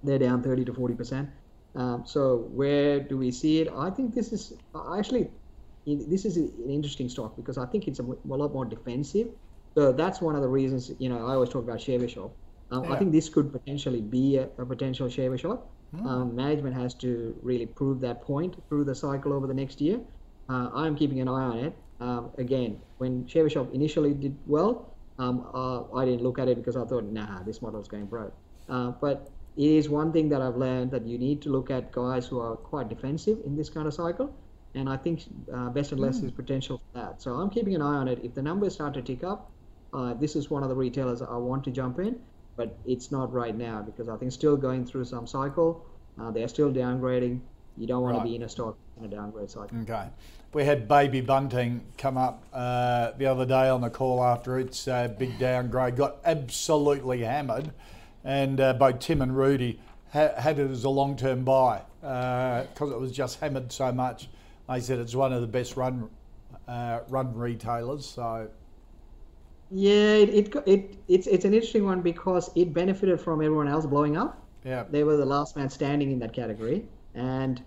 They're 0.03 0.19
down 0.19 0.43
30 0.43 0.65
to 0.65 0.73
40 0.73 0.95
percent. 0.95 1.29
Um, 1.75 2.03
so 2.05 2.49
where 2.51 2.99
do 2.99 3.17
we 3.17 3.31
see 3.31 3.61
it? 3.61 3.69
I 3.75 3.89
think 3.89 4.13
this 4.13 4.33
is 4.33 4.53
actually 4.97 5.29
this 5.85 6.25
is 6.25 6.37
an 6.37 6.69
interesting 6.69 7.09
stock 7.09 7.35
because 7.35 7.57
I 7.57 7.65
think 7.65 7.87
it's 7.87 7.99
a, 7.99 8.03
a 8.03 8.35
lot 8.35 8.53
more 8.53 8.65
defensive. 8.65 9.27
So 9.75 9.91
that's 9.91 10.21
one 10.21 10.35
of 10.35 10.41
the 10.41 10.47
reasons. 10.47 10.91
You 10.99 11.09
know, 11.09 11.27
I 11.27 11.33
always 11.33 11.49
talk 11.49 11.63
about 11.63 11.81
Shaver 11.81 12.07
Shop. 12.07 12.31
Um, 12.71 12.83
yeah. 12.83 12.93
I 12.93 12.99
think 12.99 13.11
this 13.11 13.29
could 13.29 13.51
potentially 13.51 14.01
be 14.01 14.37
a, 14.37 14.49
a 14.57 14.65
potential 14.65 15.09
Shaver 15.09 15.37
Shop. 15.37 15.69
Mm. 15.95 16.05
Um, 16.05 16.35
management 16.35 16.75
has 16.75 16.93
to 16.95 17.35
really 17.41 17.65
prove 17.65 17.99
that 18.01 18.21
point 18.21 18.55
through 18.67 18.83
the 18.85 18.95
cycle 18.95 19.33
over 19.33 19.47
the 19.47 19.53
next 19.53 19.81
year. 19.81 19.99
Uh, 20.47 20.69
I'm 20.73 20.95
keeping 20.95 21.19
an 21.21 21.27
eye 21.27 21.43
on 21.43 21.57
it. 21.59 21.73
Um, 21.99 22.31
again, 22.37 22.79
when 22.97 23.27
Shaver 23.27 23.49
Shop 23.49 23.73
initially 23.73 24.13
did 24.13 24.35
well, 24.47 24.93
um, 25.17 25.45
uh, 25.53 25.83
I 25.93 26.05
didn't 26.05 26.23
look 26.23 26.39
at 26.39 26.47
it 26.47 26.57
because 26.57 26.77
I 26.77 26.85
thought, 26.85 27.03
nah, 27.03 27.43
this 27.43 27.61
model 27.61 27.81
is 27.81 27.87
going 27.87 28.05
broke. 28.05 28.33
Uh, 28.69 28.91
but 28.91 29.29
it 29.57 29.69
is 29.69 29.89
one 29.89 30.13
thing 30.13 30.29
that 30.29 30.41
I've 30.41 30.55
learned 30.55 30.91
that 30.91 31.05
you 31.05 31.17
need 31.17 31.41
to 31.41 31.49
look 31.49 31.69
at 31.69 31.91
guys 31.91 32.25
who 32.25 32.39
are 32.39 32.55
quite 32.55 32.87
defensive 32.87 33.39
in 33.45 33.57
this 33.57 33.69
kind 33.69 33.87
of 33.87 33.93
cycle. 33.93 34.33
And 34.75 34.87
I 34.87 34.95
think 34.95 35.23
uh, 35.53 35.69
Best 35.69 35.91
and 35.91 35.99
Less 35.99 36.19
mm. 36.19 36.25
is 36.25 36.31
potential 36.31 36.77
for 36.77 36.99
that. 36.99 37.21
So 37.21 37.33
I'm 37.33 37.49
keeping 37.49 37.75
an 37.75 37.81
eye 37.81 37.97
on 37.97 38.07
it. 38.07 38.19
If 38.23 38.33
the 38.35 38.41
numbers 38.41 38.73
start 38.75 38.93
to 38.93 39.01
tick 39.01 39.23
up, 39.23 39.51
uh, 39.93 40.13
this 40.13 40.35
is 40.35 40.49
one 40.49 40.63
of 40.63 40.69
the 40.69 40.75
retailers 40.75 41.21
I 41.21 41.35
want 41.35 41.63
to 41.65 41.71
jump 41.71 41.99
in, 41.99 42.19
but 42.55 42.77
it's 42.85 43.11
not 43.11 43.33
right 43.33 43.55
now 43.55 43.81
because 43.81 44.07
I 44.07 44.15
think 44.17 44.31
still 44.31 44.55
going 44.55 44.85
through 44.85 45.05
some 45.05 45.25
cycle. 45.27 45.85
Uh, 46.21 46.31
they're 46.31 46.47
still 46.47 46.71
downgrading. 46.71 47.39
You 47.77 47.87
don't 47.87 48.03
want 48.03 48.17
right. 48.17 48.23
to 48.23 48.29
be 48.29 48.35
in 48.35 48.43
a 48.43 48.49
stock 48.49 48.77
in 48.99 49.05
a 49.05 49.07
downgrade 49.07 49.49
cycle. 49.49 49.77
Okay. 49.81 50.07
We 50.53 50.65
had 50.65 50.87
Baby 50.87 51.21
Bunting 51.21 51.81
come 51.97 52.17
up 52.17 52.43
uh, 52.53 53.11
the 53.17 53.27
other 53.27 53.45
day 53.45 53.69
on 53.69 53.81
the 53.81 53.89
call 53.89 54.23
after 54.23 54.59
its 54.59 54.87
uh, 54.87 55.07
big 55.07 55.37
downgrade, 55.37 55.95
got 55.95 56.17
absolutely 56.25 57.21
hammered, 57.21 57.71
and 58.23 58.59
uh, 58.59 58.73
both 58.73 58.99
Tim 58.99 59.21
and 59.21 59.37
Rudy 59.37 59.79
ha- 60.11 60.33
had 60.37 60.57
it 60.57 60.71
as 60.71 60.83
a 60.83 60.89
long 60.89 61.15
term 61.15 61.43
buy 61.43 61.81
because 62.01 62.81
uh, 62.81 62.95
it 62.95 62.99
was 62.99 63.11
just 63.11 63.39
hammered 63.39 63.71
so 63.71 63.91
much. 63.91 64.27
They 64.67 64.79
said 64.79 64.99
it's 64.99 65.15
one 65.15 65.33
of 65.33 65.41
the 65.41 65.47
best 65.47 65.77
run 65.77 66.09
uh, 66.67 67.01
run 67.09 67.35
retailers. 67.35 68.05
So 68.05 68.49
yeah, 69.71 70.13
it, 70.13 70.29
it, 70.29 70.55
it 70.65 70.95
it's 71.07 71.27
it's 71.27 71.45
an 71.45 71.53
interesting 71.53 71.85
one 71.85 72.01
because 72.01 72.49
it 72.55 72.73
benefited 72.73 73.21
from 73.21 73.41
everyone 73.41 73.67
else 73.67 73.85
blowing 73.85 74.17
up. 74.17 74.41
Yeah, 74.63 74.85
they 74.89 75.03
were 75.03 75.17
the 75.17 75.25
last 75.25 75.55
man 75.55 75.69
standing 75.69 76.11
in 76.11 76.19
that 76.19 76.33
category, 76.33 76.85
and 77.13 77.61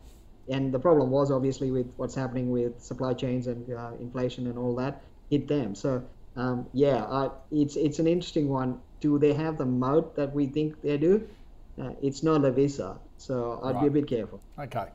and 0.52 0.72
the 0.72 0.78
problem 0.78 1.10
was 1.10 1.30
obviously 1.30 1.70
with 1.70 1.90
what's 1.96 2.14
happening 2.14 2.50
with 2.50 2.80
supply 2.80 3.14
chains 3.14 3.46
and 3.46 3.72
uh, 3.72 3.90
inflation 4.00 4.46
and 4.46 4.58
all 4.58 4.74
that 4.76 5.02
hit 5.30 5.48
them. 5.48 5.74
So 5.74 6.04
um, 6.36 6.66
yeah, 6.72 7.04
uh, 7.04 7.30
it's 7.50 7.76
it's 7.76 7.98
an 7.98 8.06
interesting 8.06 8.48
one. 8.48 8.80
Do 9.00 9.18
they 9.18 9.32
have 9.32 9.58
the 9.58 9.66
moat 9.66 10.14
that 10.16 10.32
we 10.32 10.46
think 10.46 10.80
they 10.82 10.96
do? 10.96 11.26
Uh, 11.80 11.90
it's 12.02 12.22
not 12.22 12.44
a 12.44 12.50
visa, 12.50 12.98
so 13.16 13.60
I'd 13.64 13.74
right. 13.74 13.82
be 13.82 13.86
a 13.88 13.90
bit 13.90 14.06
careful. 14.06 14.40
Okay, 14.58 14.86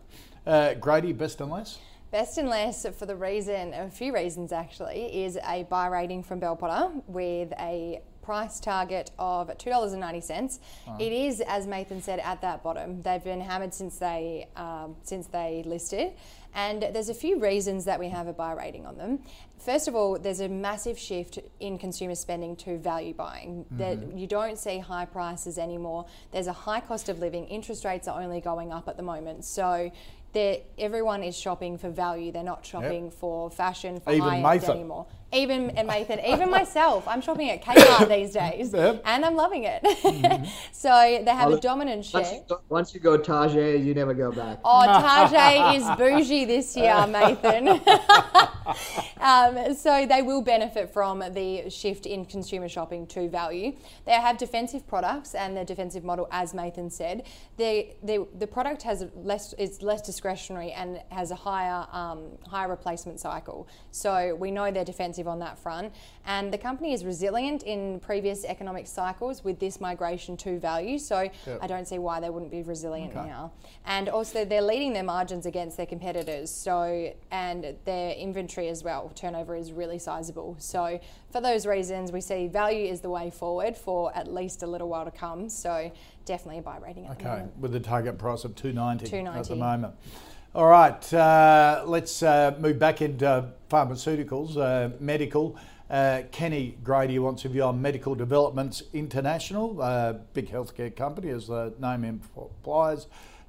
uh, 0.45 0.73
Grady, 0.75 1.13
best 1.13 1.41
and 1.41 1.51
less. 1.51 1.79
Best 2.11 2.37
and 2.37 2.47
less 2.47 2.85
for 2.97 3.05
the 3.05 3.15
reason, 3.15 3.73
a 3.73 3.89
few 3.89 4.13
reasons 4.13 4.53
actually, 4.53 5.25
is 5.25 5.37
a 5.45 5.63
buy 5.63 5.87
rating 5.87 6.23
from 6.23 6.39
Bell 6.39 6.55
Potter 6.55 6.93
with 7.07 7.51
a 7.59 8.01
price 8.28 8.59
target 8.59 9.09
of 9.17 9.47
$2.90. 9.47 10.59
Oh. 10.86 10.97
It 10.99 11.13
is, 11.13 11.39
as 11.47 11.65
Nathan 11.65 12.01
said, 12.01 12.19
at 12.19 12.41
that 12.41 12.61
bottom. 12.61 13.01
They've 13.01 13.23
been 13.23 13.39
hammered 13.39 13.73
since 13.73 13.97
they 13.99 14.49
um, 14.57 14.97
since 15.01 15.28
they 15.28 15.63
listed, 15.65 16.11
and 16.53 16.82
there's 16.91 17.07
a 17.07 17.13
few 17.13 17.39
reasons 17.39 17.86
that 17.86 17.97
we 17.97 18.09
have 18.09 18.28
a 18.28 18.34
buy 18.34 18.51
rating 18.51 18.86
on 18.86 18.97
them. 18.97 19.19
First 19.59 19.88
of 19.88 19.95
all, 19.95 20.19
there's 20.19 20.41
a 20.41 20.49
massive 20.49 20.99
shift 20.99 21.39
in 21.61 21.78
consumer 21.78 22.15
spending 22.15 22.57
to 22.57 22.78
value 22.78 23.13
buying. 23.13 23.63
Mm-hmm. 23.63 23.78
That 23.78 24.17
you 24.17 24.28
don't 24.28 24.59
see 24.59 24.80
high 24.80 25.05
prices 25.05 25.57
anymore. 25.57 26.05
There's 26.34 26.47
a 26.47 26.59
high 26.67 26.82
cost 26.82 27.07
of 27.07 27.19
living. 27.19 27.45
Interest 27.45 27.86
rates 27.86 28.09
are 28.09 28.21
only 28.21 28.41
going 28.41 28.73
up 28.73 28.89
at 28.89 28.97
the 28.97 29.03
moment, 29.03 29.45
so 29.45 29.89
everyone 30.78 31.23
is 31.23 31.39
shopping 31.39 31.78
for 31.78 31.89
value. 31.89 32.34
They're 32.34 32.43
not 32.43 32.65
shopping 32.65 33.05
yep. 33.05 33.13
for 33.13 33.49
fashion, 33.49 34.01
for 34.01 34.13
high 34.17 34.55
end 34.55 34.63
anymore 34.65 35.07
even 35.34 35.71
and 35.71 35.88
Nathan, 35.88 36.19
even 36.25 36.49
myself, 36.49 37.05
I'm 37.07 37.19
shopping 37.19 37.49
at 37.49 37.61
Kmart 37.61 38.07
these 38.17 38.32
days, 38.32 38.73
yep. 38.73 39.01
and 39.05 39.25
I'm 39.25 39.36
loving 39.36 39.65
it. 39.65 39.84
Mm-hmm. 39.84 40.45
so 40.71 40.89
they 41.23 41.32
have 41.32 41.51
a 41.51 41.59
dominant 41.59 42.05
share. 42.05 42.21
Once 42.21 42.32
you, 42.49 42.59
once 42.69 42.93
you 42.93 42.99
go 43.01 43.17
Target, 43.17 43.82
you 43.82 43.93
never 43.93 44.13
go 44.13 44.32
back. 44.32 44.59
Oh, 44.63 44.86
Target 44.86 45.75
is 45.75 45.97
bougie 45.97 46.45
this 46.45 46.78
year, 46.78 47.05
Nathan. 47.07 47.67
um, 49.19 49.75
so 49.75 50.05
they 50.05 50.21
will 50.21 50.41
benefit 50.41 50.93
from 50.93 51.19
the 51.34 51.69
shift 51.69 52.05
in 52.05 52.23
consumer 52.23 52.69
shopping 52.69 53.05
to 53.07 53.28
value. 53.28 53.75
They 54.05 54.13
have 54.13 54.38
defensive 54.38 54.88
products 54.88 55.36
and 55.36 55.57
their 55.57 55.65
defensive 55.65 56.05
model, 56.05 56.30
as 56.32 56.53
Nathan 56.53 56.89
said. 56.89 57.28
The 57.57 57.89
the, 58.01 58.28
the 58.38 58.47
product 58.47 58.84
has 58.84 59.05
less 59.15 59.53
is 59.53 59.82
less 59.82 60.01
discretionary 60.01 60.71
and 60.71 61.01
has 61.09 61.32
a 61.32 61.36
higher 61.36 61.86
um, 61.91 62.38
higher 62.47 62.69
replacement 62.69 63.19
cycle. 63.19 63.67
So 63.91 64.36
we 64.36 64.51
know 64.51 64.71
they're 64.71 64.86
defensive 64.86 65.16
on 65.26 65.39
that 65.39 65.57
front. 65.57 65.93
And 66.26 66.53
the 66.53 66.57
company 66.57 66.93
is 66.93 67.05
resilient 67.05 67.63
in 67.63 67.99
previous 68.01 68.43
economic 68.45 68.86
cycles 68.86 69.43
with 69.43 69.59
this 69.59 69.80
migration 69.80 70.36
to 70.38 70.59
value. 70.59 70.99
So 70.99 71.30
yep. 71.47 71.59
I 71.61 71.68
don't 71.68 71.88
see 71.88 71.97
why 71.97 72.20
they 72.20 72.30
wouldn't 72.30 72.51
be 72.51 72.61
resilient 72.61 73.15
okay. 73.15 73.28
now. 73.28 73.51
And 73.86 74.09
also, 74.09 74.43
they're 74.43 74.61
leading 74.61 74.93
their 74.93 75.03
margins 75.03 75.45
against 75.45 75.78
their 75.78 75.86
competitors. 75.86 76.51
So, 76.51 77.13
and 77.32 77.76
their 77.86 78.11
inventory 78.11 78.68
as 78.68 78.84
well, 78.84 79.11
turnover 79.15 79.55
is 79.55 79.72
really 79.72 79.99
sizable. 79.99 80.57
So, 80.59 80.99
for 81.32 81.41
those 81.41 81.65
reasons, 81.65 82.11
we 82.11 82.22
see 82.22 82.47
value 82.47 82.86
is 82.86 83.01
the 83.01 83.09
way 83.09 83.30
forward 83.30 83.78
for 83.78 84.15
at 84.15 84.32
least 84.34 84.63
a 84.63 84.68
little 84.68 84.89
while 84.89 85.05
to 85.05 85.11
come. 85.11 85.49
So, 85.49 85.91
definitely 86.26 86.59
a 86.59 86.61
buy 86.61 86.78
rating 86.78 87.05
at 87.05 87.11
okay. 87.11 87.24
the 87.24 87.30
moment. 87.30 87.57
With 87.57 87.72
the 87.72 87.80
target 87.80 88.18
price 88.18 88.43
of 88.43 88.55
290, 88.55 89.09
290. 89.09 89.39
at 89.39 89.47
the 89.47 89.55
moment. 89.55 89.95
All 90.55 90.65
right, 90.65 91.13
uh, 91.13 91.83
let's 91.85 92.23
uh, 92.23 92.55
move 92.59 92.79
back 92.79 93.01
into 93.01 93.49
pharmaceuticals, 93.69 94.57
uh, 94.57 94.95
medical. 94.99 95.57
Uh, 95.89 96.21
Kenny 96.31 96.77
Grady 96.83 97.19
wants 97.19 97.45
a 97.45 97.49
view 97.49 97.63
on 97.63 97.81
Medical 97.81 98.15
Developments 98.15 98.81
International, 98.93 99.79
a 99.81 100.19
big 100.33 100.49
healthcare 100.49 100.95
company, 100.95 101.29
as 101.29 101.47
the 101.47 101.73
name 101.79 102.03
implies. 102.05 103.07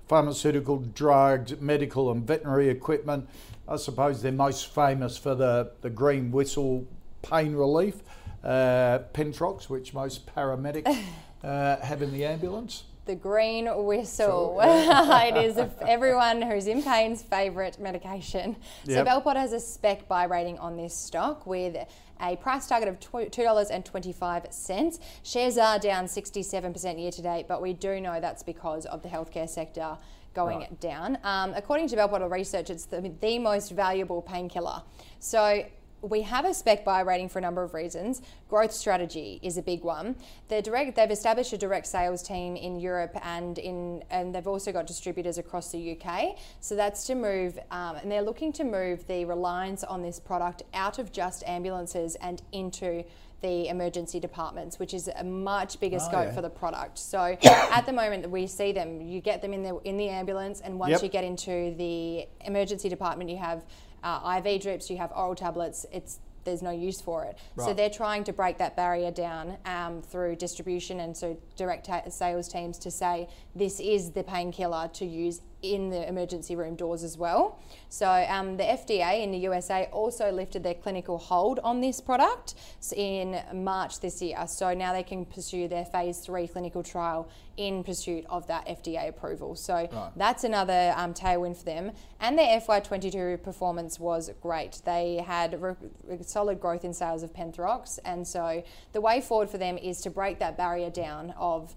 pharmaceutical, 0.08 0.78
drugs, 0.78 1.58
medical, 1.60 2.10
and 2.10 2.26
veterinary 2.26 2.68
equipment. 2.68 3.28
I 3.68 3.76
suppose 3.76 4.20
they're 4.20 4.32
most 4.32 4.74
famous 4.74 5.16
for 5.16 5.34
the, 5.34 5.70
the 5.82 5.90
green 5.90 6.30
whistle 6.32 6.86
pain 7.22 7.54
relief, 7.54 8.02
uh, 8.42 8.98
Penthrox, 9.14 9.70
which 9.70 9.94
most 9.94 10.26
paramedics 10.34 11.04
uh, 11.44 11.76
have 11.76 12.02
in 12.02 12.12
the 12.12 12.24
ambulance. 12.24 12.84
The 13.08 13.16
green 13.16 13.66
whistle. 13.86 14.60
Sure, 14.60 14.66
yeah. 14.66 15.22
it 15.28 15.36
is 15.46 15.56
everyone 15.80 16.42
who's 16.42 16.66
in 16.66 16.82
pain's 16.82 17.22
favourite 17.22 17.80
medication. 17.80 18.54
So 18.84 18.92
yep. 18.92 19.06
Bell 19.06 19.22
Potter 19.22 19.40
has 19.40 19.54
a 19.54 19.60
spec 19.60 20.06
buy 20.08 20.24
rating 20.24 20.58
on 20.58 20.76
this 20.76 20.94
stock 20.94 21.46
with 21.46 21.74
a 22.20 22.36
price 22.36 22.66
target 22.66 22.86
of 22.86 23.00
$2.25. 23.00 24.98
Shares 25.22 25.56
are 25.56 25.78
down 25.78 26.04
67% 26.04 27.00
year 27.00 27.10
to 27.10 27.22
date, 27.22 27.46
but 27.48 27.62
we 27.62 27.72
do 27.72 27.98
know 27.98 28.20
that's 28.20 28.42
because 28.42 28.84
of 28.84 29.02
the 29.02 29.08
healthcare 29.08 29.48
sector 29.48 29.96
going 30.34 30.58
right. 30.58 30.78
down. 30.80 31.16
Um, 31.24 31.54
according 31.56 31.88
to 31.88 31.96
Bell 31.96 32.10
Potter 32.10 32.28
Research, 32.28 32.68
it's 32.68 32.84
the, 32.84 33.10
the 33.22 33.38
most 33.38 33.70
valuable 33.70 34.20
painkiller. 34.20 34.82
So 35.18 35.64
we 36.02 36.22
have 36.22 36.44
a 36.44 36.54
spec 36.54 36.84
buy 36.84 37.00
rating 37.00 37.28
for 37.28 37.38
a 37.38 37.42
number 37.42 37.62
of 37.62 37.74
reasons. 37.74 38.22
Growth 38.48 38.72
strategy 38.72 39.40
is 39.42 39.56
a 39.56 39.62
big 39.62 39.82
one. 39.82 40.16
They're 40.48 40.62
direct, 40.62 40.96
they've 40.96 41.10
established 41.10 41.52
a 41.52 41.58
direct 41.58 41.86
sales 41.86 42.22
team 42.22 42.56
in 42.56 42.78
Europe 42.78 43.16
and 43.22 43.58
in 43.58 44.04
and 44.10 44.34
they've 44.34 44.46
also 44.46 44.72
got 44.72 44.86
distributors 44.86 45.38
across 45.38 45.70
the 45.70 45.98
UK. 45.98 46.38
So 46.60 46.76
that's 46.76 47.06
to 47.06 47.14
move, 47.14 47.58
um, 47.70 47.96
and 47.96 48.10
they're 48.10 48.22
looking 48.22 48.52
to 48.54 48.64
move 48.64 49.06
the 49.06 49.24
reliance 49.24 49.84
on 49.84 50.02
this 50.02 50.20
product 50.20 50.62
out 50.74 50.98
of 50.98 51.12
just 51.12 51.42
ambulances 51.46 52.14
and 52.16 52.42
into 52.52 53.04
the 53.40 53.68
emergency 53.68 54.18
departments, 54.18 54.78
which 54.78 54.92
is 54.92 55.08
a 55.16 55.22
much 55.22 55.78
bigger 55.78 55.98
oh, 56.00 56.08
scope 56.08 56.26
yeah. 56.26 56.34
for 56.34 56.42
the 56.42 56.50
product. 56.50 56.98
So 56.98 57.36
at 57.44 57.86
the 57.86 57.92
moment, 57.92 58.28
we 58.30 58.46
see 58.46 58.72
them. 58.72 59.00
You 59.00 59.20
get 59.20 59.42
them 59.42 59.52
in 59.52 59.62
the 59.62 59.78
in 59.84 59.96
the 59.96 60.08
ambulance, 60.08 60.60
and 60.60 60.78
once 60.78 60.92
yep. 60.92 61.02
you 61.02 61.08
get 61.08 61.24
into 61.24 61.74
the 61.76 62.26
emergency 62.44 62.88
department, 62.88 63.30
you 63.30 63.36
have 63.36 63.64
uh, 64.02 64.40
IV 64.44 64.62
drips, 64.62 64.90
you 64.90 64.96
have 64.96 65.12
oral 65.14 65.34
tablets. 65.34 65.86
It's 65.92 66.20
there's 66.44 66.62
no 66.62 66.70
use 66.70 67.00
for 67.00 67.24
it. 67.24 67.36
Right. 67.56 67.66
So 67.66 67.74
they're 67.74 67.90
trying 67.90 68.24
to 68.24 68.32
break 68.32 68.56
that 68.58 68.74
barrier 68.74 69.10
down 69.10 69.58
um, 69.66 70.00
through 70.00 70.36
distribution 70.36 71.00
and 71.00 71.14
so 71.14 71.36
direct 71.56 71.86
ta- 71.86 72.08
sales 72.08 72.48
teams 72.48 72.78
to 72.78 72.90
say 72.90 73.28
this 73.54 73.80
is 73.80 74.12
the 74.12 74.22
painkiller 74.22 74.88
to 74.94 75.04
use 75.04 75.42
in 75.62 75.90
the 75.90 76.08
emergency 76.08 76.54
room 76.54 76.76
doors 76.76 77.02
as 77.02 77.18
well. 77.18 77.58
So 77.88 78.08
um, 78.28 78.56
the 78.56 78.62
FDA 78.62 79.22
in 79.22 79.32
the 79.32 79.38
USA 79.38 79.88
also 79.92 80.30
lifted 80.30 80.62
their 80.62 80.74
clinical 80.74 81.18
hold 81.18 81.58
on 81.60 81.80
this 81.80 82.00
product 82.00 82.54
in 82.94 83.40
March 83.52 84.00
this 84.00 84.22
year. 84.22 84.38
So 84.46 84.72
now 84.74 84.92
they 84.92 85.02
can 85.02 85.24
pursue 85.24 85.66
their 85.66 85.84
phase 85.84 86.18
three 86.20 86.46
clinical 86.46 86.82
trial 86.82 87.28
in 87.56 87.82
pursuit 87.82 88.24
of 88.30 88.46
that 88.46 88.66
FDA 88.68 89.08
approval. 89.08 89.56
So 89.56 89.74
right. 89.74 90.10
that's 90.16 90.44
another 90.44 90.94
um, 90.96 91.12
tailwind 91.12 91.56
for 91.56 91.64
them. 91.64 91.90
And 92.20 92.38
their 92.38 92.60
FY22 92.60 93.42
performance 93.42 93.98
was 93.98 94.30
great. 94.40 94.80
They 94.84 95.16
had 95.26 95.60
re- 95.60 95.74
solid 96.22 96.60
growth 96.60 96.84
in 96.84 96.94
sales 96.94 97.24
of 97.24 97.32
Penthrox. 97.32 97.98
And 98.04 98.26
so 98.26 98.62
the 98.92 99.00
way 99.00 99.20
forward 99.20 99.50
for 99.50 99.58
them 99.58 99.76
is 99.76 100.00
to 100.02 100.10
break 100.10 100.38
that 100.38 100.56
barrier 100.56 100.90
down 100.90 101.34
of 101.36 101.74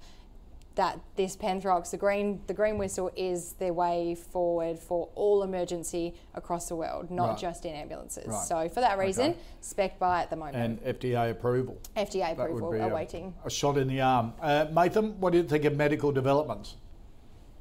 that 0.76 0.99
this 1.15 1.36
Penthrox, 1.36 1.91
the 1.91 1.97
green, 1.97 2.41
the 2.47 2.53
green 2.53 2.78
whistle, 2.78 3.11
is 3.15 3.53
their 3.53 3.74
way 3.74 4.15
forward 4.15 4.80
for 4.80 5.09
all 5.15 5.43
emergency 5.43 6.15
across 6.34 6.69
the 6.69 6.76
world, 6.76 7.11
not 7.11 7.30
right. 7.30 7.38
just 7.38 7.65
in 7.65 7.74
ambulances. 7.74 8.28
Right. 8.28 8.45
So 8.45 8.69
for 8.69 8.80
that 8.80 8.97
reason, 8.97 9.32
okay. 9.32 9.39
spec 9.59 9.99
buy 9.99 10.22
at 10.22 10.30
the 10.30 10.38
moment. 10.38 10.55
And 10.55 10.97
FDA 10.97 11.32
approval. 11.32 11.78
FDA 11.97 12.36
that 12.36 12.39
approval 12.39 12.74
awaiting. 12.74 13.34
A, 13.43 13.47
a, 13.47 13.49
shot 13.49 13.78
in 13.78 13.88
the 13.88 14.01
arm. 14.01 14.34
Uh, 14.41 14.67
Mathan, 14.72 15.15
what 15.17 15.32
do 15.32 15.39
you 15.39 15.43
think 15.43 15.65
of 15.65 15.76
medical 15.76 16.11
developments? 16.11 16.78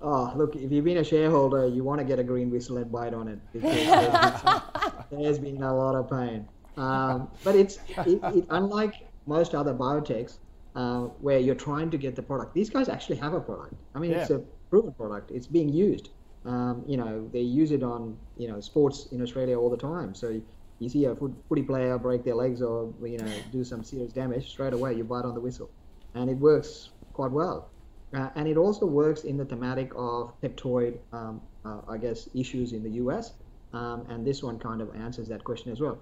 Oh, 0.03 0.33
look, 0.35 0.57
if 0.57 0.73
you've 0.73 0.85
been 0.85 0.99
a 0.99 1.05
shareholder, 1.05 1.67
you 1.67 1.85
want 1.85 1.99
to 1.99 2.05
get 2.05 2.19
a 2.19 2.25
green 2.25 2.51
whistle 2.51 2.79
and 2.79 2.91
bite 2.91 3.13
on 3.13 3.29
it 3.29 3.39
because 3.53 4.63
there's 5.11 5.39
been 5.39 5.63
a 5.63 5.75
lot 5.75 5.95
of 5.95 6.09
pain. 6.09 6.49
Um, 6.77 7.29
but 7.45 7.55
it's 7.55 7.79
it, 8.07 8.21
it, 8.23 8.47
unlike 8.49 9.07
most 9.27 9.55
other 9.55 9.75
biotechs, 9.75 10.39
uh, 10.75 11.03
where 11.21 11.39
you're 11.39 11.55
trying 11.55 11.91
to 11.91 11.99
get 11.99 12.17
the 12.17 12.23
product. 12.23 12.55
These 12.55 12.71
guys 12.71 12.89
actually 12.89 13.17
have 13.17 13.35
a 13.35 13.41
product. 13.41 13.75
I 13.95 13.99
mean, 13.99 14.13
yeah. 14.13 14.23
it's 14.23 14.31
a 14.31 14.39
proven 14.71 14.93
product. 14.93 15.31
It's 15.31 15.47
being 15.47 15.69
used. 15.69 16.11
Um, 16.45 16.85
you 16.87 16.97
know, 16.97 17.29
they 17.33 17.41
use 17.41 17.71
it 17.71 17.83
on 17.83 18.17
you 18.37 18.49
know 18.49 18.61
sports 18.61 19.09
in 19.13 19.23
Australia 19.23 19.59
all 19.59 19.71
the 19.71 19.77
time. 19.77 20.15
So 20.15 20.41
you 20.79 20.89
see 20.89 21.05
a 21.05 21.15
footy 21.15 21.63
player 21.63 21.99
break 21.99 22.25
their 22.25 22.35
legs 22.35 22.63
or 22.63 22.93
you 23.03 23.19
know 23.19 23.33
do 23.53 23.65
some 23.65 23.85
serious 23.85 24.13
damage, 24.13 24.49
straight 24.49 24.73
away 24.73 24.95
you 24.95 25.05
bite 25.05 25.25
on 25.25 25.35
the 25.35 25.41
whistle, 25.41 25.71
and 26.15 26.31
it 26.31 26.39
works 26.39 26.91
quite 27.13 27.31
well. 27.31 27.71
Uh, 28.13 28.29
and 28.35 28.49
it 28.49 28.57
also 28.57 28.87
works 28.87 29.23
in 29.23 29.37
the 29.37 29.45
thematic 29.45 29.93
of 29.95 30.33
peptoid, 30.41 30.99
um, 31.13 31.41
uh, 31.65 31.81
I 31.89 31.97
guess, 31.97 32.29
issues 32.35 32.73
in 32.73 32.83
the 32.83 32.91
US. 33.03 33.35
Um, 33.73 34.05
and 34.09 34.27
this 34.27 34.43
one 34.43 34.59
kind 34.59 34.81
of 34.81 34.95
answers 34.97 35.29
that 35.29 35.45
question 35.45 35.71
as 35.71 35.81
well. 35.81 35.99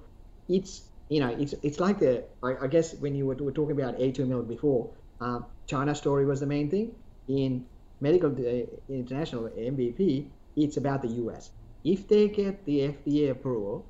It's 0.48 0.87
you 1.08 1.20
know, 1.20 1.28
it's 1.28 1.54
it's 1.62 1.80
like 1.80 1.98
the 1.98 2.24
I, 2.42 2.56
I 2.64 2.66
guess 2.66 2.94
when 2.94 3.14
you 3.14 3.26
were, 3.26 3.34
were, 3.34 3.52
talking 3.52 3.80
about 3.80 3.98
A2 3.98 4.26
milk 4.26 4.48
before, 4.48 4.90
uh, 5.20 5.40
China 5.66 5.94
story 5.94 6.26
was 6.26 6.40
the 6.40 6.46
main 6.46 6.70
thing. 6.70 6.94
In 7.28 7.66
medical 8.00 8.30
uh, 8.30 8.66
international 8.88 9.48
MVP, 9.48 10.26
it's 10.56 10.76
about 10.76 11.02
the 11.02 11.08
US. 11.24 11.50
If 11.84 12.08
they 12.08 12.28
get 12.28 12.64
the 12.64 12.92
FDA 12.92 13.30
approval, 13.30 13.86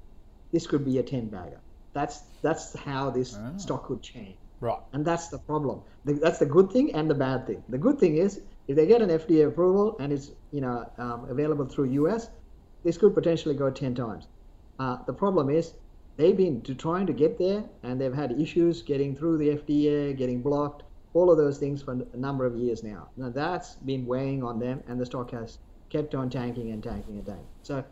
this 0.52 0.66
could 0.66 0.84
be 0.84 0.98
a 0.98 1.02
10 1.02 1.26
bagger. 1.26 1.60
That's 1.92 2.20
that's 2.42 2.76
how 2.76 3.10
this 3.10 3.36
oh. 3.36 3.56
stock 3.56 3.86
could 3.86 4.02
change. 4.02 4.36
Right. 4.60 4.78
And 4.92 5.04
that's 5.04 5.28
the 5.28 5.38
problem. 5.38 5.82
The, 6.04 6.14
that's 6.14 6.38
the 6.38 6.46
good 6.46 6.70
thing 6.72 6.94
and 6.94 7.08
the 7.08 7.14
bad 7.14 7.46
thing. 7.46 7.62
The 7.68 7.78
good 7.78 7.98
thing 7.98 8.16
is 8.16 8.40
if 8.66 8.76
they 8.76 8.86
get 8.86 9.02
an 9.02 9.08
FDA 9.08 9.46
approval 9.46 9.96
and 9.98 10.12
it's 10.12 10.30
you 10.52 10.60
know 10.60 10.90
um, 10.98 11.26
available 11.28 11.66
through 11.66 11.90
US, 12.04 12.28
this 12.84 12.98
could 12.98 13.14
potentially 13.14 13.54
go 13.54 13.70
10 13.70 13.94
times. 13.94 14.26
Uh, 14.78 14.98
the 15.06 15.12
problem 15.12 15.50
is 15.50 15.74
they've 16.18 16.36
been 16.36 16.60
to 16.62 16.74
trying 16.74 17.06
to 17.06 17.12
get 17.14 17.38
there 17.38 17.64
and 17.82 17.98
they've 17.98 18.12
had 18.12 18.38
issues 18.38 18.82
getting 18.82 19.16
through 19.16 19.38
the 19.38 19.56
FDA, 19.56 20.16
getting 20.16 20.42
blocked, 20.42 20.82
all 21.14 21.30
of 21.30 21.38
those 21.38 21.58
things 21.58 21.80
for 21.82 21.92
a 21.92 22.16
number 22.16 22.44
of 22.44 22.56
years 22.56 22.82
now. 22.82 23.08
Now 23.16 23.30
that's 23.30 23.76
been 23.76 24.04
weighing 24.04 24.42
on 24.42 24.58
them 24.58 24.82
and 24.86 25.00
the 25.00 25.06
stock 25.06 25.30
has 25.30 25.58
kept 25.88 26.14
on 26.14 26.28
tanking 26.28 26.72
and 26.72 26.82
tanking 26.82 27.16
and 27.16 27.24
tanking. 27.26 27.46
So 27.62 27.84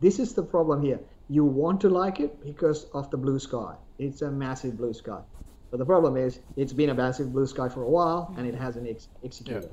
this 0.00 0.18
is 0.18 0.34
the 0.34 0.42
problem 0.42 0.82
here. 0.82 1.00
You 1.28 1.44
want 1.44 1.80
to 1.82 1.88
like 1.88 2.20
it 2.20 2.42
because 2.44 2.84
of 2.92 3.10
the 3.10 3.16
blue 3.16 3.38
sky. 3.38 3.76
It's 3.98 4.20
a 4.22 4.30
massive 4.30 4.76
blue 4.76 4.92
sky. 4.92 5.20
But 5.70 5.78
the 5.78 5.86
problem 5.86 6.16
is 6.16 6.40
it's 6.56 6.72
been 6.72 6.90
a 6.90 6.94
massive 6.94 7.32
blue 7.32 7.46
sky 7.46 7.68
for 7.68 7.82
a 7.84 7.88
while 7.88 8.34
and 8.36 8.46
it 8.46 8.54
hasn't 8.54 8.88
ex- 8.88 9.08
executed. 9.24 9.70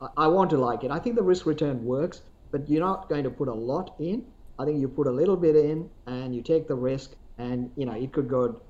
Yeah. 0.00 0.08
I, 0.16 0.24
I 0.24 0.26
want 0.26 0.50
to 0.50 0.58
like 0.58 0.82
it. 0.82 0.90
I 0.90 0.98
think 0.98 1.14
the 1.14 1.22
risk 1.22 1.46
return 1.46 1.84
works, 1.84 2.22
but 2.50 2.68
you're 2.68 2.84
not 2.84 3.08
going 3.08 3.22
to 3.24 3.30
put 3.30 3.46
a 3.46 3.54
lot 3.54 3.94
in. 4.00 4.24
I 4.58 4.64
think 4.64 4.80
you 4.80 4.88
put 4.88 5.06
a 5.06 5.12
little 5.12 5.36
bit 5.36 5.54
in 5.54 5.88
and 6.06 6.34
you 6.34 6.42
take 6.42 6.66
the 6.66 6.74
risk 6.74 7.14
and 7.38 7.70
you 7.76 7.86
know 7.86 7.92
it 7.92 8.12
could 8.12 8.28
go 8.28 8.60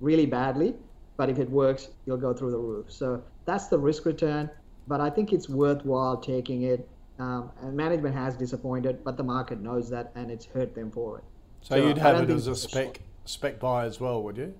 really 0.00 0.26
badly 0.26 0.74
but 1.16 1.30
if 1.30 1.38
it 1.38 1.48
works 1.48 1.88
you'll 2.04 2.16
go 2.16 2.32
through 2.34 2.50
the 2.50 2.58
roof. 2.58 2.86
So 2.90 3.22
that's 3.44 3.68
the 3.68 3.78
risk 3.78 4.04
return 4.04 4.50
but 4.88 5.00
i 5.00 5.10
think 5.10 5.32
it's 5.32 5.48
worthwhile 5.48 6.16
taking 6.16 6.62
it. 6.62 6.88
Um, 7.18 7.50
and 7.62 7.74
management 7.74 8.14
has 8.14 8.36
disappointed 8.36 9.02
but 9.02 9.16
the 9.16 9.22
market 9.22 9.60
knows 9.60 9.88
that 9.90 10.12
and 10.14 10.30
it's 10.30 10.44
hurt 10.46 10.74
them 10.74 10.90
for 10.90 11.18
it. 11.18 11.24
So, 11.62 11.76
so 11.76 11.88
you'd 11.88 11.98
have 11.98 12.22
it 12.22 12.30
as 12.30 12.46
a 12.46 12.56
spec 12.56 13.00
spec 13.24 13.58
buy 13.58 13.86
as 13.86 14.00
well 14.00 14.22
would 14.22 14.36
you? 14.36 14.54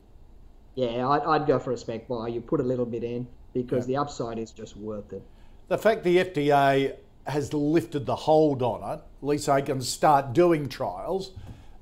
Yeah 0.74 1.08
I'd, 1.08 1.22
I'd, 1.22 1.46
go 1.46 1.58
for 1.58 1.72
a 1.72 1.76
spec 1.76 2.08
buy. 2.08 2.28
You 2.28 2.40
put 2.40 2.60
a 2.60 2.64
little 2.64 2.86
bit 2.86 3.04
in 3.04 3.26
because 3.52 3.84
yeah. 3.84 3.96
the 3.96 3.96
upside 4.02 4.38
is 4.38 4.50
just 4.50 4.76
worth 4.76 5.12
it. 5.12 5.22
The 5.68 5.78
fact 5.78 6.04
the 6.04 6.16
fda 6.18 6.96
has 7.26 7.52
lifted 7.52 8.06
the 8.06 8.14
hold 8.14 8.62
on 8.62 8.82
it 8.88 9.02
at 9.02 9.02
least 9.20 9.46
they 9.46 9.62
can 9.62 9.80
start 9.80 10.32
doing 10.32 10.68
trials 10.68 11.32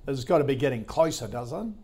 has 0.07 0.25
got 0.25 0.39
to 0.39 0.45
be 0.45 0.55
getting 0.55 0.85
closer, 0.85 1.27
doesn't 1.27 1.75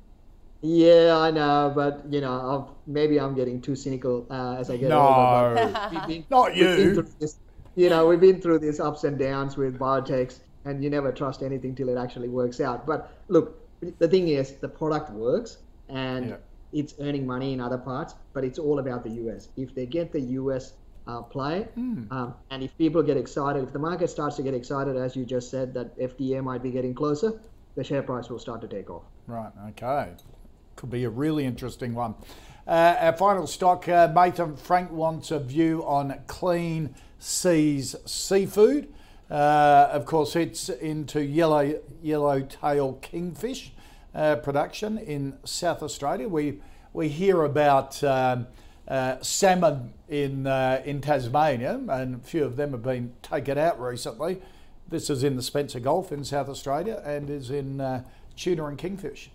Yeah, 0.62 1.16
I 1.16 1.30
know, 1.30 1.72
but 1.74 2.02
you 2.10 2.20
know, 2.20 2.34
I've, 2.68 2.74
maybe 2.86 3.18
I'm 3.18 3.34
getting 3.34 3.60
too 3.60 3.74
cynical 3.74 4.26
uh, 4.30 4.56
as 4.58 4.70
I 4.70 4.76
get 4.76 4.88
no, 4.90 5.00
older. 5.00 5.72
No, 6.08 6.24
not 6.30 6.56
you. 6.56 7.06
This, 7.18 7.36
you 7.76 7.88
know, 7.88 8.06
we've 8.06 8.20
been 8.20 8.40
through 8.40 8.58
these 8.58 8.80
ups 8.80 9.04
and 9.04 9.18
downs 9.18 9.56
with 9.56 9.78
biotechs, 9.78 10.40
and 10.64 10.84
you 10.84 10.90
never 10.90 11.12
trust 11.12 11.42
anything 11.42 11.74
till 11.74 11.88
it 11.88 11.96
actually 11.96 12.28
works 12.28 12.60
out. 12.60 12.86
But 12.86 13.12
look, 13.28 13.58
the 13.98 14.08
thing 14.08 14.28
is, 14.28 14.52
the 14.52 14.68
product 14.68 15.10
works, 15.10 15.58
and 15.88 16.30
yeah. 16.30 16.36
it's 16.72 16.94
earning 17.00 17.26
money 17.26 17.54
in 17.54 17.60
other 17.60 17.78
parts, 17.78 18.14
but 18.34 18.44
it's 18.44 18.58
all 18.58 18.80
about 18.80 19.02
the 19.02 19.10
US. 19.22 19.48
If 19.56 19.74
they 19.74 19.86
get 19.86 20.12
the 20.12 20.20
US 20.20 20.74
uh, 21.06 21.22
play. 21.22 21.68
Mm. 21.76 22.10
Um, 22.12 22.34
and 22.50 22.62
if 22.62 22.76
people 22.78 23.02
get 23.02 23.16
excited, 23.16 23.62
if 23.62 23.72
the 23.72 23.78
market 23.78 24.10
starts 24.10 24.36
to 24.36 24.42
get 24.42 24.54
excited, 24.54 24.96
as 24.96 25.16
you 25.16 25.24
just 25.24 25.50
said, 25.50 25.74
that 25.74 25.98
FDA 25.98 26.42
might 26.42 26.62
be 26.62 26.70
getting 26.70 26.94
closer, 26.94 27.40
the 27.74 27.84
share 27.84 28.02
price 28.02 28.28
will 28.28 28.38
start 28.38 28.60
to 28.62 28.68
take 28.68 28.90
off. 28.90 29.04
Right, 29.26 29.52
okay. 29.70 30.10
Could 30.76 30.90
be 30.90 31.04
a 31.04 31.10
really 31.10 31.44
interesting 31.44 31.94
one. 31.94 32.14
Uh, 32.66 32.96
our 33.00 33.16
final 33.16 33.46
stock, 33.46 33.88
uh, 33.88 34.08
Mathan 34.08 34.58
Frank 34.58 34.90
wants 34.92 35.30
a 35.30 35.38
view 35.38 35.84
on 35.84 36.20
Clean 36.26 36.94
Seas 37.18 37.96
Seafood. 38.06 38.92
Uh, 39.30 39.88
of 39.92 40.06
course, 40.06 40.34
it's 40.34 40.68
into 40.68 41.22
yellow 41.22 41.80
yellowtail 42.02 42.94
kingfish 42.94 43.72
uh, 44.14 44.36
production 44.36 44.98
in 44.98 45.38
South 45.44 45.82
Australia. 45.82 46.28
We 46.28 46.60
we 46.92 47.08
hear 47.08 47.42
about 47.42 48.02
um, 48.02 48.48
uh, 48.88 49.16
salmon 49.20 49.92
in 50.08 50.46
uh, 50.46 50.82
in 50.84 51.00
Tasmania, 51.00 51.80
and 51.88 52.16
a 52.16 52.18
few 52.18 52.44
of 52.44 52.56
them 52.56 52.72
have 52.72 52.82
been 52.82 53.12
taken 53.22 53.56
out 53.56 53.80
recently. 53.80 54.42
This 54.90 55.08
is 55.08 55.22
in 55.22 55.36
the 55.36 55.42
Spencer 55.42 55.78
Gulf 55.78 56.10
in 56.10 56.24
South 56.24 56.48
Australia, 56.48 57.00
and 57.04 57.30
is 57.30 57.48
in 57.48 57.80
uh, 57.80 58.02
tuna 58.36 58.66
and 58.66 58.76
kingfish. 58.76 59.30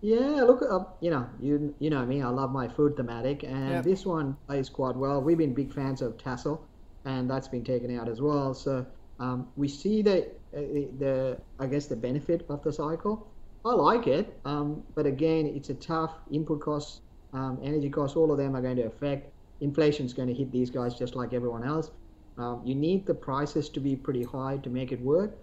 Yeah, 0.00 0.44
look, 0.44 0.62
uh, 0.62 0.84
you 1.00 1.10
know, 1.10 1.28
you 1.40 1.74
you 1.80 1.90
know 1.90 2.06
me. 2.06 2.22
I 2.22 2.28
love 2.28 2.52
my 2.52 2.68
food 2.68 2.96
thematic, 2.96 3.42
and 3.42 3.70
yep. 3.70 3.84
this 3.84 4.06
one 4.06 4.36
plays 4.46 4.68
quite 4.68 4.94
well. 4.94 5.20
We've 5.20 5.36
been 5.36 5.54
big 5.54 5.74
fans 5.74 6.02
of 6.02 6.16
Tassal, 6.18 6.64
and 7.04 7.28
that's 7.28 7.48
been 7.48 7.64
taken 7.64 7.98
out 7.98 8.08
as 8.08 8.20
well. 8.22 8.54
So 8.54 8.86
um, 9.18 9.48
we 9.56 9.66
see 9.66 10.02
the 10.02 10.28
uh, 10.56 10.60
the 10.98 11.38
I 11.58 11.66
guess 11.66 11.86
the 11.86 11.96
benefit 11.96 12.46
of 12.48 12.62
the 12.62 12.72
cycle. 12.72 13.26
I 13.64 13.72
like 13.74 14.06
it, 14.06 14.38
um, 14.44 14.84
but 14.94 15.04
again, 15.04 15.46
it's 15.46 15.70
a 15.70 15.74
tough 15.74 16.12
input 16.30 16.60
costs, 16.60 17.00
um, 17.32 17.58
energy 17.60 17.90
costs. 17.90 18.16
All 18.16 18.30
of 18.30 18.38
them 18.38 18.54
are 18.54 18.62
going 18.62 18.76
to 18.76 18.86
affect. 18.86 19.32
Inflation 19.60 20.06
is 20.06 20.14
going 20.14 20.28
to 20.28 20.34
hit 20.34 20.52
these 20.52 20.70
guys 20.70 20.94
just 20.94 21.16
like 21.16 21.32
everyone 21.32 21.64
else. 21.64 21.90
Um, 22.38 22.62
you 22.64 22.74
need 22.74 23.06
the 23.06 23.14
prices 23.14 23.68
to 23.70 23.80
be 23.80 23.96
pretty 23.96 24.22
high 24.22 24.58
to 24.58 24.70
make 24.70 24.92
it 24.92 25.00
work. 25.00 25.36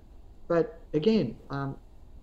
But 0.48 0.80
again, 0.94 1.36
um, 1.50 1.76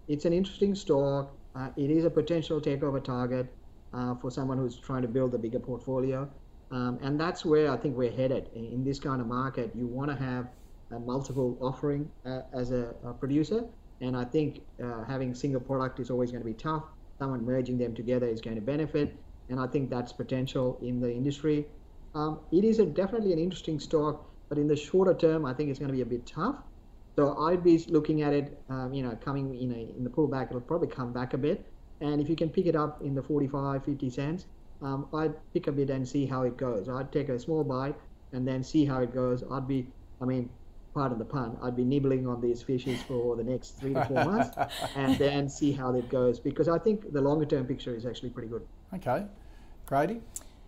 it's 0.09 0.25
an 0.25 0.33
interesting 0.33 0.75
stock 0.75 1.33
uh, 1.55 1.69
it 1.77 1.91
is 1.91 2.05
a 2.05 2.11
potential 2.11 2.61
takeover 2.61 3.03
target 3.03 3.47
uh, 3.93 4.15
for 4.17 4.31
someone 4.31 4.59
who's 4.59 4.77
trying 4.77 5.03
to 5.03 5.09
build 5.09 5.35
a 5.35 5.39
bigger 5.39 5.59
portfolio. 5.59 6.29
Um, 6.71 6.99
and 7.03 7.21
that's 7.21 7.45
where 7.45 7.71
I 7.71 7.77
think 7.77 7.97
we're 7.97 8.11
headed. 8.11 8.49
In, 8.55 8.83
this 8.83 8.99
kind 8.99 9.21
of 9.21 9.27
market, 9.27 9.71
you 9.75 9.87
want 9.87 10.11
to 10.11 10.17
have 10.17 10.49
a 10.91 10.99
multiple 10.99 11.59
offering 11.61 12.11
uh, 12.25 12.41
as 12.55 12.71
a, 12.71 12.95
a, 13.05 13.13
producer. 13.13 13.65
And 14.01 14.17
I 14.17 14.25
think 14.25 14.63
uh, 14.83 15.05
having 15.05 15.35
single 15.35 15.61
product 15.61 16.01
is 16.01 16.11
always 16.11 16.31
going 16.31 16.43
to 16.43 16.49
be 16.49 16.55
tough. 16.55 16.85
Someone 17.19 17.45
merging 17.45 17.77
them 17.77 17.95
together 17.95 18.27
is 18.27 18.41
going 18.41 18.57
to 18.57 18.63
benefit. 18.63 19.15
And 19.51 19.61
I 19.61 19.67
think 19.67 19.91
that's 19.91 20.13
potential 20.13 20.79
in 20.81 20.99
the 20.99 21.13
industry. 21.13 21.67
Um, 22.15 22.41
it 22.51 22.65
is 22.65 22.79
a, 22.79 22.87
definitely 22.87 23.35
an 23.35 23.39
interesting 23.39 23.79
stock, 23.79 24.25
but 24.53 24.59
in 24.59 24.69
the 24.69 24.77
shorter 24.77 25.15
term, 25.15 25.47
I 25.47 25.55
think 25.55 25.71
it's 25.71 25.79
going 25.79 25.89
to 25.89 25.95
be 25.95 26.03
a 26.03 26.05
bit 26.05 26.27
tough. 26.27 26.57
So 27.17 27.39
I'd 27.39 27.65
be 27.65 27.79
looking 27.89 28.21
at 28.21 28.35
it, 28.35 28.63
um, 28.69 28.93
you 28.93 29.03
know, 29.03 29.17
coming 29.25 29.59
in, 29.59 29.71
know, 29.71 29.77
in 29.97 30.05
the 30.05 30.11
pullback, 30.11 30.51
it'll 30.51 30.61
probably 30.61 30.89
come 30.89 31.11
back 31.11 31.33
a 31.33 31.39
bit. 31.39 31.65
And 32.03 32.21
if 32.21 32.29
you 32.29 32.37
can 32.37 32.51
pick 32.51 32.67
it 32.67 32.77
up 32.77 33.01
in 33.01 33.15
the 33.15 33.23
45, 33.23 33.83
50 33.83 34.11
cents, 34.11 34.45
um, 34.83 35.07
I'd 35.15 35.33
pick 35.55 35.69
a 35.69 35.73
bit 35.73 35.89
and 35.89 36.07
see 36.07 36.27
how 36.27 36.43
it 36.43 36.59
goes. 36.59 36.91
I'd 36.91 37.11
take 37.11 37.31
a 37.31 37.39
small 37.39 37.65
bite 37.65 37.95
and 38.35 38.47
then 38.47 38.63
see 38.63 38.85
how 38.85 39.01
it 39.01 39.15
goes. 39.15 39.43
I'd 39.51 39.67
be, 39.67 39.87
I 40.21 40.27
mean, 40.27 40.51
pardon 40.93 41.19
the 41.19 41.25
pun, 41.25 41.57
I'd 41.63 41.75
be 41.75 41.85
nibbling 41.85 42.27
on 42.27 42.43
these 42.43 42.61
fishes 42.61 43.01
for 43.05 43.37
the 43.37 43.45
next 43.45 43.79
three 43.79 43.95
to 43.95 44.05
four 44.05 44.23
months 44.33 44.55
and 44.97 45.17
then 45.17 45.49
see 45.49 45.73
how 45.73 45.95
it 45.95 46.11
goes 46.11 46.39
because 46.39 46.69
I 46.69 46.79
think 46.79 47.11
the 47.11 47.23
longer 47.23 47.47
term 47.47 47.65
picture 47.65 47.97
is 47.97 48.05
actually 48.05 48.29
pretty 48.29 48.49
good. 48.49 48.67
Okay. 48.93 49.25
Grady? 49.87 50.21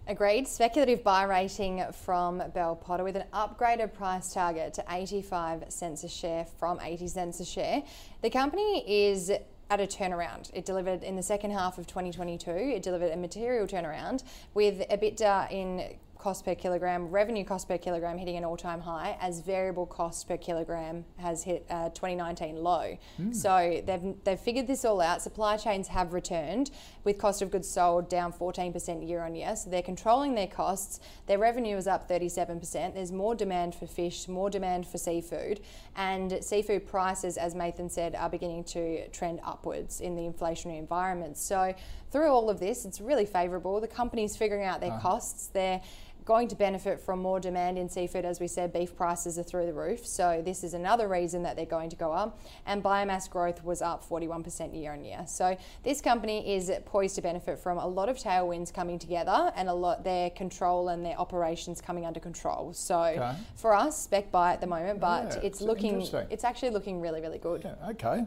Agreed. 0.07 0.47
Speculative 0.47 1.03
buy 1.03 1.23
rating 1.23 1.83
from 2.05 2.43
Bell 2.53 2.77
Potter 2.77 3.05
with 3.05 3.17
an 3.17 3.25
upgraded 3.33 3.95
price 3.95 4.35
target 4.35 4.75
to 4.75 4.85
85 4.91 5.65
cents 5.71 6.05
a 6.05 6.11
share 6.11 6.45
from 6.59 6.79
80 6.83 7.09
cents 7.09 7.41
a 7.41 7.45
share. 7.47 7.83
The 8.21 8.29
company 8.29 8.85
is 8.87 9.31
at 9.31 9.81
a 9.81 9.87
turnaround. 9.87 10.51
It 10.53 10.67
delivered 10.67 11.03
in 11.03 11.17
the 11.17 11.23
second 11.23 11.53
half 11.53 11.79
of 11.79 11.87
2022, 11.87 12.51
it 12.51 12.83
delivered 12.83 13.13
a 13.13 13.17
material 13.17 13.67
turnaround 13.67 14.25
with 14.53 14.87
EBITDA 14.91 15.51
in 15.51 15.97
cost 16.25 16.43
per 16.43 16.55
kilogram, 16.55 17.11
revenue 17.11 17.45
cost 17.45 17.69
per 17.69 17.77
kilogram 17.77 18.17
hitting 18.17 18.39
an 18.39 18.47
all-time 18.47 18.81
high 18.81 19.15
as 19.21 19.41
variable 19.41 19.85
cost 19.85 20.27
per 20.27 20.39
kilogram 20.39 21.05
has 21.19 21.45
hit 21.45 21.67
a 21.69 21.91
2019 21.95 22.57
low. 22.57 22.97
Mm. 23.21 23.35
So 23.35 23.83
they've 23.85 24.15
they've 24.25 24.41
figured 24.41 24.67
this 24.67 24.87
all 24.87 25.03
out. 25.03 25.21
Supply 25.21 25.59
chains 25.59 25.89
have 25.89 26.15
returned 26.15 26.71
with 27.05 27.19
cost 27.19 27.43
of 27.43 27.51
goods 27.51 27.69
sold 27.69 28.09
down 28.09 28.33
14% 28.33 29.07
year 29.07 29.21
on 29.23 29.35
year. 29.35 29.55
So 29.55 29.69
they're 29.69 29.83
controlling 29.83 30.35
their 30.35 30.47
costs. 30.47 30.99
Their 31.27 31.39
revenue 31.39 31.77
is 31.77 31.87
up 31.87 32.09
37%. 32.09 32.95
There's 32.95 33.13
more 33.13 33.35
demand 33.35 33.75
for 33.75 33.87
fish, 33.87 34.27
more 34.27 34.49
demand 34.49 34.87
for 34.87 34.97
seafood, 34.97 35.61
and 35.95 36.43
seafood 36.43 36.87
prices, 36.87 37.37
as 37.37 37.55
Nathan 37.55 37.91
said, 37.91 38.15
are 38.15 38.31
beginning 38.31 38.65
to 38.65 39.07
trend 39.09 39.41
upwards 39.45 40.01
in 40.01 40.17
the 40.17 40.23
inflationary 40.23 40.79
environment. 40.79 41.37
So 41.37 41.75
through 42.11 42.29
all 42.29 42.49
of 42.49 42.61
this, 42.61 42.85
it's 42.85 43.01
really 43.01 43.27
favourable. 43.27 43.81
The 43.81 43.89
company's 43.89 44.37
figuring 44.37 44.65
out 44.65 44.81
their 44.81 44.93
uh-huh. 44.93 45.11
costs. 45.11 45.49
They're 45.49 45.83
going 46.25 46.49
to 46.49 46.57
benefit 46.57 46.99
from 47.01 47.21
more 47.21 47.39
demand 47.39 47.79
in 47.79 47.89
seafood. 47.89 48.25
As 48.25 48.41
we 48.41 48.49
said, 48.49 48.73
beef 48.73 48.97
prices 48.97 49.39
are 49.39 49.43
through 49.43 49.67
the 49.67 49.73
roof. 49.73 50.07
So 50.07 50.43
this 50.45 50.65
is 50.65 50.75
another 50.75 51.07
reason 51.09 51.43
that 51.43 51.57
they're 51.57 51.67
going 51.67 51.91
to 51.91 51.97
go 51.97 52.13
up. 52.13 52.41
And 52.67 52.83
biomass 52.83 53.29
growth 53.29 53.63
was 53.63 53.83
up 53.83 54.09
41% 54.09 54.75
year 54.79 54.93
on 54.93 55.05
year. 55.05 55.25
So 55.27 55.57
this 55.83 56.01
company 56.01 56.55
is 56.55 56.71
poised 56.87 57.17
to 57.17 57.23
benefit 57.23 57.59
from 57.59 57.79
a 57.79 57.87
lot 57.87 58.09
of 58.09 58.17
tailwinds 58.17 58.73
coming 58.73 58.99
together 58.99 59.53
and 59.55 59.69
a 59.69 59.75
lot 59.75 60.05
their 60.05 60.31
control 60.31 60.89
and 60.89 61.05
their 61.05 61.19
operations 61.19 61.81
coming 61.81 62.07
under 62.07 62.21
control. 62.21 62.73
So 62.73 63.03
okay. 63.03 63.35
for 63.57 63.75
us, 63.75 64.03
spec 64.03 64.31
buy 64.31 64.53
at 64.53 64.61
the 64.61 64.67
moment, 64.67 65.01
but 65.01 65.25
yeah, 65.25 65.29
it's, 65.29 65.37
it's 65.45 65.61
looking, 65.61 66.01
it's 66.31 66.45
actually 66.45 66.71
looking 66.71 67.01
really, 67.01 67.21
really 67.21 67.39
good. 67.39 67.63
Yeah, 67.65 67.91
okay. 67.91 68.25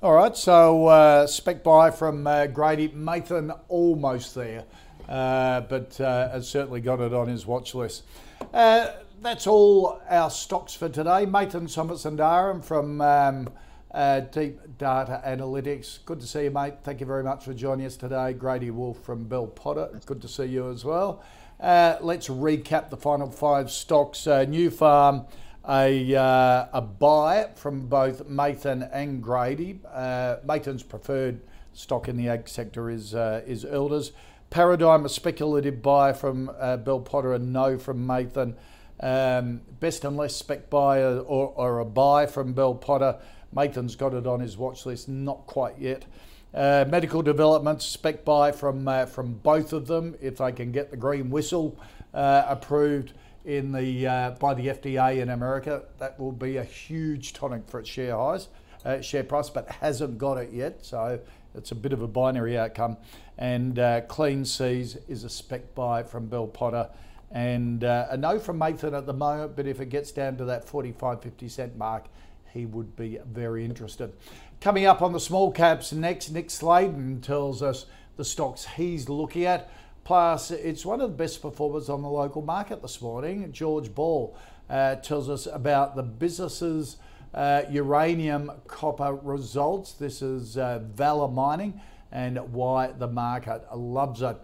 All 0.00 0.12
right, 0.12 0.36
so 0.36 0.86
uh, 0.86 1.26
spec 1.26 1.64
buy 1.64 1.90
from 1.90 2.24
uh, 2.24 2.46
Grady 2.46 2.88
Mathan, 2.90 3.58
almost 3.68 4.34
there 4.36 4.64
uh, 5.08 5.62
but 5.62 6.00
uh, 6.00 6.30
has 6.30 6.48
certainly 6.48 6.80
got 6.80 7.00
it 7.00 7.12
on 7.14 7.28
his 7.28 7.46
watch 7.46 7.74
list. 7.74 8.04
Uh, 8.52 8.88
that's 9.20 9.46
all 9.46 10.00
our 10.08 10.30
stocks 10.30 10.74
for 10.74 10.88
today. 10.88 11.26
Mathan 11.26 11.64
Somasundaram 11.64 12.62
from 12.62 13.00
um, 13.00 13.48
uh, 13.90 14.20
Deep 14.20 14.60
Data 14.78 15.22
Analytics. 15.26 16.04
Good 16.04 16.20
to 16.20 16.26
see 16.26 16.44
you, 16.44 16.50
mate. 16.50 16.74
Thank 16.82 17.00
you 17.00 17.06
very 17.06 17.24
much 17.24 17.44
for 17.44 17.54
joining 17.54 17.86
us 17.86 17.96
today. 17.96 18.32
Grady 18.32 18.70
Wulff 18.70 19.02
from 19.02 19.24
Bell 19.24 19.46
Potter. 19.46 20.00
Good 20.06 20.22
to 20.22 20.28
see 20.28 20.44
you 20.44 20.70
as 20.70 20.84
well. 20.84 21.22
Uh, 21.58 21.96
let's 22.00 22.28
recap 22.28 22.90
the 22.90 22.96
final 22.96 23.30
five 23.30 23.70
stocks. 23.70 24.26
Uh, 24.26 24.46
Farm 24.70 25.26
a, 25.68 26.14
uh, 26.14 26.66
a 26.72 26.80
buy 26.80 27.50
from 27.54 27.88
both 27.88 28.26
Mathan 28.26 28.88
and 28.92 29.22
Grady. 29.22 29.80
Uh, 29.92 30.36
Mathan's 30.46 30.82
preferred 30.82 31.40
stock 31.74 32.08
in 32.08 32.16
the 32.16 32.28
ag 32.28 32.48
sector 32.48 32.88
is, 32.88 33.14
uh, 33.14 33.42
is 33.46 33.64
Elders. 33.64 34.12
Paradigm, 34.50 35.04
a 35.04 35.08
speculative 35.08 35.82
buy 35.82 36.12
from 36.12 36.50
uh, 36.58 36.76
Bell 36.78 37.00
Potter, 37.00 37.34
and 37.34 37.52
no 37.52 37.78
from 37.78 38.06
Mathan. 38.06 38.54
Um, 39.00 39.60
best 39.78 40.04
and 40.04 40.16
less 40.16 40.34
spec 40.34 40.70
buy 40.70 41.02
or, 41.02 41.20
or, 41.20 41.78
a 41.78 41.84
buy 41.84 42.26
from 42.26 42.52
Bell 42.52 42.74
Potter. 42.74 43.18
Mathan's 43.54 43.94
got 43.94 44.12
it 44.12 44.26
on 44.26 44.40
his 44.40 44.56
watch 44.56 44.86
list, 44.86 45.08
not 45.08 45.46
quite 45.46 45.78
yet. 45.78 46.04
Uh, 46.52 46.84
medical 46.88 47.22
developments, 47.22 47.84
spec 47.84 48.24
buy 48.24 48.50
from 48.50 48.88
uh, 48.88 49.06
from 49.06 49.34
both 49.34 49.72
of 49.72 49.86
them 49.86 50.16
if 50.20 50.38
they 50.38 50.50
can 50.50 50.72
get 50.72 50.90
the 50.90 50.96
green 50.96 51.30
whistle 51.30 51.78
uh, 52.14 52.44
approved 52.48 53.12
in 53.44 53.70
the 53.72 54.06
uh, 54.06 54.30
by 54.32 54.54
the 54.54 54.68
FDA 54.68 55.20
in 55.20 55.28
America. 55.28 55.84
That 55.98 56.18
will 56.18 56.32
be 56.32 56.56
a 56.56 56.64
huge 56.64 57.34
tonic 57.34 57.68
for 57.68 57.80
its 57.80 57.88
share 57.88 58.16
highs, 58.16 58.48
uh, 58.84 59.00
share 59.00 59.24
price, 59.24 59.50
but 59.50 59.68
hasn't 59.68 60.18
got 60.18 60.38
it 60.38 60.52
yet. 60.52 60.84
So 60.84 61.20
it's 61.54 61.70
a 61.70 61.74
bit 61.74 61.92
of 61.92 62.02
a 62.02 62.08
binary 62.08 62.58
outcome. 62.58 62.96
And 63.38 63.78
uh, 63.78 64.00
Clean 64.02 64.44
Seas 64.44 64.98
is 65.06 65.22
a 65.22 65.30
spec 65.30 65.74
buy 65.74 66.02
from 66.02 66.26
Bell 66.26 66.48
Potter. 66.48 66.90
And 67.30 67.84
uh, 67.84 68.08
a 68.10 68.16
no 68.16 68.38
from 68.38 68.58
Nathan 68.58 68.94
at 68.94 69.06
the 69.06 69.12
moment, 69.12 69.54
but 69.54 69.66
if 69.66 69.80
it 69.80 69.90
gets 69.90 70.10
down 70.10 70.36
to 70.38 70.46
that 70.46 70.64
45, 70.66 71.22
50 71.22 71.48
cent 71.48 71.76
mark, 71.76 72.06
he 72.52 72.66
would 72.66 72.96
be 72.96 73.18
very 73.30 73.64
interested. 73.64 74.12
Coming 74.60 74.86
up 74.86 75.02
on 75.02 75.12
the 75.12 75.20
small 75.20 75.52
caps 75.52 75.92
next, 75.92 76.30
Nick 76.30 76.50
Sladen 76.50 77.20
tells 77.20 77.62
us 77.62 77.86
the 78.16 78.24
stocks 78.24 78.66
he's 78.76 79.08
looking 79.08 79.44
at. 79.44 79.70
Plus, 80.02 80.50
it's 80.50 80.84
one 80.84 81.00
of 81.00 81.10
the 81.10 81.16
best 81.16 81.42
performers 81.42 81.88
on 81.88 82.02
the 82.02 82.08
local 82.08 82.42
market 82.42 82.82
this 82.82 83.00
morning. 83.00 83.52
George 83.52 83.94
Ball 83.94 84.36
uh, 84.68 84.96
tells 84.96 85.28
us 85.28 85.46
about 85.46 85.94
the 85.94 86.02
businesses 86.02 86.96
uh, 87.34 87.62
uranium 87.70 88.50
copper 88.66 89.14
results. 89.14 89.92
This 89.92 90.22
is 90.22 90.56
uh, 90.56 90.80
Valor 90.82 91.28
Mining 91.28 91.80
and 92.12 92.38
why 92.52 92.92
the 92.92 93.08
market 93.08 93.62
loves 93.74 94.22
it. 94.22 94.36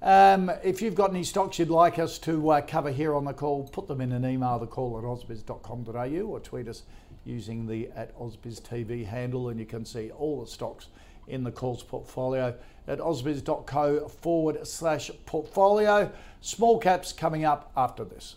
Um, 0.00 0.50
if 0.62 0.80
you've 0.80 0.94
got 0.94 1.10
any 1.10 1.24
stocks 1.24 1.58
you'd 1.58 1.70
like 1.70 1.98
us 1.98 2.18
to 2.20 2.50
uh, 2.50 2.60
cover 2.60 2.90
here 2.90 3.14
on 3.14 3.24
the 3.24 3.32
call, 3.32 3.64
put 3.64 3.88
them 3.88 4.00
in 4.00 4.12
an 4.12 4.24
email, 4.24 4.58
the 4.58 4.66
call 4.66 4.96
at 4.96 5.04
ausbiz.com.au 5.04 6.26
or 6.26 6.40
tweet 6.40 6.68
us 6.68 6.84
using 7.24 7.66
the 7.66 7.90
at 7.96 8.16
ausbiztv 8.16 9.06
handle 9.06 9.48
and 9.48 9.58
you 9.58 9.66
can 9.66 9.84
see 9.84 10.10
all 10.12 10.40
the 10.40 10.50
stocks 10.50 10.86
in 11.26 11.44
the 11.44 11.50
calls 11.50 11.82
portfolio 11.82 12.54
at 12.86 12.98
ausbiz.co 12.98 14.08
forward 14.08 14.66
slash 14.66 15.10
portfolio. 15.26 16.10
Small 16.40 16.78
caps 16.78 17.12
coming 17.12 17.44
up 17.44 17.72
after 17.76 18.04
this. 18.04 18.36